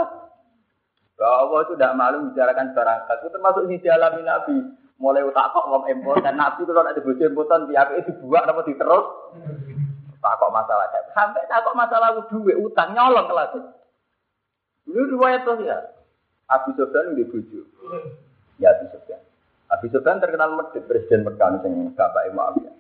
Bahwa 1.13 1.61
itu 1.63 1.77
tidak 1.77 1.95
malu 1.95 2.29
bicarakan 2.29 2.73
barang 2.73 2.99
itu 3.07 3.27
termasuk 3.31 3.63
di 3.69 3.77
dalam 3.79 4.17
Nabi. 4.21 4.57
Mulai 5.01 5.25
tak 5.33 5.51
kok 5.55 5.65
ngom 5.67 5.85
empor 5.89 6.17
dan 6.21 6.37
Nabi 6.37 6.65
kalau 6.67 6.85
ada 6.85 7.01
bojo 7.01 7.23
empotan 7.23 7.69
tiap 7.69 7.91
itu 7.97 8.11
dibuat 8.17 8.49
apa 8.49 8.61
diterus. 8.65 9.05
Tak 10.23 10.39
kok 10.39 10.55
masalah 10.55 10.88
sampai 11.12 11.43
tak 11.51 11.67
kok 11.67 11.75
masalah 11.75 12.15
duit 12.31 12.55
utang 12.55 12.95
nyolong 12.95 13.27
kelas. 13.27 13.59
Ini 14.88 15.01
riwayat 15.12 15.43
tuh 15.43 15.59
ya. 15.59 15.83
Abu 16.47 16.71
Sofyan 16.79 17.12
di 17.12 17.27
bojo. 17.27 17.67
Ya 18.55 18.71
Abu 18.71 18.88
Sofyan. 18.88 19.19
Abu 19.67 19.91
Sofyan 19.91 20.23
terkenal 20.23 20.55
medit 20.55 20.88
presiden 20.88 21.27
Mekah 21.27 21.59
sing 21.59 21.91
bapak 21.91 22.31
Muawiyah. 22.31 22.71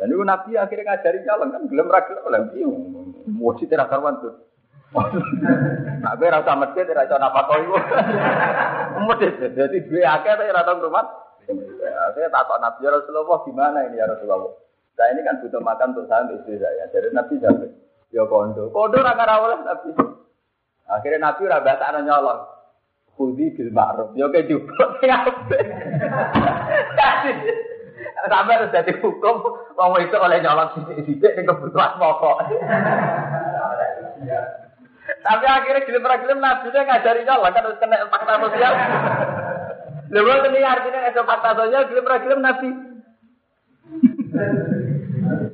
Dan 0.00 0.08
itu 0.08 0.24
Nabi 0.24 0.56
akhirnya 0.56 0.96
ngajari 0.96 1.20
jalan 1.22 1.52
kan 1.52 1.62
gelem 1.68 1.92
ra 1.92 2.00
gelem 2.08 2.24
oleh 2.26 2.40
piye. 2.50 2.66
Tidak 3.68 3.88
karuan 3.92 4.24
tuh. 4.24 4.34
Gue 4.94 6.28
rasa 6.30 6.52
medit, 6.54 6.86
rasa 6.90 7.16
apa 7.18 7.40
kau 7.44 7.60
itu. 7.60 7.76
Medit, 9.04 9.32
jadi 9.52 9.76
dua 9.84 10.02
akeh 10.16 10.32
tapi 10.32 10.48
rasa 10.48 10.72
rumah. 10.80 11.06
Saya 12.14 12.28
takut 12.32 12.56
Nabi 12.56 12.84
ya 12.84 12.90
Rasulullah 12.94 13.38
gimana 13.44 13.78
ini 13.84 14.00
ya 14.00 14.08
Rasulullah. 14.08 14.64
Saya 14.94 15.10
ini 15.10 15.26
kan 15.26 15.42
butuh 15.42 15.58
makan 15.58 15.90
untuk 15.90 16.06
saya 16.06 16.30
istri 16.30 16.54
saya. 16.62 16.86
Jadi 16.94 17.10
Nabi 17.10 17.42
jawab, 17.42 17.66
ya 18.14 18.22
kondo. 18.30 18.70
Kondo 18.70 18.98
raga 19.02 19.26
rawoleh 19.26 19.58
Nabi. 19.66 19.90
Akhirnya 20.86 21.18
Nabi 21.18 21.50
udah 21.50 21.62
bahasa 21.66 21.98
nyolong. 21.98 22.40
Kudi 23.14 23.54
bil 23.58 23.70
ma'ruf. 23.74 24.14
Ya 24.14 24.30
kayak 24.30 24.46
juga. 24.50 24.86
Sampai 28.24 28.56
harus 28.56 28.72
jadi 28.72 28.92
hukum, 29.02 29.36
mau 29.76 29.94
itu 29.98 30.16
oleh 30.16 30.38
nyolong 30.42 30.70
sidik-sidik 30.78 31.34
yang 31.36 31.46
kebutuhan 31.50 31.98
pokok. 31.98 32.36
Tapi 35.04 35.44
akhirnya 35.44 35.84
gilim-gilim 35.84 36.38
Nabi 36.38 36.70
nya 36.70 36.82
ngajari 36.86 37.22
nyolong 37.26 37.52
kan 37.52 37.64
harus 37.66 37.80
kena 37.82 38.06
fakta 38.08 38.34
sosial. 38.40 38.72
Lalu 40.14 40.54
ini 40.54 40.60
artinya 40.62 41.00
ada 41.02 41.22
fakta 41.26 41.50
sosial 41.58 41.82
gilim-gilim 41.90 42.40
Nabi. 42.42 42.70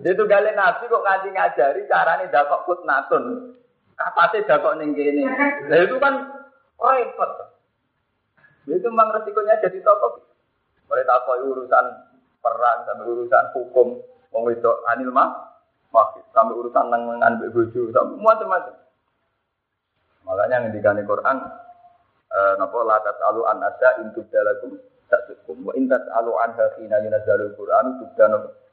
Itu 0.00 0.24
kali 0.24 0.50
Nabi 0.56 0.84
kok 0.88 1.04
ngaji 1.04 1.28
ngajari 1.32 1.80
caranya 1.88 2.32
dakok 2.32 2.64
kutnatun. 2.64 3.54
Kapasnya 3.96 4.48
dakok 4.48 4.80
ning 4.80 4.96
kene. 4.96 5.28
Nah 5.68 5.78
itu 5.80 5.96
kan 6.00 6.14
repot. 6.80 7.30
Itu 8.64 8.88
memang 8.88 9.12
resikonya 9.20 9.60
jadi 9.60 9.78
tokoh. 9.84 10.24
Mulai 10.88 11.04
takoi 11.04 11.44
urusan 11.44 11.84
perang 12.40 12.78
sampai 12.88 13.06
urusan 13.06 13.44
hukum, 13.54 14.00
wong 14.32 14.42
itu 14.50 14.72
anil 14.90 15.12
mah, 15.12 15.28
sampai 16.34 16.56
urusan 16.56 16.88
nengan 16.88 17.38
bojo, 17.52 17.92
sampai 17.94 18.16
macam-macam. 18.18 18.74
Makanya 20.24 20.56
ngendikane 20.66 21.02
Quran 21.04 21.36
eh 22.30 22.54
napa 22.62 22.78
la 22.86 23.02
tasalu 23.02 23.42
an 23.42 23.58
asa 23.66 23.98
in 23.98 24.14
tudalakum 24.14 24.78
tasukum 25.10 25.66
wa 25.66 25.72
in 25.74 25.90
tasalu 25.90 26.30
an 26.38 26.54
hina 26.78 27.18
Quran 27.58 27.86
tudana 27.98 28.38
lakum 28.38 28.69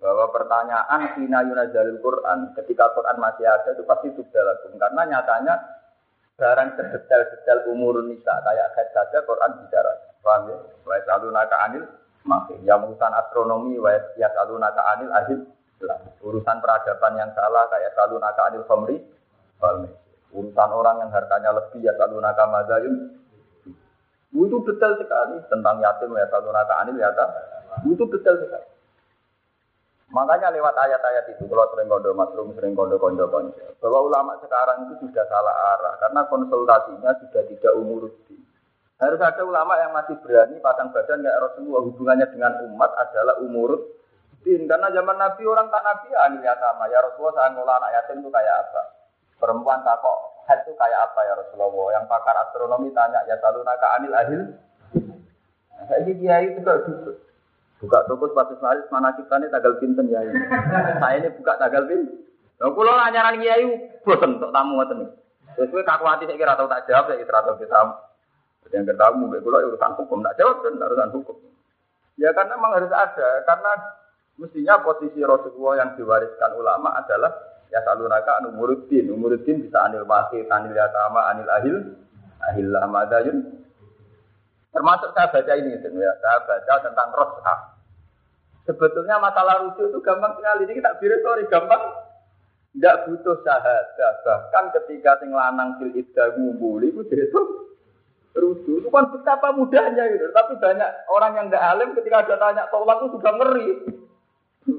bahwa 0.00 0.26
pertanyaan 0.30 1.18
hina 1.18 1.44
yunazzalul 1.44 2.00
Quran 2.00 2.54
ketika 2.56 2.94
Quran 2.94 3.16
masih 3.18 3.44
ada 3.46 3.74
itu 3.74 3.82
pasti 3.84 4.08
tudalakum 4.14 4.78
karena 4.78 5.02
nyatanya 5.06 5.54
barang 6.40 6.78
sedetail-detail 6.78 7.68
umur 7.68 8.00
nisa 8.06 8.32
kayak 8.40 8.72
head 8.72 8.88
saja 8.96 9.20
Quran 9.28 9.60
bicara. 9.60 9.92
Paham 10.24 10.48
ya? 10.48 10.56
Wa 10.88 10.94
yasalunaka 10.96 11.56
anil 11.68 11.84
masih 12.24 12.56
yang 12.64 12.84
urusan 12.88 13.12
astronomi 13.12 13.76
wa 13.76 13.92
yasalunaka 14.16 14.80
anil 14.96 15.10
ahil 15.12 15.40
urusan 16.20 16.56
peradaban 16.60 17.16
yang 17.16 17.30
salah 17.32 17.68
kayak 17.68 17.92
salunaka 17.96 18.40
anil 18.48 18.64
khamri 18.68 19.00
urusan 20.30 20.70
orang 20.70 21.02
yang 21.02 21.10
hartanya 21.10 21.50
lebih 21.56 21.82
ya 21.82 21.92
selalu 21.98 22.22
nakama 22.22 22.62
madayun 22.62 23.18
itu 24.30 24.56
detail 24.62 24.94
sekali 24.94 25.42
tentang 25.50 25.82
yatim 25.82 26.14
ya 26.14 26.26
selalu 26.30 26.50
naka 26.54 26.74
anil 26.86 26.96
ya 26.96 27.10
itu 27.82 28.04
detail 28.14 28.36
sekali 28.38 28.66
makanya 30.10 30.50
lewat 30.50 30.74
ayat-ayat 30.74 31.24
itu 31.34 31.46
kalau 31.46 31.66
sering 31.70 31.86
kondo 31.86 32.10
masrum 32.14 32.50
sering 32.58 32.74
kondo 32.74 32.98
kondo 32.98 33.30
kondo 33.30 33.54
bahwa 33.78 33.98
ulama 34.06 34.32
sekarang 34.42 34.90
itu 34.90 35.06
sudah 35.06 35.24
salah 35.30 35.54
arah 35.78 35.94
karena 36.02 36.20
konsultasinya 36.26 37.10
sudah 37.22 37.42
tidak 37.46 37.72
umur 37.78 38.10
harus 39.00 39.20
ada 39.22 39.42
ulama 39.46 39.78
yang 39.80 39.94
masih 39.96 40.18
berani 40.20 40.60
pasang 40.60 40.92
badan 40.92 41.24
ya 41.24 41.32
Rasulullah 41.40 41.82
hubungannya 41.86 42.26
dengan 42.28 42.52
umat 42.68 42.90
adalah 42.98 43.38
umur 43.40 43.96
din 44.42 44.66
karena 44.66 44.90
zaman 44.92 45.16
Nabi 45.16 45.42
orang 45.46 45.72
tak 45.72 45.84
Nabi 45.86 46.08
anil 46.12 46.42
ya 46.42 46.54
sama 46.58 46.90
ya 46.90 46.98
Rasulullah 47.00 47.34
saya 47.38 47.48
ngolah 47.54 47.74
anak 47.80 47.90
yatim 47.96 48.20
itu 48.20 48.28
kayak 48.28 48.56
apa 48.66 49.00
Perempuan 49.40 49.80
takok, 49.80 50.44
head 50.44 50.60
itu 50.68 50.76
kayak 50.76 51.00
apa 51.00 51.20
ya 51.24 51.32
Rasulullah? 51.32 51.96
Yang 51.96 52.04
pakar 52.12 52.36
astronomi 52.44 52.92
tanya, 52.92 53.24
ya 53.24 53.40
selalu 53.40 53.64
naka 53.64 53.88
anil 53.96 54.12
ahil. 54.12 54.42
Nah, 55.72 55.84
saya 55.88 56.04
ini 56.04 56.12
kiai 56.20 56.44
itu 56.52 56.60
duduk. 56.60 57.16
Buka 57.80 58.04
toko 58.04 58.28
sepatu 58.28 58.60
selaris, 58.60 58.84
mana 58.92 59.16
kita 59.16 59.40
ini 59.40 59.48
tanggal 59.48 59.72
pinten 59.80 60.12
ya 60.12 60.20
ini. 60.20 60.36
Saya 61.00 61.16
ini 61.16 61.28
buka 61.32 61.56
tanggal 61.56 61.88
pinten. 61.88 62.28
Nah, 62.60 62.68
kalau 62.76 62.92
nanyaran 62.92 63.40
kiai, 63.40 63.64
bosan 64.04 64.36
untuk 64.36 64.52
tamu 64.52 64.76
ngoten 64.76 65.08
Terus 65.56 65.72
gue 65.72 65.82
kaku 65.82 66.04
hati 66.04 66.28
saya 66.28 66.36
kira 66.36 66.54
tahu 66.60 66.68
tak 66.68 66.84
jawab, 66.84 67.08
saya 67.08 67.24
kira 67.24 67.40
tahu 67.40 67.56
kita. 67.56 67.80
Yang 68.70 68.94
ketemu, 68.94 69.24
gue 69.32 69.40
kalau 69.42 69.66
urusan 69.72 69.92
hukum 69.96 70.18
tak 70.22 70.36
jawab 70.36 70.56
kan 70.60 70.76
urusan 70.76 71.10
hukum. 71.16 71.36
Ya 72.20 72.30
karena 72.36 72.54
memang 72.60 72.76
harus 72.76 72.92
ada, 72.92 73.28
karena 73.48 73.72
mestinya 74.36 74.84
posisi 74.84 75.24
Rasulullah 75.24 75.80
yang 75.80 75.90
diwariskan 75.96 76.52
ulama 76.60 76.92
adalah 77.00 77.32
Ya 77.70 77.78
salunaka 77.86 78.42
anu 78.42 78.50
muridin, 78.58 79.14
muridin 79.14 79.62
bisa 79.62 79.86
anil 79.86 80.02
masih, 80.02 80.42
anil 80.50 80.74
yatama, 80.74 81.30
anil 81.30 81.46
ahil, 81.54 81.76
ahil 82.50 82.66
lamadayun. 82.66 83.62
Termasuk 84.74 85.14
saya 85.14 85.30
baca 85.30 85.52
ini, 85.54 85.78
ya. 85.78 86.10
saya 86.18 86.38
baca 86.42 86.74
tentang 86.82 87.08
rosah. 87.14 87.58
Sebetulnya 88.68 89.16
masalah 89.16 89.64
rujuk 89.64 89.88
itu 89.88 89.98
gampang 90.04 90.36
sekali. 90.36 90.68
Ini 90.68 90.74
kita 90.76 91.00
sorry 91.24 91.44
gampang. 91.48 91.82
Tidak 92.70 92.96
butuh 93.08 93.36
syahadah. 93.42 94.12
Bahkan 94.22 94.64
ketika 94.78 95.18
sing 95.18 95.34
lanang 95.34 95.80
fil 95.82 95.90
iddah 95.90 96.38
ngumpuli 96.38 96.94
itu 96.94 97.02
itu 97.08 97.40
rujuk. 98.36 98.86
Itu 98.86 98.88
kan 98.94 99.10
betapa 99.10 99.50
mudahnya 99.56 100.06
gitu. 100.14 100.30
Tapi 100.30 100.54
banyak 100.60 100.90
orang 101.10 101.32
yang 101.34 101.46
tidak 101.50 101.64
alim 101.66 101.88
ketika 101.98 102.22
ada 102.22 102.36
tanya 102.38 102.62
tolak 102.70 103.02
itu 103.02 103.18
sudah 103.18 103.32
ngeri. 103.34 103.68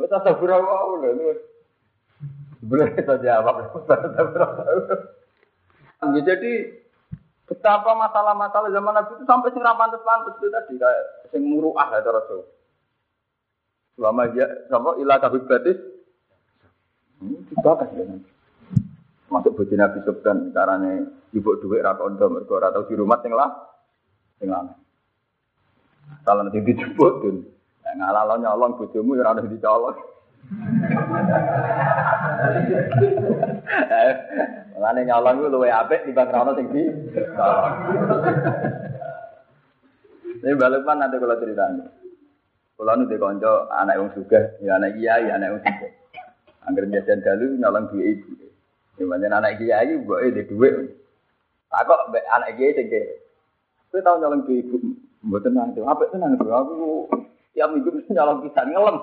Saya 0.08 0.34
berapa 0.38 0.74
boleh 2.62 2.94
kita 2.94 3.18
jawab. 3.26 3.74
ya, 6.14 6.22
jadi 6.22 6.52
betapa 7.50 7.92
masalah-masalah 7.98 8.70
zaman 8.70 8.94
Nabi 8.94 9.12
itu 9.18 9.26
sampai 9.26 9.50
sing 9.50 9.66
pantes-pantes 9.66 10.38
itu 10.38 10.48
tadi 10.54 10.74
kayak 10.78 11.04
sing 11.34 11.42
muruah 11.42 11.90
ya 11.90 12.06
Rasul. 12.06 12.46
Selama 14.02 14.34
dia 14.34 14.50
sama 14.66 14.98
ilah 14.98 15.22
kabut 15.22 15.46
batis, 15.46 15.78
hmm, 17.22 17.54
dibakas 17.54 17.94
ya 17.94 18.02
Masuk 19.30 19.54
bojo 19.54 19.78
Nabi 19.78 20.02
Subhan 20.02 20.50
caranya 20.50 21.06
ibu 21.38 21.54
duit 21.62 21.86
ra 21.86 21.94
kondo 21.94 22.26
mergo 22.34 22.58
ora 22.58 22.74
tau 22.74 22.90
di 22.90 22.98
rumah 22.98 23.22
sing 23.22 23.30
lah 23.30 23.54
sing 24.42 24.50
lanang. 24.50 24.82
Kalau 26.26 26.42
nanti 26.42 26.66
dijemput 26.66 27.14
tuh, 27.22 27.46
ngalah 27.86 28.26
lo 28.26 28.42
nyolong 28.42 28.82
bojomu 28.82 29.14
ya 29.14 29.22
ora 29.22 29.38
ada 29.38 29.46
dicolong. 29.46 29.94
Mulane 34.74 35.02
nyolong 35.06 35.46
ku 35.46 35.54
luwe 35.54 35.70
apik 35.70 36.10
timbang 36.10 36.34
krono 36.34 36.58
sing 36.58 36.74
di. 36.74 36.90
Ini 40.42 40.58
balapan 40.58 41.06
nanti 41.06 41.22
kalau 41.22 41.38
ceritanya. 41.38 42.01
Kalau 42.82 42.98
nanti 42.98 43.14
konco 43.22 43.70
anak 43.70 43.94
yang 43.94 44.10
suka, 44.18 44.58
ya 44.58 44.82
anak 44.82 44.98
kiai, 44.98 45.30
anak 45.30 45.54
yang 45.54 45.62
suka. 45.62 45.88
Angger 46.66 46.90
jajan 46.90 47.22
dalu 47.22 47.62
nyolong 47.62 47.86
dua 47.94 48.10
ibu. 48.10 48.34
Gimana 48.98 49.38
anak 49.38 49.62
kiai, 49.62 50.02
buat 50.02 50.26
itu 50.26 50.50
duit. 50.50 50.90
Aku 51.70 51.94
anak 52.10 52.58
kiai 52.58 52.74
tinggi. 52.74 53.06
Saya 53.94 54.02
tahu 54.02 54.26
nyolong 54.26 54.50
dua 54.50 54.58
ibu, 54.66 54.82
buat 55.30 55.46
tenang 55.46 55.78
tuh. 55.78 55.86
Apa 55.86 56.10
tenang 56.10 56.34
tuh? 56.42 56.50
Aku 56.50 57.06
tiap 57.54 57.70
minggu 57.70 58.02
mesti 58.02 58.18
nyolong 58.18 58.50
pisang 58.50 58.74
ngelem. 58.74 58.98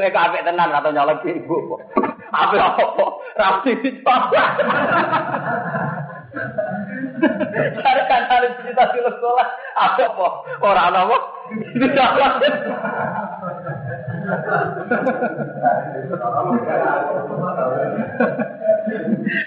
Kowe 0.00 0.08
kabeh 0.08 0.40
tenan 0.40 0.72
atau 0.72 0.88
nyolong 0.88 1.20
ibu. 1.20 1.84
Apa 2.32 2.80
apa? 2.80 3.06
Rapi 3.36 3.70
dicoba. 3.84 4.42
Cari 7.74 8.02
kan 8.10 8.22
harus 8.26 8.52
cerita 8.58 8.82
di 8.90 8.98
sekolah. 8.98 9.46
Apa 9.78 10.02
apa? 10.02 10.28
Orang 10.58 10.94
apa? 10.98 11.16
Dicoba. 11.78 12.28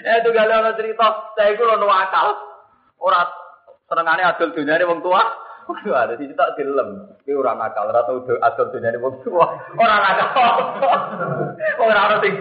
Ya 0.04 0.12
itu 0.20 0.28
gak 0.32 0.48
ada 0.48 0.72
cerita. 0.76 1.06
Saya 1.36 1.52
itu 1.52 1.62
lo 1.64 1.88
akal. 1.92 2.28
Ora 2.98 3.28
senengane 3.86 4.24
adol 4.24 4.56
dunyane 4.56 4.88
wong 4.88 5.00
tua. 5.04 5.22
Waduh, 5.68 5.92
ada 5.92 6.16
sih 6.16 6.32
tak 6.32 6.56
dilem. 6.56 7.12
Iki 7.20 7.36
ora 7.36 7.52
nakal, 7.52 7.92
ora 7.92 8.00
tau 8.08 8.24
adol 8.24 8.72
dunyane 8.72 8.96
wong 9.04 9.20
tua. 9.20 9.46
Ora 9.76 9.96
nakal. 10.00 10.32
Ora 11.84 12.00
ora 12.08 12.16
sing 12.24 12.34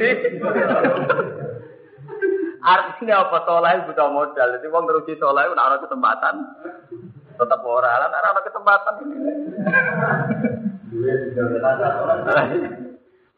Artinya 2.68 3.24
apa 3.24 3.48
soleh 3.48 3.80
butuh 3.88 4.12
modal. 4.12 4.60
Jadi 4.60 4.68
wong 4.68 4.84
terus 4.92 5.08
soleh 5.16 5.48
ora 5.48 5.72
ana 5.72 5.78
kesempatan. 5.80 6.36
Tetap 7.40 7.64
ora 7.64 8.04
lan 8.04 8.12
ora 8.12 8.30
ana 8.36 8.42
kesempatan. 8.44 8.94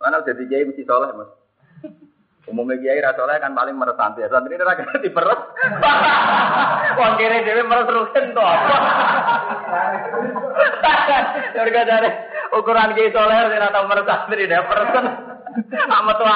Mana 0.01 0.25
jadi 0.25 0.43
kiai 0.49 0.65
mesti 0.65 0.81
soleh 0.81 1.13
mas. 1.13 1.29
Umumnya 2.49 2.81
kiai 2.81 3.05
ra 3.05 3.13
soleh 3.13 3.37
kan 3.37 3.53
paling 3.53 3.77
meres 3.77 3.93
santri. 4.01 4.25
Ini 4.25 4.65
rakyat 4.65 4.97
diperes. 4.97 5.41
Wong 6.97 7.13
kiri 7.21 7.45
dewi 7.45 7.61
meres 7.69 7.85
rugen 7.85 8.33
to? 8.33 8.49
Jadi 11.53 11.69
dari 11.69 12.09
ukuran 12.57 12.97
kiai 12.97 13.13
soleh 13.13 13.37
ora 13.45 13.69
tau 13.69 13.85
meres 13.85 14.09
santri 14.09 14.49
dia 14.49 14.65
persen. 14.65 15.05
Amat 15.69 16.17
tuh 16.17 16.29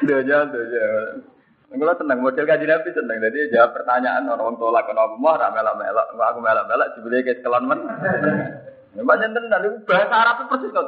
Doja, 0.00 0.36
doja. 0.48 0.84
Kalau 1.70 1.94
tenang 1.94 2.18
model 2.18 2.50
kaji 2.50 2.66
nabi 2.66 2.90
tenang, 2.90 3.22
jadi 3.22 3.54
jawab 3.54 3.78
pertanyaan 3.78 4.26
orang 4.26 4.58
tolak 4.58 4.90
kenapa 4.90 5.14
mau 5.14 5.38
melak 5.38 5.74
melak, 5.78 6.06
aku 6.18 6.38
melak 6.42 6.66
melak, 6.66 6.88
jebule 6.98 7.22
kayak 7.22 7.38
sekelan 7.38 7.62
men. 7.62 7.80
Banyak 8.98 9.30
tenan, 9.30 9.62
itu 9.62 9.78
bahasa 9.86 10.14
Arab 10.18 10.50
persis 10.50 10.74
kok. 10.74 10.86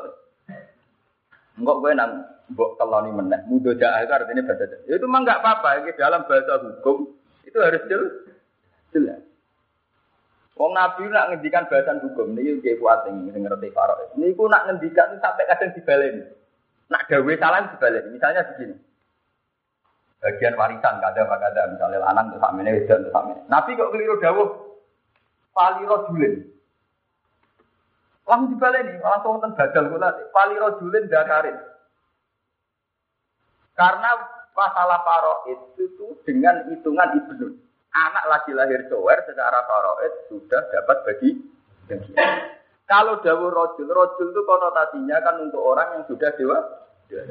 Enggak 1.54 1.78
gue 1.78 1.92
nang 1.94 2.12
mbok 2.50 2.74
keloni 2.82 3.14
meneh, 3.14 3.40
mudo 3.46 3.70
jaah 3.78 4.02
itu 4.02 4.10
artinya 4.10 4.42
bahasa 4.42 4.74
jaah. 4.74 4.82
Itu 4.90 5.06
mah 5.06 5.20
enggak 5.22 5.38
apa-apa, 5.38 5.86
dalam 5.94 6.26
bahasa 6.26 6.52
hukum 6.66 7.14
itu 7.46 7.58
harus 7.62 7.82
jelas. 7.86 8.14
Jelas. 8.90 9.22
Wong 10.58 10.74
Nabi 10.74 11.08
nak 11.08 11.30
ngendikan 11.30 11.70
bahasan 11.70 12.02
hukum, 12.02 12.34
ini 12.36 12.58
kayak 12.58 12.82
kuat 12.82 13.06
yang 13.06 13.30
ngerti 13.30 13.70
Farok. 13.70 14.18
Ini 14.18 14.34
aku 14.34 14.50
nak 14.50 14.66
ngendikan 14.66 15.16
sampai 15.22 15.46
kadang 15.46 15.70
dibalen. 15.78 16.26
Nak 16.92 17.08
gawe 17.08 17.32
salah 17.40 17.72
dibalen. 17.72 18.04
Misalnya 18.12 18.44
begini. 18.52 18.76
Bagian 20.22 20.54
warisan 20.54 21.02
kada 21.02 21.26
kada 21.26 21.62
misalnya 21.74 21.98
lanang 21.98 22.30
ini, 22.62 22.70
wedon 22.78 23.08
tuh 23.08 23.10
sama 23.10 23.34
ini. 23.34 23.42
Nabi 23.50 23.74
kok 23.74 23.90
keliru 23.90 24.22
dawuh. 24.22 24.48
Pali 25.50 25.82
rojulin. 25.82 26.46
Langsung 28.22 28.54
dibaleni, 28.54 29.02
langsung 29.02 29.34
wonten 29.34 29.58
badal 29.58 29.90
kula. 29.90 30.14
Pali 30.30 30.54
rojulin 30.62 31.10
dakarin. 31.10 31.58
Karena 33.74 34.10
masalah 34.54 35.02
faroid 35.02 35.60
itu 35.80 36.06
dengan 36.22 36.70
hitungan 36.70 37.18
ibnu. 37.18 37.58
Anak 37.92 38.24
lagi 38.30 38.54
lahir 38.54 38.86
cower 38.88 39.18
secara 39.26 39.64
faroid 39.66 40.12
sudah 40.30 40.62
dapat 40.70 40.96
bagi 41.02 41.30
Kalau 42.92 43.24
dawuh 43.24 43.48
rojul, 43.48 43.88
rojul 43.88 44.36
itu 44.36 44.40
konotasinya 44.44 45.16
kan 45.24 45.40
untuk 45.40 45.64
orang 45.64 45.96
yang 45.96 46.04
sudah 46.04 46.28
dewa, 46.36 46.60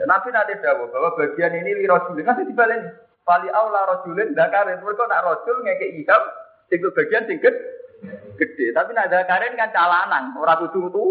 Nabi 0.09 0.33
nanti 0.33 0.57
dawuh 0.57 0.89
bahwa 0.89 1.13
bagian 1.13 1.53
ini 1.53 1.77
li 1.77 1.85
rojulin 1.85 2.25
nanti 2.25 2.49
dibalik. 2.49 2.81
Pali 3.21 3.45
aula 3.53 3.85
rojulin 3.93 4.33
dakarin. 4.33 4.81
Mereka 4.81 5.05
nak 5.05 5.21
rojul 5.21 5.61
ngeke 5.61 6.01
iham, 6.01 6.21
sing 6.65 6.81
bagian 6.81 7.29
sing 7.29 7.37
gede. 7.37 8.65
Tapi 8.73 8.89
nak 8.97 9.13
dakarin 9.13 9.53
kan 9.53 9.69
calanan, 9.69 10.33
orang 10.33 10.65
kudu 10.65 10.89
itu. 10.89 11.05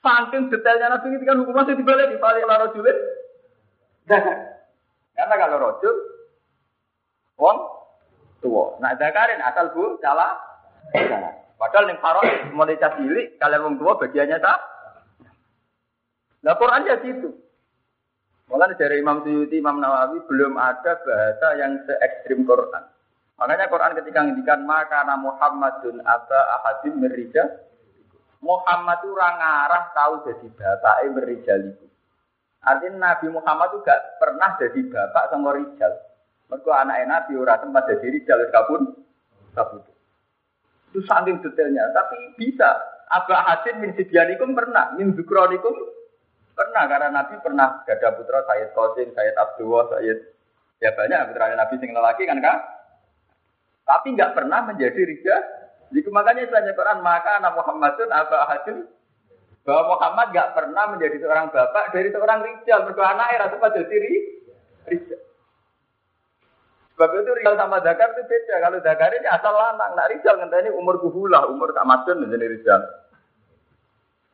Saking 0.00 0.48
detailnya 0.48 0.96
Nabi 0.96 1.12
ini 1.12 1.28
kan 1.28 1.36
hukumnya 1.36 1.68
sing 1.68 1.76
dibalik 1.76 2.08
di 2.08 2.16
pali 2.16 2.40
aula 2.40 2.72
rojulin 2.72 2.96
dakar. 4.08 4.64
Karena 5.12 5.34
kalau 5.36 5.56
rojul, 5.60 5.96
wong 7.36 7.56
tua. 8.40 8.80
Nak 8.80 8.96
dakarin 8.96 9.44
asal 9.44 9.76
bu 9.76 10.00
cala. 10.00 10.40
Padahal 11.56 11.88
yang 11.88 12.00
farok 12.04 12.24
mulai 12.52 12.76
cilik, 12.76 13.40
kalian 13.40 13.64
wong 13.64 13.74
tua 13.80 13.96
bagiannya 13.96 14.38
tak. 14.38 14.60
Nah 16.44 16.54
Quran 16.60 16.84
ya 16.84 16.96
gitu. 17.00 17.32
Makanya 18.46 18.78
dari 18.78 19.02
Imam 19.02 19.26
Suyuti, 19.26 19.58
Imam 19.58 19.82
Nawawi 19.82 20.22
belum 20.30 20.54
ada 20.54 21.02
bahasa 21.02 21.58
yang 21.58 21.82
se 21.82 21.96
ekstrim 21.98 22.46
Quran. 22.46 22.84
Makanya 23.40 23.66
Quran 23.66 23.96
ketika 23.98 24.20
ngendikan 24.22 24.62
maka 24.62 25.02
Muhammadun 25.18 26.04
aba 26.06 26.40
ahadim 26.60 27.02
merija 27.02 27.66
Muhammad 28.44 29.02
itu 29.02 29.10
orang 29.16 29.40
arah 29.40 29.84
tahu 29.96 30.14
jadi 30.28 30.46
bapak 30.54 30.96
merijaliku. 31.10 31.86
Artinya 32.62 33.14
Nabi 33.14 33.26
Muhammad 33.32 33.74
itu 33.74 33.78
gak 33.82 34.02
pernah 34.22 34.50
jadi 34.60 34.80
bapak 34.86 35.24
sama 35.32 35.50
rijal. 35.56 35.92
Mereka 36.46 36.70
anak 36.70 36.96
Nabi 37.10 37.32
ora 37.34 37.58
tempat 37.58 37.82
jadi 37.90 38.06
rijal 38.12 38.40
kabun 38.54 38.82
kabun. 39.56 39.82
Itu 40.96 41.04
saking 41.04 41.44
detailnya, 41.44 41.92
tapi 41.92 42.16
bisa. 42.40 42.72
Aba 43.12 43.44
Hadim 43.44 43.84
min 43.84 43.92
Sibianikum 43.92 44.56
pernah, 44.56 44.96
min 44.96 45.12
Zukronikum 45.12 45.76
Pernah 46.56 46.88
karena 46.88 47.08
Nabi 47.12 47.36
pernah 47.44 47.84
gada 47.84 48.16
putra 48.16 48.40
Sayyid 48.48 48.72
Qasim, 48.72 49.12
Sayyid 49.12 49.36
Abdullah, 49.36 49.92
Sayyid 49.92 50.18
ya 50.80 50.88
banyak 50.96 51.28
putra 51.28 51.52
Nabi 51.52 51.74
sing 51.76 51.92
lelaki 51.92 52.24
kan 52.24 52.40
kak. 52.40 52.58
Tapi 53.84 54.16
nggak 54.16 54.32
pernah 54.32 54.64
menjadi 54.64 54.96
rija. 55.04 55.36
Jadi 55.92 56.08
makanya 56.08 56.48
istilahnya 56.48 56.72
Quran 56.72 57.04
maka 57.04 57.44
anak 57.44 57.60
Muhammadun 57.60 58.08
Aba 58.08 58.36
Ahadun 58.48 58.88
bahwa 59.68 60.00
Muhammad 60.00 60.32
nggak 60.32 60.52
pernah 60.56 60.84
menjadi 60.96 61.16
seorang 61.20 61.52
bapak 61.52 61.84
dari 61.92 62.08
seorang 62.08 62.40
rijal. 62.40 62.88
Berdua 62.88 63.06
anak 63.12 63.28
era 63.36 63.46
sempat 63.52 63.76
jadi 63.76 64.12
rijal. 64.88 65.25
Sebab 66.96 67.12
itu 67.12 67.28
rijal 67.36 67.60
sama 67.60 67.76
Dakar 67.84 68.16
itu 68.16 68.24
beda. 68.24 68.56
Kalau 68.56 68.80
Dakar 68.80 69.12
ini 69.12 69.28
asal 69.28 69.52
lanang, 69.52 69.92
nah 69.92 70.08
rijal 70.08 70.40
ini 70.40 70.72
umur 70.72 70.96
kuhulah, 70.96 71.44
umur 71.44 71.76
tak 71.76 71.84
madun 71.84 72.24
menjadi 72.24 72.48
rijal. 72.48 72.80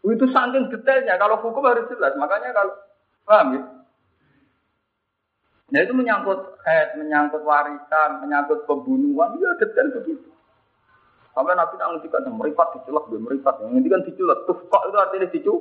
Itu 0.07 0.31
saking 0.31 0.71
detailnya. 0.71 1.19
Kalau 1.19 1.43
hukum 1.43 1.67
harus 1.67 1.91
jelas. 1.91 2.15
Makanya 2.15 2.55
kalau 2.55 2.75
paham 3.27 3.59
ya. 3.59 3.63
Nah 5.73 5.81
itu 5.83 5.91
menyangkut 5.91 6.63
head, 6.63 6.95
menyangkut 7.03 7.43
warisan, 7.43 8.23
menyangkut 8.23 8.63
pembunuhan, 8.69 9.35
ya 9.43 9.59
detail 9.59 9.91
begitu. 9.99 10.31
Sampai 11.33 11.57
nabi 11.57 11.81
tak 11.81 11.89
ngertikan 11.97 12.29
meripat 12.29 12.77
diculak, 12.77 13.09
gue 13.09 13.17
meripat. 13.17 13.59
Yang 13.65 13.71
ngertikan 13.81 14.03
diculak, 14.05 14.39
kok 14.47 14.83
itu 14.87 14.99
artinya 15.01 15.29
dicu. 15.33 15.55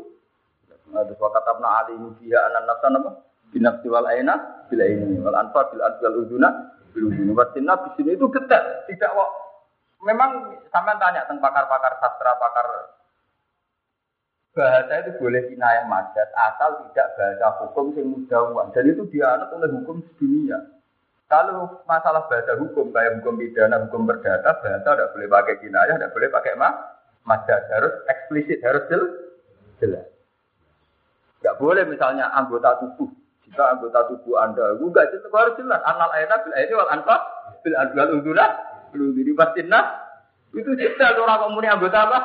Nah, 0.91 1.07
terus 1.07 1.15
wakat 1.15 1.47
abna 1.47 1.81
ali 1.81 1.95
mubiya 1.95 2.51
anan 2.51 2.67
nafsan 2.67 2.99
apa? 2.99 3.23
Binafsi 3.55 3.87
wal 3.87 4.03
aina, 4.03 4.67
bila 4.67 4.83
ini, 4.83 5.15
wal 5.23 5.31
anfa, 5.31 5.71
bila 5.71 5.87
anfa, 5.87 6.11
wal 6.11 6.27
uduna, 6.27 6.49
bila 6.91 7.11
uduna. 7.11 7.31
Wasinna, 7.35 7.73
di 7.81 7.89
sini 7.97 8.11
itu 8.15 8.25
detail. 8.29 8.63
Tidak 8.87 9.11
kok. 9.11 9.31
Memang 10.01 10.57
sampai 10.71 10.97
tanya 10.97 11.25
tentang 11.25 11.41
pakar-pakar 11.41 11.93
sastra, 12.01 12.33
pakar 12.37 12.67
bahasa 14.51 15.07
itu 15.07 15.11
boleh 15.15 15.47
kinayah 15.47 15.87
majaz 15.87 16.27
asal 16.35 16.83
tidak 16.91 17.07
bahasa 17.15 17.47
hukum 17.63 17.95
yang 17.95 18.11
mudawan 18.11 18.67
dan 18.75 18.83
itu 18.83 19.07
dianut 19.07 19.47
oleh 19.55 19.69
hukum 19.71 20.03
dunia. 20.19 20.59
Kalau 21.31 21.79
masalah 21.87 22.27
bahasa 22.27 22.59
hukum 22.59 22.91
kayak 22.91 23.23
hukum 23.23 23.39
pidana, 23.39 23.79
hukum 23.87 24.03
perdata, 24.03 24.59
bahasa 24.59 24.83
tidak 24.83 25.15
boleh 25.15 25.27
pakai 25.31 25.55
kinayah, 25.63 25.95
tidak 25.95 26.11
boleh 26.11 26.27
pakai 26.27 26.53
ma 26.59 26.69
majaz 27.23 27.63
harus 27.71 27.93
eksplisit, 28.11 28.59
harus 28.59 28.83
jelas. 29.79 30.05
Tidak 31.39 31.55
boleh 31.55 31.87
misalnya 31.87 32.27
anggota 32.35 32.83
tubuh. 32.83 33.07
Jika 33.51 33.75
anggota 33.75 34.07
tubuh 34.07 34.39
Anda 34.39 34.79
juga 34.79 35.03
itu 35.11 35.27
harus 35.27 35.59
jelas. 35.59 35.83
Anal 35.83 36.07
ayat 36.15 36.31
bil 36.47 36.55
ayat 36.55 36.71
wal 36.71 36.87
anfa 36.87 37.15
bil 37.59 37.75
adwal 37.75 38.09
uduna 38.15 38.45
bil 38.95 39.11
uduni 39.11 39.35
itu 40.51 40.71
jelas 40.75 41.15
orang 41.15 41.47
komuni 41.47 41.67
anggota 41.67 41.99
apa? 42.11 42.19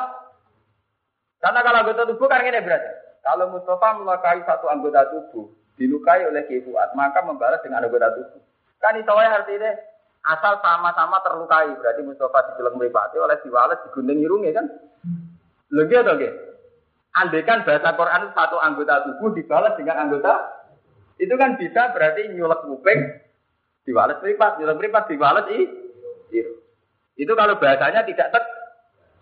Karena 1.39 1.59
kalau 1.63 1.79
anggota 1.83 2.03
tubuh 2.11 2.27
kan 2.27 2.43
ini 2.43 2.59
berarti. 2.59 2.91
Kalau 3.23 3.51
Mustafa 3.51 3.87
melukai 3.99 4.39
satu 4.43 4.71
anggota 4.71 5.03
tubuh, 5.11 5.51
dilukai 5.75 6.23
oleh 6.27 6.47
Kifuat, 6.47 6.95
maka 6.95 7.23
membalas 7.23 7.59
dengan 7.63 7.83
anggota 7.83 8.11
tubuh. 8.19 8.41
Kan 8.83 8.99
itu 8.99 9.11
ya 9.11 9.29
artinya 9.31 9.71
asal 10.27 10.59
sama-sama 10.59 11.23
terlukai. 11.23 11.71
Berarti 11.75 12.01
Mustafa 12.03 12.51
dijeleng 12.51 12.75
meripati 12.75 13.15
oleh 13.19 13.39
Wallace 13.47 13.83
digunting 13.87 14.19
hidungnya 14.23 14.51
kan. 14.59 14.65
Lagi 15.71 15.95
atau 15.99 16.15
enggak? 16.15 16.33
Andaikan 17.17 17.63
bahasa 17.63 17.89
Quran 17.95 18.23
satu 18.35 18.57
anggota 18.59 19.07
tubuh 19.07 19.31
dibalas 19.35 19.73
dengan 19.79 20.07
anggota 20.07 20.56
itu 21.17 21.33
kan 21.33 21.57
bisa 21.57 21.93
berarti 21.93 22.29
nyulek 22.33 22.61
kuping 22.65 22.99
diwales 23.85 24.21
meripat, 24.21 24.61
nyulek 24.61 24.77
meripat 24.77 25.03
diwales 25.09 25.49
i. 25.53 25.59
Itu 27.17 27.33
kalau 27.33 27.57
bahasanya 27.57 28.05
tidak 28.05 28.29
tek 28.29 28.45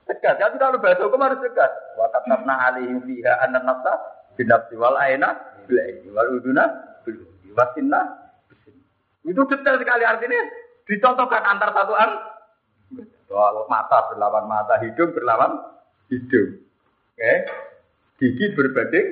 Tegas. 0.06 0.38
Tapi 0.38 0.62
kalau 0.62 0.78
bahasa 0.78 1.02
hukum 1.02 1.18
harus 1.18 1.42
tegas. 1.42 1.74
Wa 1.98 2.06
katabna 2.14 2.54
alaihim 2.70 3.02
fiha 3.10 3.42
anna 3.42 3.58
nafsa 3.66 3.98
binafsi 4.38 4.78
wal 4.78 4.94
aina 5.02 5.34
bil 5.66 5.82
wal 6.14 6.30
uduna 6.38 6.64
bil 7.02 7.26
wasinna 7.56 8.26
itu 9.26 9.42
detail 9.50 9.82
sekali 9.82 10.04
artinya 10.06 10.40
dicontohkan 10.86 11.42
antar 11.42 11.74
satu 11.74 11.94
an 11.98 12.12
soal 13.26 13.66
mata 13.66 14.06
berlawan 14.14 14.46
mata 14.46 14.78
hidung 14.86 15.10
berlawan 15.18 15.58
hidung 16.14 16.62
oke 16.62 17.18
okay. 17.18 17.38
gigi 18.22 18.54
berbanding 18.54 19.08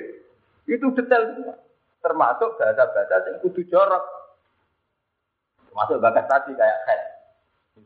itu 0.70 0.86
detail 0.94 1.34
semua 1.34 1.56
termasuk 2.04 2.60
bahasa-bahasa 2.60 3.32
yang 3.32 3.40
kudu 3.42 3.64
jorok 3.72 4.04
Masuk 5.74 5.98
bagas 6.00 6.30
tadi 6.30 6.54
kayak 6.54 6.80
head. 6.86 7.02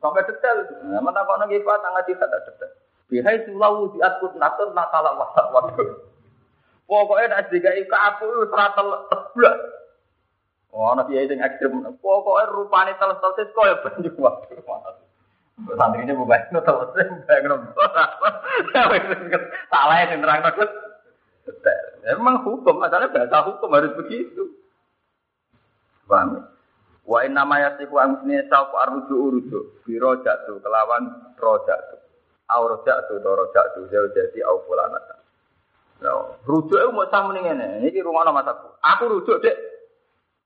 Sampai 0.03 0.27
detail. 0.27 0.67
Nah, 0.91 0.99
mana 0.99 1.23
kok 1.23 1.39
nang 1.39 1.47
ifa 1.47 1.79
tangga 1.79 2.03
kita 2.03 2.27
tak 2.27 2.43
detail. 2.43 2.71
Bihai 3.07 3.39
sulawu 3.47 3.87
diatur 3.95 4.35
natun 4.35 4.75
nakala 4.75 5.15
wasak 5.15 5.47
waktu. 5.55 5.83
Pokoknya 6.87 7.31
nak 7.31 7.47
digai 7.47 7.87
kapu 7.87 8.27
itu 8.27 8.51
seratel 8.51 8.87
teblak. 9.07 9.55
Oh, 10.75 10.91
anak 10.91 11.07
kiai 11.07 11.27
yang 11.27 11.39
ekstrim. 11.39 11.79
Pokoknya 12.03 12.51
rupanya 12.51 12.99
teles-teles 12.99 13.55
kok 13.55 13.67
ya 13.67 13.75
banyak 13.79 14.15
waktu. 14.19 14.59
Santri 15.73 16.05
ini 16.05 16.13
bukan 16.13 16.41
itu. 16.51 16.59
Salah 19.71 19.97
yang 20.03 20.21
terang 20.21 20.43
terus. 20.53 20.71
Emang 22.07 22.39
hukum, 22.47 22.79
masalahnya 22.79 23.11
bahasa 23.11 23.51
hukum 23.51 23.67
harus 23.75 23.91
begitu. 23.99 24.47
Paham? 26.07 26.47
Wa 27.03 27.23
inna 27.27 27.43
ma 27.43 27.59
yasifu 27.59 27.99
amsini 27.99 28.47
sauq 28.47 28.71
arruju 28.71 29.15
uruju 29.15 29.59
bi 29.83 29.99
rojatu 29.99 30.63
kelawan 30.63 31.35
rojatu. 31.35 31.99
Au 32.47 32.63
rojatu 32.63 33.19
to 33.19 33.27
rojatu 33.31 33.91
jauh 33.91 34.07
jadi 34.15 34.39
au 34.47 34.63
fulanata. 34.63 35.19
Nah, 35.99 36.39
rujuk 36.47 36.79
itu 36.79 36.91
mau 36.95 37.07
sama 37.11 37.35
ini. 37.35 37.83
Ini 37.83 37.99
rumah 38.03 38.23
nama 38.23 38.43
aku. 38.79 39.03
Rujuk 39.07 39.43
dek. 39.43 39.55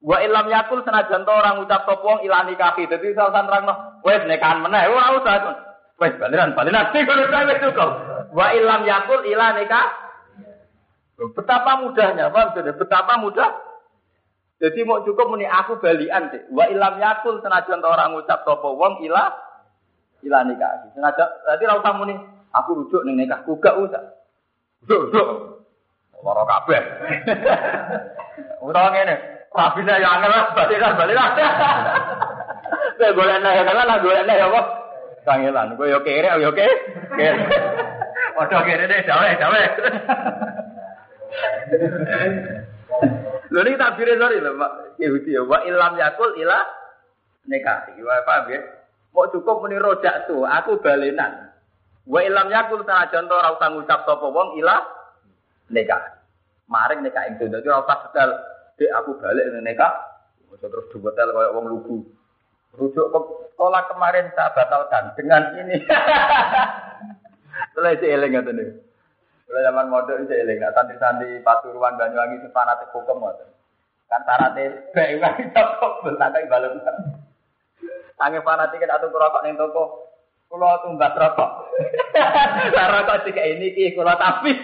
Wa 0.02 0.18
ilam 0.26 0.50
yakul 0.50 0.82
senajan 0.82 1.26
to 1.26 1.34
orang 1.34 1.62
ucap 1.62 1.86
topong 1.86 2.26
ilani 2.26 2.58
kaki. 2.58 2.90
Jadi 2.90 3.14
salah 3.14 3.38
satu 3.38 3.50
orang 3.54 3.64
no. 3.70 3.76
Wes 4.02 4.26
nekan 4.26 4.66
meneh. 4.66 4.90
Wah 4.90 5.14
usah. 5.14 5.46
Wes 6.02 6.18
baliran 6.18 6.58
baliran. 6.58 6.90
Sih 6.90 7.06
kalau 7.06 7.30
saya 7.30 7.54
cukup. 7.58 7.90
Wa 8.34 8.50
ilam 8.50 8.82
yakul 8.82 9.22
ilani 9.30 9.70
kaki. 9.70 10.10
Betapa 11.22 11.86
mudahnya, 11.86 12.34
Pak. 12.34 12.58
Betapa 12.82 13.22
mudah. 13.22 13.72
Jadi 14.62 14.86
mau 14.86 15.02
cukup 15.02 15.26
muni 15.34 15.50
aku 15.50 15.82
balian 15.82 16.30
deh. 16.30 16.46
Wa 16.54 16.70
ilam 16.70 17.02
yakul 17.02 17.42
senajan 17.42 17.82
orang 17.82 18.14
ucap 18.14 18.46
topo 18.46 18.78
wong 18.78 19.02
ilah 19.02 19.34
ilah 20.22 20.46
nikah. 20.46 20.86
Senajan 20.94 21.28
tadi 21.50 21.66
ra 21.66 21.82
usah 21.82 21.98
muni 21.98 22.14
aku 22.54 22.86
rujuk 22.86 23.02
ning 23.02 23.18
nikahku 23.18 23.58
gak 23.58 23.74
usah. 23.74 24.22
Rujuk. 24.86 25.28
Loro 26.22 26.46
kabeh. 26.46 26.82
Utawa 28.70 28.94
ngene, 28.94 29.16
rabine 29.50 29.94
ya 29.98 30.10
angel 30.14 30.34
balikan 30.54 30.94
balikan. 30.94 31.30
Kowe 33.02 33.18
golek 33.18 33.42
nek 33.42 33.66
kan 33.66 33.82
lah 33.82 33.98
golek 33.98 34.30
nek 34.30 34.46
apa? 34.46 34.62
Kangelan, 35.26 35.74
kowe 35.74 35.90
yo 35.90 36.06
kere 36.06 36.38
yo 36.38 36.54
kere. 36.54 36.74
Padha 38.38 38.62
kere 38.62 38.86
deh, 38.86 39.02
dawe 39.10 39.30
dawe. 39.42 39.62
Lho 43.52 43.60
ini 43.68 43.76
tabire 43.76 44.16
sorry 44.16 44.40
lho 44.40 44.52
Pak 44.56 44.72
Yahudi 45.00 45.36
ya. 45.36 45.42
Wa 45.44 45.64
ilam 45.68 45.94
yakul 46.00 46.32
ila 46.40 46.60
nikah. 47.48 47.92
Wa 48.00 48.24
paham 48.24 48.52
ya? 48.52 48.62
Mau 49.12 49.28
cukup 49.28 49.60
muni 49.60 49.76
rojak 49.76 50.32
tuh, 50.32 50.48
aku 50.48 50.80
balenan. 50.80 51.52
Wa 52.08 52.24
ilam 52.24 52.48
yakul 52.48 52.88
sanajan 52.88 53.28
to 53.28 53.36
ora 53.36 53.52
usah 53.52 53.70
ngucap 53.76 54.08
sapa 54.08 54.28
wong 54.28 54.56
ila 54.64 54.80
nikah. 55.68 56.24
Maring 56.72 57.04
nikah 57.04 57.28
ing 57.28 57.36
dadi 57.36 57.68
ora 57.68 57.84
usah 57.84 57.98
sedal 58.08 58.30
dek 58.80 58.92
aku 59.04 59.20
balik 59.20 59.46
ning 59.52 59.68
nikah. 59.68 59.92
Ojo 60.52 60.68
terus 60.68 60.88
duwetel 60.96 61.32
koyo 61.36 61.50
wong 61.56 61.66
lugu. 61.68 61.98
Rujuk 62.72 63.12
ke 63.12 63.20
sekolah 63.52 63.84
kemarin 63.92 64.32
saya 64.32 64.56
batalkan 64.56 65.12
dengan 65.20 65.44
ini. 65.60 65.76
Setelah 67.76 67.92
itu 68.00 68.06
eling 68.08 68.32
ngoten. 68.32 68.60
Kalau 69.52 69.68
zaman 69.68 69.92
modern 69.92 70.24
itu 70.24 70.32
eling, 70.32 70.64
nah, 70.64 70.72
santri-santri 70.72 71.44
Pasuruan 71.44 72.00
Banyuwangi 72.00 72.40
itu 72.40 72.48
fanatik 72.56 72.88
hukum 72.96 73.20
ngoten. 73.20 73.52
Kan 74.08 74.24
syaratnya 74.24 74.96
bayi 74.96 75.20
wangi 75.20 75.44
toko 75.56 76.08
belakang 76.08 76.48
balem. 76.48 76.80
Tangi 78.16 78.40
fanatik 78.48 78.88
atau 78.88 79.12
kerokok 79.12 79.44
ning 79.44 79.60
toko. 79.60 80.08
Kulo 80.48 80.72
tumbat 80.88 81.20
rokok. 81.20 81.52
Lah 82.76 82.88
rokok 82.96 83.28
sik 83.28 83.36
ini 83.36 83.76
ki 83.76 83.92
kulo 83.92 84.16
tapi. 84.16 84.56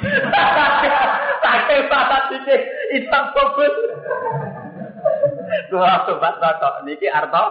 Tangi 1.43 1.77
fanatik 1.91 2.47
itu 2.95 3.19
fokus. 3.35 3.75
Kulo 5.67 5.87
tumbat 6.07 6.39
rokok 6.39 6.87
niki 6.87 7.11
arto. 7.11 7.43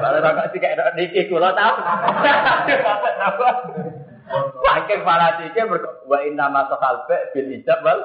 Kalau 0.00 0.16
rokok 0.16 0.48
sik 0.48 0.64
niki 0.96 1.28
kulo 1.28 1.52
tapi. 1.52 2.72
Saking 4.24 5.04
falatike 5.04 5.62
wa 6.08 6.18
inna 6.24 6.48
ma 6.48 6.64
sakalbe 6.72 7.28
bil 7.36 7.48
ijab 7.52 7.84
wal. 7.84 8.00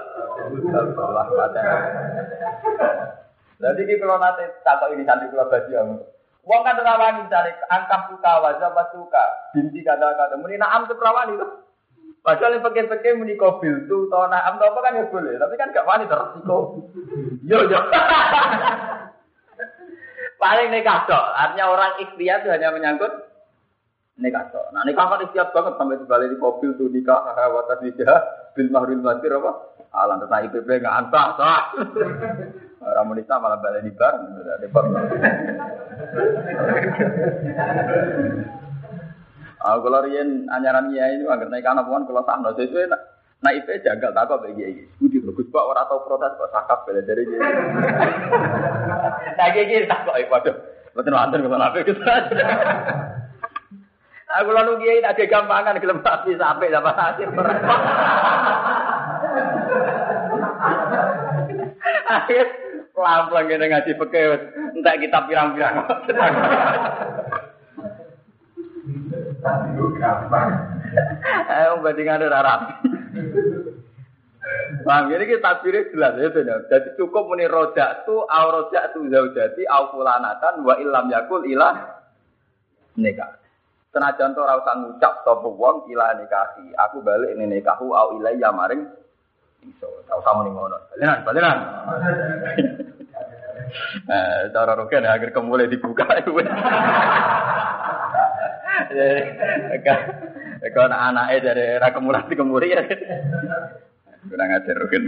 Jadi 3.60 3.82
ki 3.84 4.00
kalau 4.00 4.20
nanti 4.20 4.44
takut 4.64 4.96
ini 4.96 5.04
santri 5.04 5.32
kalau 5.32 5.52
baju 5.52 5.72
yang 5.72 5.90
Wong 6.48 6.66
kan 6.66 6.82
rawani 6.82 7.30
cari 7.30 7.52
angkap 7.70 8.10
suka 8.10 8.42
wajah 8.42 8.72
suka 8.96 9.24
binti 9.54 9.84
kata 9.84 10.18
kata 10.18 10.40
muni 10.40 10.58
naam 10.58 10.88
tuh 10.88 10.98
rawani 10.98 11.38
tuh. 11.38 11.68
Padahal 12.20 12.58
yang 12.58 12.66
pakai-pakai 12.66 13.16
muni 13.16 13.38
kobil 13.38 13.86
tuh 13.86 14.10
tau 14.10 14.26
naam 14.28 14.58
tau 14.58 14.74
apa 14.74 14.80
kan 14.82 14.98
ya 14.98 15.06
boleh, 15.08 15.40
tapi 15.40 15.56
kan 15.56 15.72
gak 15.72 15.88
wani 15.88 16.10
tersiko. 16.10 16.90
Yo 17.46 17.70
yo. 17.70 17.80
Paling 20.42 20.72
nekah 20.72 21.06
artinya 21.06 21.66
orang 21.68 21.92
ikhtiar 22.02 22.42
itu 22.42 22.50
hanya 22.50 22.72
menyangkut 22.72 23.29
nikah 24.20 24.52
tok. 24.52 24.68
Nah 24.76 24.84
nikah 24.84 25.08
kan 25.08 25.24
siap 25.32 25.56
banget 25.56 25.74
sampai 25.80 25.98
dibalik 25.98 26.30
di 26.30 26.38
mobil 26.38 26.76
tuh 26.76 26.92
nikah 26.92 27.34
wata 27.34 27.80
nikah 27.80 28.20
bil 28.54 28.70
mahrul 28.70 29.02
masir 29.02 29.32
apa? 29.34 29.52
Alam 29.90 30.22
tentang 30.22 30.46
IPP 30.46 30.70
nggak 30.70 30.96
antah 31.02 31.28
sah. 31.40 31.62
Ramonita 33.00 33.44
malah 33.44 33.60
balik 33.60 33.84
di 33.84 33.92
bar, 33.92 34.16
ada 34.16 34.68
bar. 34.72 34.86
Ah 39.60 39.76
kalau 39.76 40.08
rian 40.08 40.48
anyaran 40.48 40.88
iya 40.96 41.20
ini 41.20 41.28
agar 41.28 41.52
naik 41.52 41.68
anak 41.68 41.84
puan 41.84 42.08
kalau 42.08 42.24
sahno 42.24 42.56
sesuai 42.56 42.88
nak 42.88 43.20
Nah 43.40 43.56
IP 43.56 43.72
jagal 43.88 44.12
tak 44.12 44.28
kok 44.28 44.44
bagi 44.44 44.68
ini. 44.68 44.84
Budi 45.00 45.24
bagus 45.24 45.48
pak 45.48 45.64
orang 45.64 45.88
tahu 45.88 46.04
protes 46.04 46.36
kok 46.36 46.52
sakap 46.52 46.84
bela 46.84 47.00
dari 47.00 47.24
dia. 47.24 47.40
Nah 49.40 49.48
gini 49.56 49.88
tak 49.88 50.04
kok 50.04 50.20
waduh. 50.28 50.56
Betul 50.92 51.16
mantan 51.16 51.48
kalau 51.48 51.56
nabi 51.56 51.88
gitu. 51.88 52.04
Aku 54.30 54.54
lalu 54.54 54.78
kiai 54.86 55.02
tak 55.02 55.26
gampangan 55.26 55.82
gelem 55.82 56.06
sapi 56.06 56.38
sampai 56.38 56.70
dapat 56.70 56.94
hasil. 56.94 57.30
Akhir 62.10 62.46
pelan-pelan 62.94 63.50
kita 63.50 63.66
ngaji 63.66 63.92
peke 63.98 64.22
entah 64.78 64.96
kita 65.02 65.20
pirang-pirang. 65.26 65.76
Ayo 71.50 71.82
bandingan 71.82 72.22
ada 72.30 72.46
rapi. 72.46 72.74
Bang, 74.86 75.10
ini 75.10 75.26
kita 75.26 75.62
pilih 75.66 75.90
jelas 75.94 76.18
ya 76.18 76.30
Jadi 76.70 76.94
cukup 76.98 77.30
muni 77.30 77.50
rojak 77.50 78.06
tu, 78.06 78.22
au 78.22 78.46
rojak 78.54 78.94
tu 78.94 79.06
zaujati, 79.10 79.66
au 79.66 79.90
fulanatan, 79.94 80.62
wa 80.62 80.78
ilam 80.78 81.10
yakul 81.10 81.46
ilah 81.46 82.06
nikah. 82.98 83.39
Senajan 83.90 84.38
to 84.38 84.46
ora 84.46 84.62
usah 84.62 84.78
ngucap 84.78 85.26
sapa 85.26 85.50
wong 85.50 85.90
ila 85.90 86.14
nikahi. 86.14 86.78
Aku 86.78 87.02
balik 87.02 87.34
ini 87.34 87.58
nikahu 87.58 87.90
au 87.98 88.22
ilayya 88.22 88.54
maring 88.54 88.86
iso. 89.66 89.90
Ta 90.06 90.14
usah 90.14 90.34
muni 90.38 90.54
ngono. 90.54 90.78
Balinan, 90.94 91.20
balinan. 91.26 91.58
Eh, 94.10 94.50
cara 94.50 94.74
roken 94.74 95.06
agar 95.06 95.30
kemulai 95.30 95.70
dibuka 95.70 96.06
itu. 96.18 96.34
Kalau 100.74 100.90
anaknya 100.90 101.54
dari 101.54 101.78
era 101.78 101.94
kemulai 101.94 102.34
kemuri 102.34 102.74
ya. 102.74 102.82
Kurang 104.28 104.52
ajar 104.52 104.76
roken. 104.76 105.08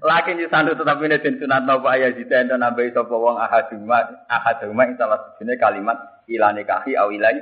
Laki 0.00 0.32
di 0.34 0.48
sandu 0.50 0.74
tetapi 0.74 1.06
ini 1.06 1.22
den 1.22 1.38
sunat 1.38 1.68
napa 1.68 1.94
ayah 1.94 2.10
jita 2.16 2.42
ento 2.42 2.56
nambahi 2.56 2.90
sapa 2.90 3.12
wong 3.14 3.36
ahaduma 3.36 4.26
ahaduma 4.26 4.88
ing 4.88 4.96
salah 4.96 5.36
sijine 5.36 5.60
kalimat 5.60 6.24
ilane 6.26 6.64
kahi 6.64 6.96
au 6.96 7.12
ilai 7.12 7.36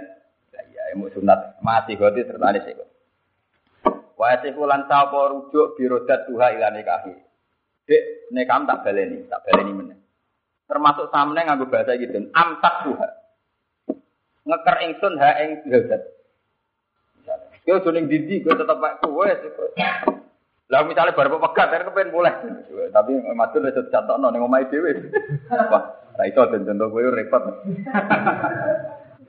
ya 0.52 0.82
emu 0.92 1.06
sunat 1.14 1.62
mati 1.62 1.94
goti 1.94 2.26
sertane 2.26 2.60
sik. 2.66 2.76
Wa 4.18 4.34
lan 4.42 4.90
sapa 4.90 5.18
rujuk 5.32 5.78
birodat 5.78 6.26
tuha 6.26 6.50
ilane 6.52 6.82
kahi. 6.82 7.14
Dek 7.88 8.02
nekam 8.34 8.68
tak 8.68 8.84
baleni, 8.84 9.24
tak 9.32 9.48
baleni 9.48 9.72
meneh. 9.72 9.98
Termasuk 10.68 11.08
samne 11.08 11.40
nganggo 11.40 11.72
bahasa 11.72 11.96
gitu, 11.96 12.20
amtak 12.36 12.84
tuha. 12.84 13.08
Ngeker 14.44 14.76
ingsun 14.84 15.16
ha 15.16 15.30
ing 15.40 15.64
birodat. 15.64 16.17
Yo 17.68 17.84
joning 17.84 18.08
dindi 18.08 18.40
kowe 18.40 18.56
tetep 18.56 18.80
kowe 19.04 19.28
lah 20.68 20.84
misalnya 20.84 21.16
baru 21.16 21.40
pegat, 21.40 21.72
kan 21.72 21.88
kepengen 21.88 22.12
boleh. 22.12 22.32
Tapi 22.92 23.24
matur 23.32 23.64
wis 23.64 23.88
contohno 23.88 24.28
ning 24.28 24.44
omahe 24.44 24.68
dhewe. 24.68 25.00
Wah, 25.48 25.96
ra 26.12 26.24
iso 26.28 26.44
den 26.52 26.68
contoh 26.68 26.92
kowe 26.92 27.08
repot. 27.08 27.40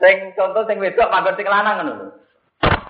Sing 0.04 0.36
contoh 0.36 0.68
sing 0.68 0.84
wedok 0.84 1.08
manggon 1.08 1.40
sing 1.40 1.48
lanang 1.48 1.88
lho. 1.88 2.12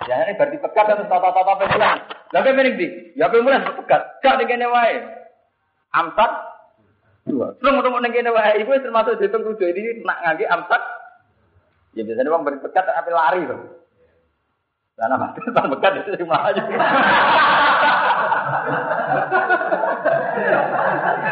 Ya 0.09 0.25
ini 0.25 0.33
berarti 0.33 0.57
pegat 0.65 0.97
atau 0.97 1.05
tata-tata 1.05 1.61
pemulan. 1.61 1.97
Kowe 2.33 2.51
mending 2.57 2.75
di, 2.81 2.87
ya 3.13 3.29
pemulan 3.29 3.69
pegat. 3.85 4.17
Gak 4.25 4.41
ning 4.41 4.49
kene 4.49 4.65
wae. 4.65 4.97
Amsat 5.93 6.31
Dua. 7.29 7.53
Terus 7.61 7.73
mau 7.85 8.01
neng 8.01 8.09
kene 8.09 8.33
wae 8.33 8.65
iku 8.65 8.81
termasuk 8.81 9.21
dihitung 9.21 9.45
tujuh 9.45 9.69
ini 9.69 10.01
nak 10.01 10.25
ngangge 10.25 10.49
amsak. 10.49 10.81
Ya 11.93 12.01
biasanya 12.01 12.33
bang 12.33 12.45
beri 12.49 12.57
pekat 12.65 12.85
tapi 12.89 13.13
lari 13.13 13.45
loh. 13.45 13.78
Karena 14.99 15.15
mati 15.15 15.39
bang 15.47 15.71
pekat 15.71 15.93
itu 16.03 16.11
sih 16.19 16.27
aja. 16.27 16.63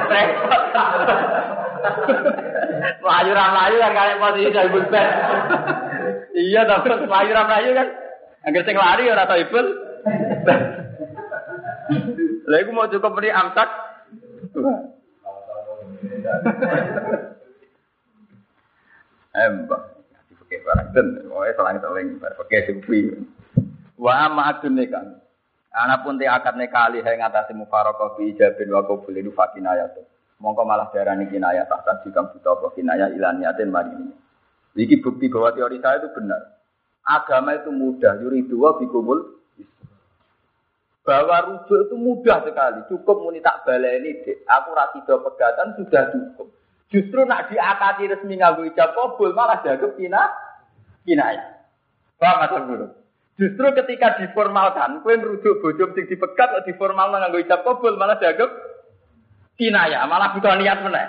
Repot. 0.08 0.64
Melayu 3.04 3.32
melayu 3.36 3.76
kan 3.84 3.92
kalian 3.92 4.22
posisi 4.24 4.56
dari 4.56 4.72
bulpen. 4.72 5.08
Iya, 6.32 6.62
tapi 6.64 6.88
melayu 6.96 7.32
melayu 7.36 7.70
kan. 7.76 7.88
Agar 8.48 8.64
sing 8.64 8.76
lari 8.80 9.04
ora 9.12 9.28
tau 9.28 9.36
ibul. 9.36 9.68
Lah 12.48 12.58
iku 12.64 12.72
mau 12.72 12.88
cukup 12.88 13.12
beri 13.20 13.36
amsak. 13.36 13.68
Embah. 19.36 19.82
Pakai 20.48 20.64
barang 20.64 20.90
ten, 20.96 21.08
pokoknya 21.28 21.54
selang-seling, 21.60 22.08
pakai 22.24 22.64
sufi. 22.72 23.12
Wa 23.98 24.30
ma'adun 24.30 24.78
kan. 24.88 25.08
Anak 25.78 26.02
pun 26.02 26.18
ti 26.18 26.26
akad 26.26 26.58
nekali 26.58 27.06
hai 27.06 27.18
ngatasi 27.22 27.54
mufarokoh 27.54 28.18
bi 28.18 28.34
ijabin 28.34 28.74
wa 28.74 28.82
qabul 28.86 29.14
itu 29.14 29.30
fakinayat. 29.34 29.94
Mongko 30.42 30.64
malah 30.66 30.90
darani 30.94 31.30
kinayah 31.30 31.66
tak 31.66 32.06
jika 32.06 32.30
buta 32.30 32.54
apa 32.54 32.68
kinayah 32.78 33.10
ilan 33.14 33.42
yatin 33.42 33.70
mari 33.74 33.94
ini. 33.94 34.14
Iki 34.78 35.02
bukti 35.02 35.30
bahwa 35.34 35.50
teori 35.58 35.82
saya 35.82 35.98
itu 36.02 36.14
benar. 36.14 36.62
Agama 37.02 37.58
itu 37.58 37.74
mudah, 37.74 38.22
yuridu 38.22 38.62
wa 38.62 38.78
bikumul 38.78 39.38
bahwa 41.08 41.38
rujuk 41.48 41.88
itu 41.88 41.96
mudah 41.96 42.44
sekali. 42.44 42.84
Cukup 42.92 43.24
muni 43.24 43.40
tak 43.40 43.64
baleni 43.64 44.22
dek. 44.22 44.44
Aku 44.44 44.76
rasido 44.76 45.24
pegatan 45.24 45.74
sudah 45.80 46.04
cukup. 46.12 46.52
Justru 46.92 47.24
nak 47.24 47.48
diakati 47.48 48.12
resmi 48.12 48.36
nganggo 48.36 48.68
ijab 48.68 48.92
kabul 48.92 49.32
malah 49.32 49.64
dianggap 49.64 49.96
kina 49.96 50.22
kinaya. 51.08 51.64
Paham 52.20 52.44
atau 52.44 52.60
guru? 52.68 52.88
Justru 53.38 53.70
ketika 53.78 54.18
diformalkan, 54.18 55.06
kue 55.06 55.14
merujuk 55.14 55.62
bojo 55.62 55.94
sing 55.94 56.10
dipegat 56.10 56.58
atau 56.58 56.66
diformal 56.66 57.14
nganggo 57.14 57.38
ijab 57.38 57.62
kabul 57.62 57.94
malah 57.94 58.18
dianggap 58.18 58.50
kinaya, 59.54 60.02
malah 60.10 60.34
butuh 60.34 60.58
niat 60.58 60.82
meneh. 60.82 61.08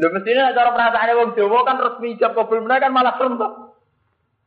Lho 0.00 0.08
mestinya 0.10 0.50
cara 0.56 0.74
perasaannya 0.74 1.14
wong 1.20 1.30
Jawa 1.36 1.58
kan 1.68 1.76
resmi 1.76 2.16
ijab 2.16 2.32
kabul 2.32 2.64
meneh 2.64 2.80
kan 2.80 2.90
malah 2.90 3.20
serem 3.20 3.36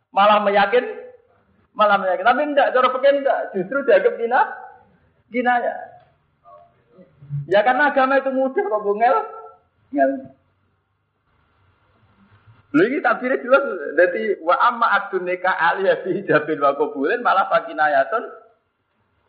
Malah 0.10 0.42
meyakin 0.42 0.86
malah 1.78 2.02
meyakin. 2.02 2.26
Tapi 2.26 2.42
enggak, 2.42 2.74
cara 2.74 2.88
pakai 2.90 3.22
enggak. 3.22 3.40
Justru 3.54 3.78
dianggap 3.86 4.14
kina, 4.18 4.40
kina 5.30 5.54
ya. 5.62 5.74
Ya 7.46 7.60
karena 7.62 7.94
agama 7.94 8.18
itu 8.18 8.34
mudah 8.34 8.66
kok 8.66 8.82
bungel. 8.82 9.16
Ngel. 9.94 10.12
Iki 12.84 13.00
tabire 13.00 13.40
jelas 13.42 13.64
dadi 13.96 14.38
wa 14.44 14.56
amma 14.60 14.88
adunika 14.92 15.56
aliyah 15.56 16.04
fi 16.04 16.22
jabin 16.28 16.60
wa 16.60 16.76
qabulin 16.76 17.24
malah 17.24 17.48
fakinayatun 17.50 18.24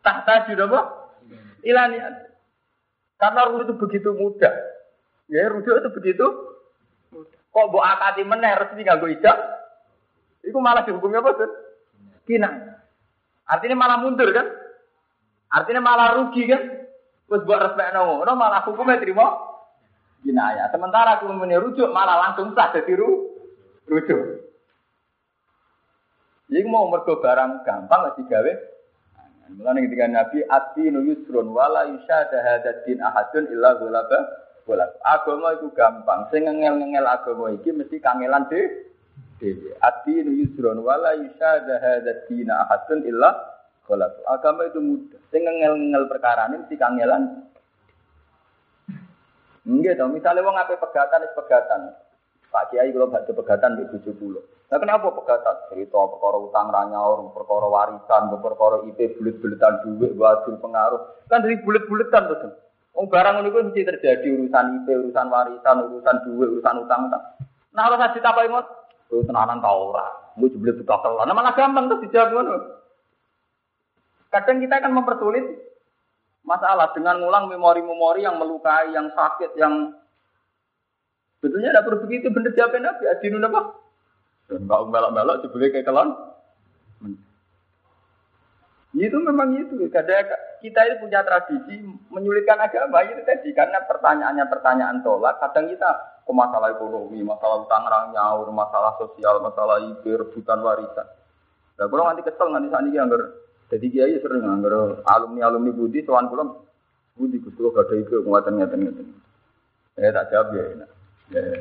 tahta 0.03 0.45
apa? 0.45 0.79
Ilani. 1.63 1.97
Karena 3.19 3.47
rujuk 3.51 3.67
itu 3.67 3.73
begitu 3.79 4.09
mudah. 4.15 4.53
Ya 5.27 5.47
rujuk 5.51 5.75
itu 5.75 5.89
begitu 5.91 6.25
Kok 7.49 7.65
mbok 7.73 7.81
akati 7.81 8.21
meneh 8.21 8.53
resmi 8.61 8.85
nganggo 8.85 9.09
ijab? 9.09 9.37
Iku 10.45 10.57
malah 10.61 10.85
dihukumi 10.85 11.17
apa, 11.17 11.33
tuh? 11.33 11.51
Artinya 13.49 13.75
malah 13.75 13.97
mundur 14.05 14.29
kan? 14.29 14.45
Artinya 15.49 15.81
malah 15.81 16.07
rugi 16.13 16.45
kan? 16.45 16.61
Terus 17.25 17.45
buat 17.45 17.61
respek 17.61 17.93
no, 17.93 18.21
no 18.21 18.33
malah 18.37 18.61
hukumnya 18.65 19.01
terima 19.01 19.37
ya. 20.25 20.69
Sementara 20.69 21.17
aku 21.17 21.29
rujuk 21.29 21.89
malah 21.89 22.29
langsung 22.29 22.53
sah 22.53 22.69
jadi 22.73 22.93
ru, 22.97 23.28
rujuk. 23.89 24.19
Jadi 26.49 26.65
mau 26.65 26.89
mergo 26.89 27.21
barang 27.21 27.65
gampang 27.65 28.01
lagi 28.09 28.23
gawe. 28.25 28.53
Mulane 29.49 29.85
ketika 29.89 30.05
Nabi 30.05 30.45
ati 30.45 30.93
nu 30.93 31.01
yusrun 31.05 31.49
wala 31.49 31.89
yusyada 31.89 32.37
hadatin 32.41 33.01
ahadun 33.01 33.49
illa 33.49 33.77
ghulaba 33.81 34.19
ghulab. 34.65 34.93
Agama 35.01 35.57
itu 35.57 35.73
gampang. 35.73 36.29
Sing 36.29 36.45
ngengel-ngengel 36.45 37.05
agama 37.05 37.53
iki 37.53 37.73
mesti 37.73 37.97
kangelan 37.97 38.45
deh. 38.49 38.65
Ati 39.81 40.21
nu 40.21 40.35
yusron 40.37 40.83
wala 40.85 41.17
yusyada 41.17 41.81
hadza 41.81 42.27
dina 42.29 42.65
ahadun 42.67 43.07
illa 43.07 43.29
kholaq. 43.89 44.21
Agama 44.29 44.69
itu 44.69 44.83
mudah. 44.83 45.21
Sing 45.33 45.41
ngel-ngel 45.41 46.05
perkara 46.05 46.49
ini 46.49 46.65
mesti 46.65 46.75
kangelan. 46.77 47.23
Enggak 49.69 50.01
dong, 50.01 50.17
misalnya 50.17 50.41
wong 50.41 50.57
ape 50.57 50.81
pegatan 50.81 51.29
is 51.29 51.35
pegatan. 51.37 51.93
Pak 52.49 52.73
Kiai 52.73 52.89
kalau 52.89 53.13
baca 53.13 53.29
pegatan 53.29 53.77
di 53.77 53.83
tujuh 53.93 54.13
puluh. 54.17 54.41
Nah 54.69 54.77
kenapa 54.81 55.13
pegatan? 55.13 55.55
Cerita 55.69 55.97
perkara 56.09 56.37
utang 56.41 56.73
ranyaur, 56.73 57.29
perkara 57.33 57.67
warisan, 57.69 58.33
perkara 58.41 58.85
IP 58.89 59.17
bulet-buletan 59.21 59.85
duit, 59.85 60.17
wajib 60.17 60.57
pengaruh. 60.57 61.01
Kan 61.29 61.45
dari 61.45 61.61
bulet-buletan 61.61 62.25
tuh. 62.29 62.53
Oh 62.97 63.05
barang 63.05 63.45
ini 63.45 63.49
mesti 63.53 63.81
terjadi 63.85 64.27
urusan 64.33 64.65
IP, 64.81 64.87
urusan 64.89 65.27
warisan, 65.29 65.75
urusan 65.89 66.15
duit, 66.25 66.47
urusan 66.57 66.75
utang. 66.85 67.09
Nah 67.69 67.81
kalau 67.85 67.97
saya 68.01 68.17
ditapai 68.17 68.49
ngot, 68.49 68.79
Kowe 69.09 69.25
tenanan 69.25 69.57
ta 69.57 69.73
ora? 69.73 70.05
Mu 70.37 70.45
jebule 70.53 70.77
buta 70.77 71.01
kelan. 71.01 71.25
Nah, 71.25 71.33
malah 71.33 71.57
gampang 71.57 71.89
tuh 71.89 71.99
dijawab. 72.05 72.61
Kadang 74.29 74.61
kita 74.61 74.77
akan 74.77 74.93
mempersulit 74.93 75.45
masalah 76.45 76.93
dengan 76.93 77.17
ngulang 77.17 77.49
memori-memori 77.49 78.21
yang 78.21 78.37
melukai, 78.37 78.93
yang 78.93 79.09
sakit, 79.17 79.57
yang 79.57 79.97
betulnya 81.39 81.71
tidak 81.71 81.85
perlu 81.87 82.03
begitu 82.03 82.27
bener 82.31 82.51
jawabin 82.55 82.83
Nabi. 82.83 83.03
Adinun 83.07 83.47
apa? 83.47 83.61
Dan 84.49 84.65
mbak 84.65 84.81
melok-melok 84.89 85.39
jebule 85.45 85.71
kayak 85.71 85.87
kelon. 85.87 86.09
Itu 88.97 89.21
memang 89.21 89.53
itu. 89.53 89.85
Kadang 89.93 90.33
kita 90.65 90.79
itu 90.89 90.95
punya 91.05 91.21
tradisi 91.21 91.77
menyulitkan 92.09 92.57
agama 92.57 93.05
itu 93.05 93.21
tadi 93.21 93.53
karena 93.53 93.85
pertanyaannya 93.85 94.45
pertanyaan 94.49 95.05
tolak. 95.05 95.37
Kadang 95.37 95.69
kita 95.69 95.89
ke 96.25 96.33
masalah 96.33 96.73
ekonomi, 96.73 97.21
masalah 97.21 97.61
utang 97.61 97.85
nyaur, 97.85 98.49
masalah 98.49 98.97
sosial, 98.97 99.45
masalah 99.45 99.77
ibu, 99.85 100.09
rebutan 100.09 100.59
warisan. 100.65 101.07
Nah, 101.77 101.87
kalau 101.87 102.05
nanti 102.09 102.25
kesel 102.25 102.49
nanti 102.51 102.67
ini 102.91 102.99
anggar, 102.99 103.33
jadi 103.71 103.85
kiai 103.87 104.19
sering 104.19 104.43
anggar 104.43 104.99
alumni 105.05 105.47
alumni 105.47 105.71
budi, 105.71 106.03
tuan 106.03 106.27
kulo 106.27 106.67
budi 107.15 107.39
kulo 107.39 107.71
gak 107.71 107.87
ada 107.87 107.95
ibu 107.97 108.25
penguatan 108.25 108.53
ngeten 108.57 108.79
ngeten. 108.83 109.07
Eh 109.95 110.11
tak 110.11 110.27
jawab 110.33 110.53
ya, 110.57 110.63
ya, 110.75 110.85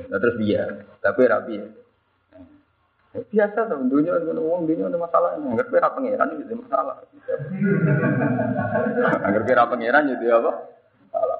nah, 0.08 0.18
terus 0.18 0.36
dia, 0.40 0.62
tapi 1.04 1.20
rapi 1.28 1.54
ya. 1.60 1.66
Eh, 3.16 3.24
biasa 3.24 3.72
tuh, 3.72 3.88
dunia 3.88 4.20
itu 4.20 4.36
uang 4.36 4.68
dunia 4.68 4.88
ada 4.88 5.00
masalah. 5.00 5.36
Anggar 5.40 5.66
kira 5.72 5.88
pangeran 5.88 6.28
itu 6.44 6.54
masalah. 6.60 6.96
Anggar 9.24 9.42
kira 9.48 9.64
pangeran 9.64 10.12
itu 10.12 10.28
apa? 10.28 10.52
Masalah 11.08 11.38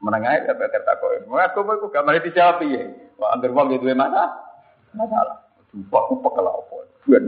menengah 0.00 0.32
ya 0.48 0.52
bakal 0.56 0.82
takoi. 0.82 1.18
Mengaku 1.28 1.60
aku 1.68 1.86
gak 1.92 2.04
mari 2.08 2.24
dijawab 2.24 2.64
ya. 2.64 2.88
Wah, 3.20 3.36
anggar 3.36 3.52
wong 3.52 3.76
itu 3.76 3.84
mana? 3.92 4.32
Masalah. 4.96 5.44
Sumpah 5.70 6.00
aku 6.08 6.14
pekel 6.24 6.46
apa? 6.48 6.76
Buan. 7.04 7.24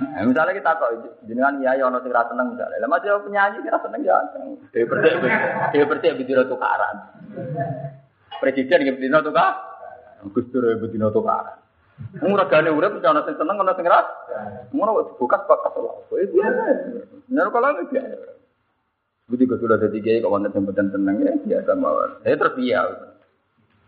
Nah, 0.00 0.22
misalnya 0.26 0.54
kita 0.54 0.70
kok 0.78 0.90
jenengan 1.26 1.58
ya 1.62 1.74
ya 1.74 1.90
ono 1.90 1.98
sing 2.02 2.14
ra 2.14 2.22
seneng 2.26 2.54
misalnya. 2.54 2.82
Lah 2.82 2.88
masih 2.90 3.10
penyanyi 3.26 3.58
kira 3.66 3.78
seneng 3.82 4.00
ya. 4.06 4.16
Dia 4.70 4.86
percaya 4.86 5.14
dia 5.74 5.84
percaya 5.86 6.12
bidino 6.14 6.42
tukaran. 6.46 6.96
Presiden 8.38 8.86
gitu 8.86 8.96
bidino 8.98 9.18
tukar. 9.22 9.54
Gus 10.30 10.46
Dur 10.54 10.64
ya 10.66 10.78
bidino 10.78 11.10
tukaran. 11.10 11.58
Wong 12.22 12.32
regane 12.32 12.70
urip 12.72 13.02
ana 13.02 13.26
sing 13.26 13.34
seneng 13.36 13.58
ana 13.58 13.74
sing 13.74 13.86
ra. 13.86 14.00
Ngono 14.70 15.18
bukas 15.18 15.42
bakas 15.50 15.74
lho. 15.74 15.92
Itu 16.14 16.32
biasa. 16.38 16.62
Nek 17.30 17.90
biasa. 17.90 18.30
Budi 19.30 19.46
gue 19.46 19.62
sudah 19.62 19.78
jadi 19.78 19.98
kiai 20.02 20.18
kok 20.18 20.32
wonten 20.34 20.50
sempetan 20.50 20.90
tenang 20.90 21.22
ya 21.22 21.30
biasa 21.38 21.78
mawar. 21.78 22.18
Saya 22.26 22.34
terus 22.34 22.58
iya. 22.58 22.82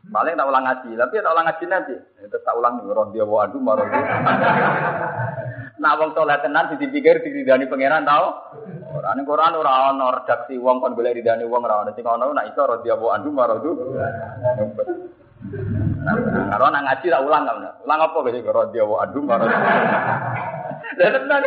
Paling 0.02 0.34
tak 0.34 0.48
ulang 0.50 0.66
ngaji, 0.66 0.90
tapi 0.98 1.14
tak 1.22 1.30
ulang 1.30 1.46
ngaji 1.46 1.64
nanti. 1.70 1.94
Ya, 1.94 2.26
terus 2.26 2.42
tak 2.42 2.58
ulang 2.58 2.82
roh 2.82 3.06
dia 3.14 3.22
wa 3.22 3.46
adu 3.46 3.58
marah. 3.62 3.86
Nah 5.82 5.98
wong 5.98 6.14
soleh 6.14 6.38
tenan 6.38 6.70
dipikir 6.70 7.26
diridani 7.26 7.66
pangeran 7.66 8.06
tau. 8.06 8.54
Ora 8.94 9.18
ning 9.18 9.26
Quran 9.26 9.58
ora 9.58 9.90
ana 9.90 10.14
redaksi 10.14 10.54
wong 10.54 10.78
kon 10.78 10.94
golek 10.94 11.18
ridani 11.18 11.42
wong 11.42 11.66
ora 11.66 11.82
ana 11.82 11.90
sing 11.90 12.06
ana 12.06 12.30
nak 12.30 12.54
iso 12.54 12.62
roh 12.62 12.78
dia 12.86 12.94
wa 12.94 13.18
adu 13.18 13.34
marah. 13.34 13.58
Nah, 16.06 16.14
karo 16.54 16.70
nak 16.70 16.86
ngaji 16.86 17.06
tak 17.10 17.24
ulang 17.26 17.42
kan. 17.50 17.66
Ulang 17.82 17.98
apa 17.98 18.18
guys 18.22 18.46
roh 18.46 18.66
dia 18.70 18.86
wa 18.86 18.96
adu 19.02 19.20
marah. 19.26 19.50
Lah 21.02 21.08
tenan. 21.18 21.42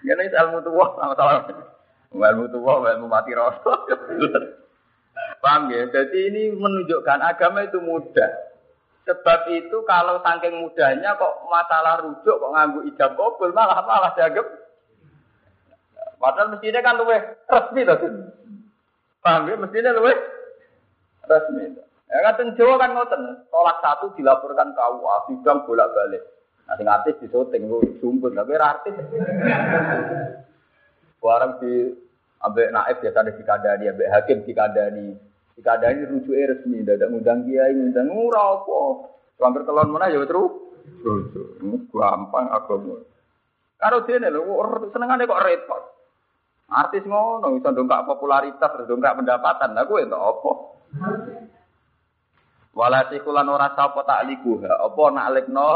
Ngene 0.00 0.22
ilmu 0.32 0.58
tuwa 0.64 0.86
sama-sama. 0.96 1.44
Ilmu 2.08 2.44
tua, 2.52 2.72
ilmu 2.88 3.06
mati 3.08 3.36
rasa. 3.36 3.72
Paham 5.44 5.68
ya? 5.68 5.84
Jadi 5.92 6.32
ini 6.32 6.42
menunjukkan 6.56 7.20
agama 7.20 7.68
itu 7.68 7.76
mudah. 7.84 8.32
Sebab 9.04 9.52
itu 9.52 9.84
kalau 9.84 10.24
saking 10.24 10.64
mudahnya 10.64 11.12
kok 11.20 11.44
masalah 11.52 12.00
rujuk 12.00 12.40
kok 12.40 12.52
nganggu 12.56 12.88
ijab 12.88 13.12
kabul 13.20 13.52
malah 13.52 13.84
malah 13.84 14.16
dianggap 14.16 14.64
Padahal 16.16 16.56
mestinya 16.56 16.80
kan 16.80 16.96
luwe 16.96 17.20
resmi 17.44 17.84
to. 17.84 17.94
Paham 19.20 19.44
ya? 19.44 19.60
Mestinya 19.60 19.92
luwe 19.92 20.16
resmi. 21.28 21.76
Ya 22.08 22.32
kan 22.32 22.56
Jawa 22.56 22.80
kan 22.80 22.96
ngoten, 22.96 23.44
tolak 23.52 23.84
satu 23.84 24.16
dilaporkan 24.16 24.72
ke 24.72 24.80
UA, 24.80 25.16
sidang 25.28 25.68
bolak-balik. 25.68 26.24
Nah, 26.64 26.80
sing 26.80 26.88
artis 26.88 27.20
di 27.20 27.28
syuting 27.28 27.68
lu 27.68 27.80
sumpun, 28.00 28.32
tapi 28.32 28.56
artis. 28.56 28.96
Barang 31.20 31.60
di 31.60 31.92
ambek 32.40 32.72
naib 32.72 32.96
biasa 33.04 33.20
ada 33.20 33.32
dikadani, 33.36 33.84
ambek 33.92 34.12
hakim 34.14 34.38
dikadani. 34.48 35.33
Dikadani 35.54 36.02
rujuk 36.10 36.34
resmi, 36.34 36.82
dadak 36.82 37.14
ngundang 37.14 37.46
kiai, 37.46 37.74
ngundang 37.74 38.10
ora 38.10 38.58
apa. 38.58 38.78
Hampir 39.38 39.62
telon 39.62 39.94
mana 39.94 40.10
ya 40.10 40.18
terus. 40.26 40.50
Rujuk. 41.06 41.62
Gampang 41.94 42.50
agama. 42.50 42.98
Karo 43.78 44.02
dene 44.08 44.32
lho, 44.32 44.42
senengane 44.90 45.28
kok 45.28 45.44
repot. 45.44 45.82
Artis 46.74 47.04
ngono 47.04 47.54
iso 47.54 47.70
dongkak 47.70 48.08
popularitas, 48.08 48.72
dongkak 48.88 49.20
pendapatan. 49.20 49.76
Lah 49.76 49.84
kowe 49.84 50.00
entuk 50.00 50.18
apa? 50.18 50.50
Walasi 52.74 53.22
kulan 53.22 53.46
ora 53.46 53.70
sapa 53.78 54.02
takliku, 54.02 54.58
apa 54.64 55.02
nak 55.14 55.30
lekno 55.30 55.70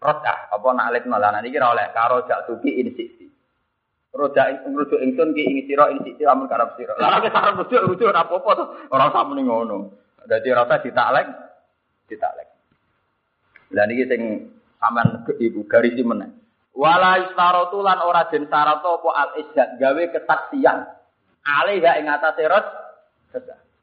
Rodah, 0.00 0.48
apa 0.48 0.68
nak 0.72 0.96
lekno 0.96 1.20
lah 1.20 1.44
niki 1.44 1.60
ora 1.60 1.76
oleh 1.76 1.86
karo 1.92 2.24
jak 2.24 2.48
tuki 2.48 2.80
insiksi. 2.80 3.19
Roda 4.10 4.66
rujuk 4.66 4.98
ingsun 4.98 5.38
ki 5.38 5.42
ing 5.46 5.58
sira 5.70 5.86
ing 5.94 6.02
sisi 6.02 6.26
amun 6.26 6.50
karep 6.50 6.74
sira. 6.74 6.98
Lah 6.98 7.22
nek 7.22 7.30
sarep 7.30 7.62
rujuk 7.62 7.94
rujuk 7.94 8.10
ora 8.10 8.26
apa-apa 8.26 8.50
to. 8.58 8.64
Ora 8.90 9.06
usah 9.06 9.22
muni 9.22 9.46
ngono. 9.46 9.94
Dadi 10.26 10.50
ora 10.50 10.66
usah 10.66 10.82
ditaklek 10.82 11.26
ditaklek. 12.10 12.48
Lah 13.70 13.86
niki 13.86 14.10
sing 14.10 14.50
sampean 14.82 15.22
ibu 15.38 15.62
garis 15.70 15.94
meneh. 16.02 16.26
Wala 16.74 17.22
istaratu 17.22 17.78
lan 17.86 18.02
ora 18.02 18.26
den 18.34 18.50
syarat 18.50 18.82
apa 18.82 19.10
al 19.14 19.30
izzat 19.46 19.78
gawe 19.78 20.02
kesaksian. 20.10 20.78
Ale 21.46 21.78
ya 21.78 22.02
ing 22.02 22.10
atase 22.10 22.50
rot. 22.50 22.66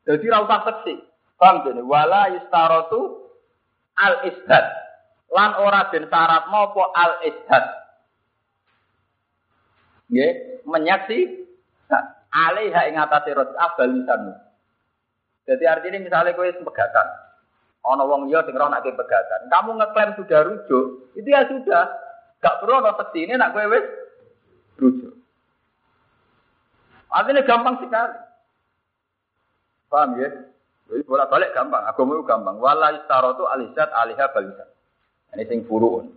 Dadi 0.03 0.25
ora 0.28 0.43
usah 0.43 0.59
seksi. 0.67 0.95
Paham 1.39 1.63
dene? 1.63 1.88
Wala 1.88 2.36
istaratu 2.36 3.32
al 3.95 4.28
izzat. 4.28 4.65
Lan 5.32 5.55
ora 5.55 5.88
den 5.88 6.11
syarat 6.11 6.51
apa 6.51 6.84
al 6.99 7.13
izzat. 7.23 7.86
Nggih, 10.08 10.64
menyaksi 10.64 11.47
alaiha 12.32 12.82
ing 12.91 12.95
atase 12.95 13.32
roj'ah 13.36 13.72
balisan. 13.76 14.36
Jadi 15.47 15.64
artinya 15.64 15.99
misalnya 16.03 16.36
kowe 16.36 16.47
pegatan. 16.47 17.08
Ana 17.88 18.03
wong 18.03 18.28
liya 18.28 18.43
sing 18.43 18.55
roh 18.55 18.68
nak 18.68 18.84
pegatan. 18.84 19.47
Kamu 19.47 19.80
ngeklaim 19.80 20.12
sudah 20.20 20.39
rujuk, 20.43 21.16
itu 21.16 21.28
ya 21.28 21.47
sudah. 21.47 21.88
Gak 22.43 22.60
perlu 22.60 22.84
ana 22.84 22.91
ini 23.16 23.34
nak 23.39 23.55
kowe 23.55 23.64
wis 23.72 23.86
rujuk. 24.76 25.16
Artinya 27.08 27.47
gampang 27.47 27.80
sekali. 27.80 28.20
Paham 29.88 30.20
ya? 30.20 30.30
Jadi 30.88 31.03
bolak 31.08 31.32
balik 31.32 31.55
gampang, 31.55 31.84
agama 31.88 32.20
itu 32.20 32.28
gampang. 32.28 32.55
Wala 32.60 32.95
istaratu 32.95 33.47
alisat 33.47 33.88
aliha 33.91 34.28
balisan. 34.36 34.68
Ini 35.36 35.43
sing 35.47 35.60
furuun. 35.68 36.16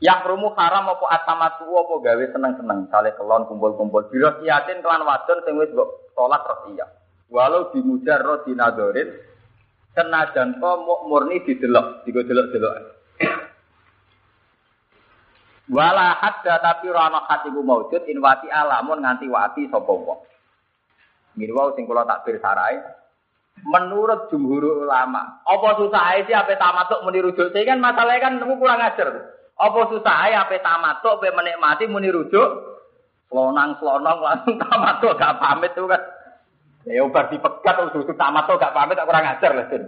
Yang 0.00 0.32
rumu 0.32 0.56
haram 0.56 0.88
apa 0.88 1.04
atamatu 1.12 1.68
apa 1.76 1.94
gawe 2.00 2.24
seneng-seneng, 2.32 2.88
sale 2.88 3.12
kelon 3.20 3.44
kumpul-kumpul. 3.44 4.08
Bila 4.08 4.40
yakin 4.40 4.80
kelan 4.80 5.04
wadon 5.04 5.44
sing 5.44 5.60
wis 5.60 5.68
mbok 5.76 6.16
salat 6.16 6.40
iya. 6.72 6.88
Walau 7.28 7.68
dimujar 7.68 8.24
ro 8.24 8.40
dinadorin 8.42 9.12
senajan 9.92 10.56
to 10.56 10.70
murni 11.04 11.44
didelok, 11.44 12.08
digo 12.08 12.24
delok-delok. 12.24 12.74
Wala 15.76 16.16
hadda 16.16 16.64
tapi 16.64 16.88
rana 16.88 17.20
hatiku 17.28 17.60
maujud 17.60 18.08
inwati 18.08 18.48
alamun 18.48 19.04
nganti 19.04 19.28
wati 19.28 19.68
sapa. 19.68 19.92
Ngene 21.36 21.52
wae 21.52 21.76
sing 21.76 21.84
kula 21.84 22.08
takbir 22.08 22.40
sarai. 22.40 22.80
Menurut 23.60 24.32
jumhur 24.32 24.88
ulama, 24.88 25.44
apa 25.44 25.76
susah 25.76 26.24
sih 26.24 26.32
ape 26.32 26.56
tamatuk 26.56 27.04
muni 27.04 27.20
rujuk? 27.20 27.52
Kan 27.52 27.84
masalahnya 27.84 28.24
kan 28.24 28.40
nemu 28.40 28.56
kurang 28.56 28.80
ajar. 28.80 29.36
Apa 29.60 29.92
susah 29.92 30.32
ya 30.32 30.48
ape 30.48 30.64
tamatuk 30.64 31.20
ape 31.20 31.36
menikmati 31.36 31.84
muni 31.84 32.08
rujuk? 32.08 32.48
Slonang 33.28 33.76
slonong 33.76 34.18
langsung 34.24 34.56
tamatuk 34.56 35.20
gak 35.20 35.36
pamit 35.36 35.76
tuh 35.76 35.84
kan. 35.84 36.00
Ya 36.88 37.04
ubar 37.04 37.28
dipegat 37.28 37.92
susu 37.92 38.16
tamatuk 38.16 38.56
gak 38.56 38.72
pamit 38.72 38.96
tak 38.96 39.04
kurang 39.04 39.28
ajar 39.28 39.52
lah 39.52 39.68
Sin. 39.68 39.84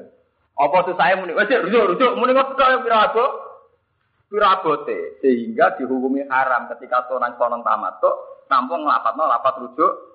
Apa 0.61 0.85
susah 0.85 1.17
muni 1.17 1.33
wis 1.33 1.49
rujuk 1.49 1.97
rujuk 1.97 2.13
muni 2.21 2.37
kok 2.37 2.53
kok 2.55 2.85
pirago? 2.85 3.27
Pirabote 4.29 5.21
sehingga 5.21 5.77
dihukumi 5.77 6.25
haram 6.29 6.69
ketika 6.77 7.09
slonang 7.09 7.37
slonong 7.41 7.65
tamatuk 7.65 8.45
tampung 8.49 8.85
lapatno 8.85 9.25
lapat 9.25 9.57
rujuk 9.61 10.13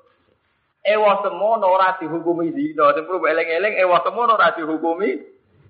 Ewa 0.88 1.20
semono 1.20 1.68
ora 1.68 2.00
dihukumi 2.00 2.56
zina. 2.56 2.96
Sing 2.96 3.04
perlu 3.04 3.28
eling-eling 3.28 3.76
ewa 3.76 4.00
semono 4.08 4.40
ora 4.40 4.56
dihukumi 4.56 5.20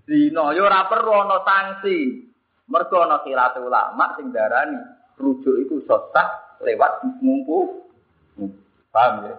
zina. 0.05 0.53
Ya 0.53 0.61
ora 0.61 0.85
perlu 0.85 1.09
ana 1.09 1.41
sanksi. 1.41 2.29
Mergo 2.67 2.99
ana 2.99 3.23
khilaf 3.23 3.55
ulama 3.63 4.15
sing 4.19 4.31
darani 4.35 4.79
rujuk 5.15 5.63
itu 5.63 5.81
sesat 5.87 6.59
lewat 6.63 7.03
ngumpu. 7.23 7.87
Paham 8.91 9.27
ya? 9.27 9.35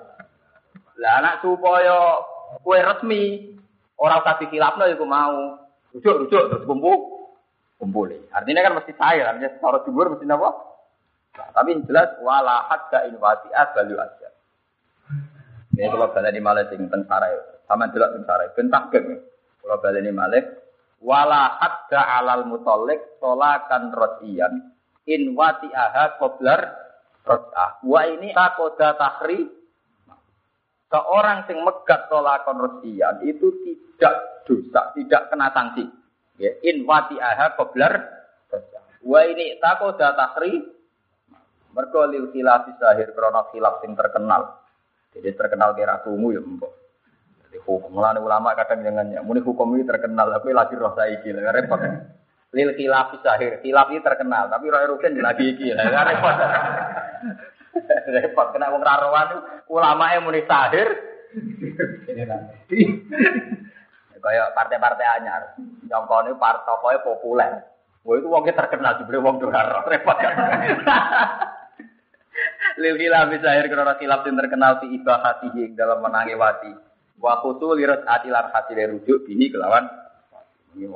Lah 0.99 1.13
anak 1.23 1.45
supaya 1.45 2.25
kue 2.65 2.81
resmi 2.81 3.55
orang 4.01 4.25
tapi 4.25 4.51
khilafno 4.51 4.89
iku 4.91 5.05
mau 5.05 5.61
rujuk 5.95 6.27
rujuk 6.27 6.43
terus 6.51 6.65
kumpul 6.65 7.19
kumpul. 7.79 8.11
Artinya 8.35 8.61
kan 8.67 8.77
mesti 8.83 8.93
saya, 8.99 9.31
artinya 9.31 9.55
secara 9.55 9.79
timur 9.87 10.11
mesti 10.11 10.27
apa? 10.27 10.51
Nah, 11.39 11.49
tapi 11.55 11.79
yang 11.79 11.87
jelas 11.87 12.11
wala 12.19 12.67
hadda 12.67 13.07
inwati 13.07 13.49
balu 13.55 13.95
aja. 13.95 14.29
Ini 15.79 15.87
kalau 15.87 16.11
balik 16.11 16.35
di 16.35 16.43
Malaysia 16.43 16.75
tentang 16.75 17.07
sarai, 17.07 17.39
sama 17.71 17.87
jelas 17.95 18.11
tentang 18.11 18.27
sarai, 18.27 18.51
bentah 18.59 18.85
geng. 18.91 19.23
Kalau 19.63 19.79
balik 19.79 20.03
di 20.03 20.11
Malaysia, 20.11 20.51
wala 20.99 21.59
hadda 21.63 22.01
alal 22.23 22.47
mutolik 22.47 23.19
solakan 23.23 23.95
rodian 23.95 24.75
in 25.07 25.35
wati 25.39 25.71
aha 25.71 26.19
koblar 26.19 26.61
rodah 27.23 27.83
wa 27.85 28.03
ini 28.07 28.35
takoda 28.35 28.99
tahri. 28.99 29.57
Seorang 30.89 31.45
yang 31.53 31.69
megat 31.69 32.09
solakan 32.09 32.57
rodian 32.57 33.21
itu 33.21 33.53
tidak 33.61 34.45
dosa 34.49 34.97
tidak 34.97 35.29
kena 35.29 35.53
sanksi. 35.53 35.85
Ya 36.41 36.51
in 36.67 36.83
wati 36.89 37.21
aha 37.21 37.55
koblar 37.55 37.93
rodah 38.51 38.85
wa 39.05 39.21
ini 39.23 39.59
takoda 39.63 40.15
tahri. 40.17 40.77
Mergo 41.69 42.09
lil 42.11 42.33
khilaf 42.35 42.67
sahir 42.81 43.13
krana 43.15 43.45
khilaf 43.53 43.85
sing 43.85 43.95
terkenal. 43.95 44.57
Jadi 45.15 45.31
terkenal 45.37 45.77
kira 45.77 46.01
tumu 46.03 46.35
ya 46.35 46.41
mbok 46.41 46.88
hukum 47.57 47.97
mulane 47.97 48.21
ulama 48.21 48.53
kadang 48.53 48.85
jangan 48.85 49.09
muni 49.25 49.41
hukum 49.41 49.73
ini 49.73 49.89
terkenal 49.89 50.29
tapi 50.29 50.53
lagi 50.53 50.77
roh 50.77 50.93
saiki 50.93 51.33
lah 51.33 51.57
repot. 51.57 51.81
Lil 52.53 52.73
khilaf 52.77 53.17
sahir, 53.21 53.61
khilaf 53.65 53.89
ini 53.93 54.01
terkenal 54.05 54.53
tapi 54.53 54.69
roh 54.69 54.97
rugen 54.97 55.17
lagi 55.21 55.57
iki 55.57 55.73
lah 55.73 55.89
repot. 55.89 56.37
repot 58.21 58.47
kena 58.53 58.69
wong 58.69 58.85
rarowan 58.85 59.29
ulama 59.73 60.13
yang 60.13 60.29
muni 60.29 60.45
sahir. 60.45 60.89
Kayak 64.19 64.51
partai-partai 64.53 65.07
anyar, 65.23 65.57
nyongkone 65.89 66.37
partai 66.37 66.69
pokoknya 66.69 67.07
populer. 67.07 67.53
Wah 68.05 68.15
itu 68.17 68.29
wongnya 68.29 68.57
terkenal 68.57 69.01
dibeli 69.01 69.25
wong 69.25 69.41
dolar 69.41 69.89
repot 69.89 70.17
kan. 70.21 70.37
Lil 72.83 72.95
khilaf 72.95 73.33
sahir 73.41 73.67
karena 73.73 73.97
yang 73.99 74.37
terkenal 74.37 74.73
di 74.85 75.01
ibahatihi 75.01 75.75
dalam 75.75 76.05
menangi 76.05 76.37
wati. 76.37 76.88
Wa 77.19 77.43
kutu 77.43 77.75
lirat 77.75 78.07
atilar 78.07 78.55
hati 78.55 78.79
rujuk 78.79 79.27
bihi 79.27 79.51
kelawan. 79.51 79.85
Ini 80.79 80.87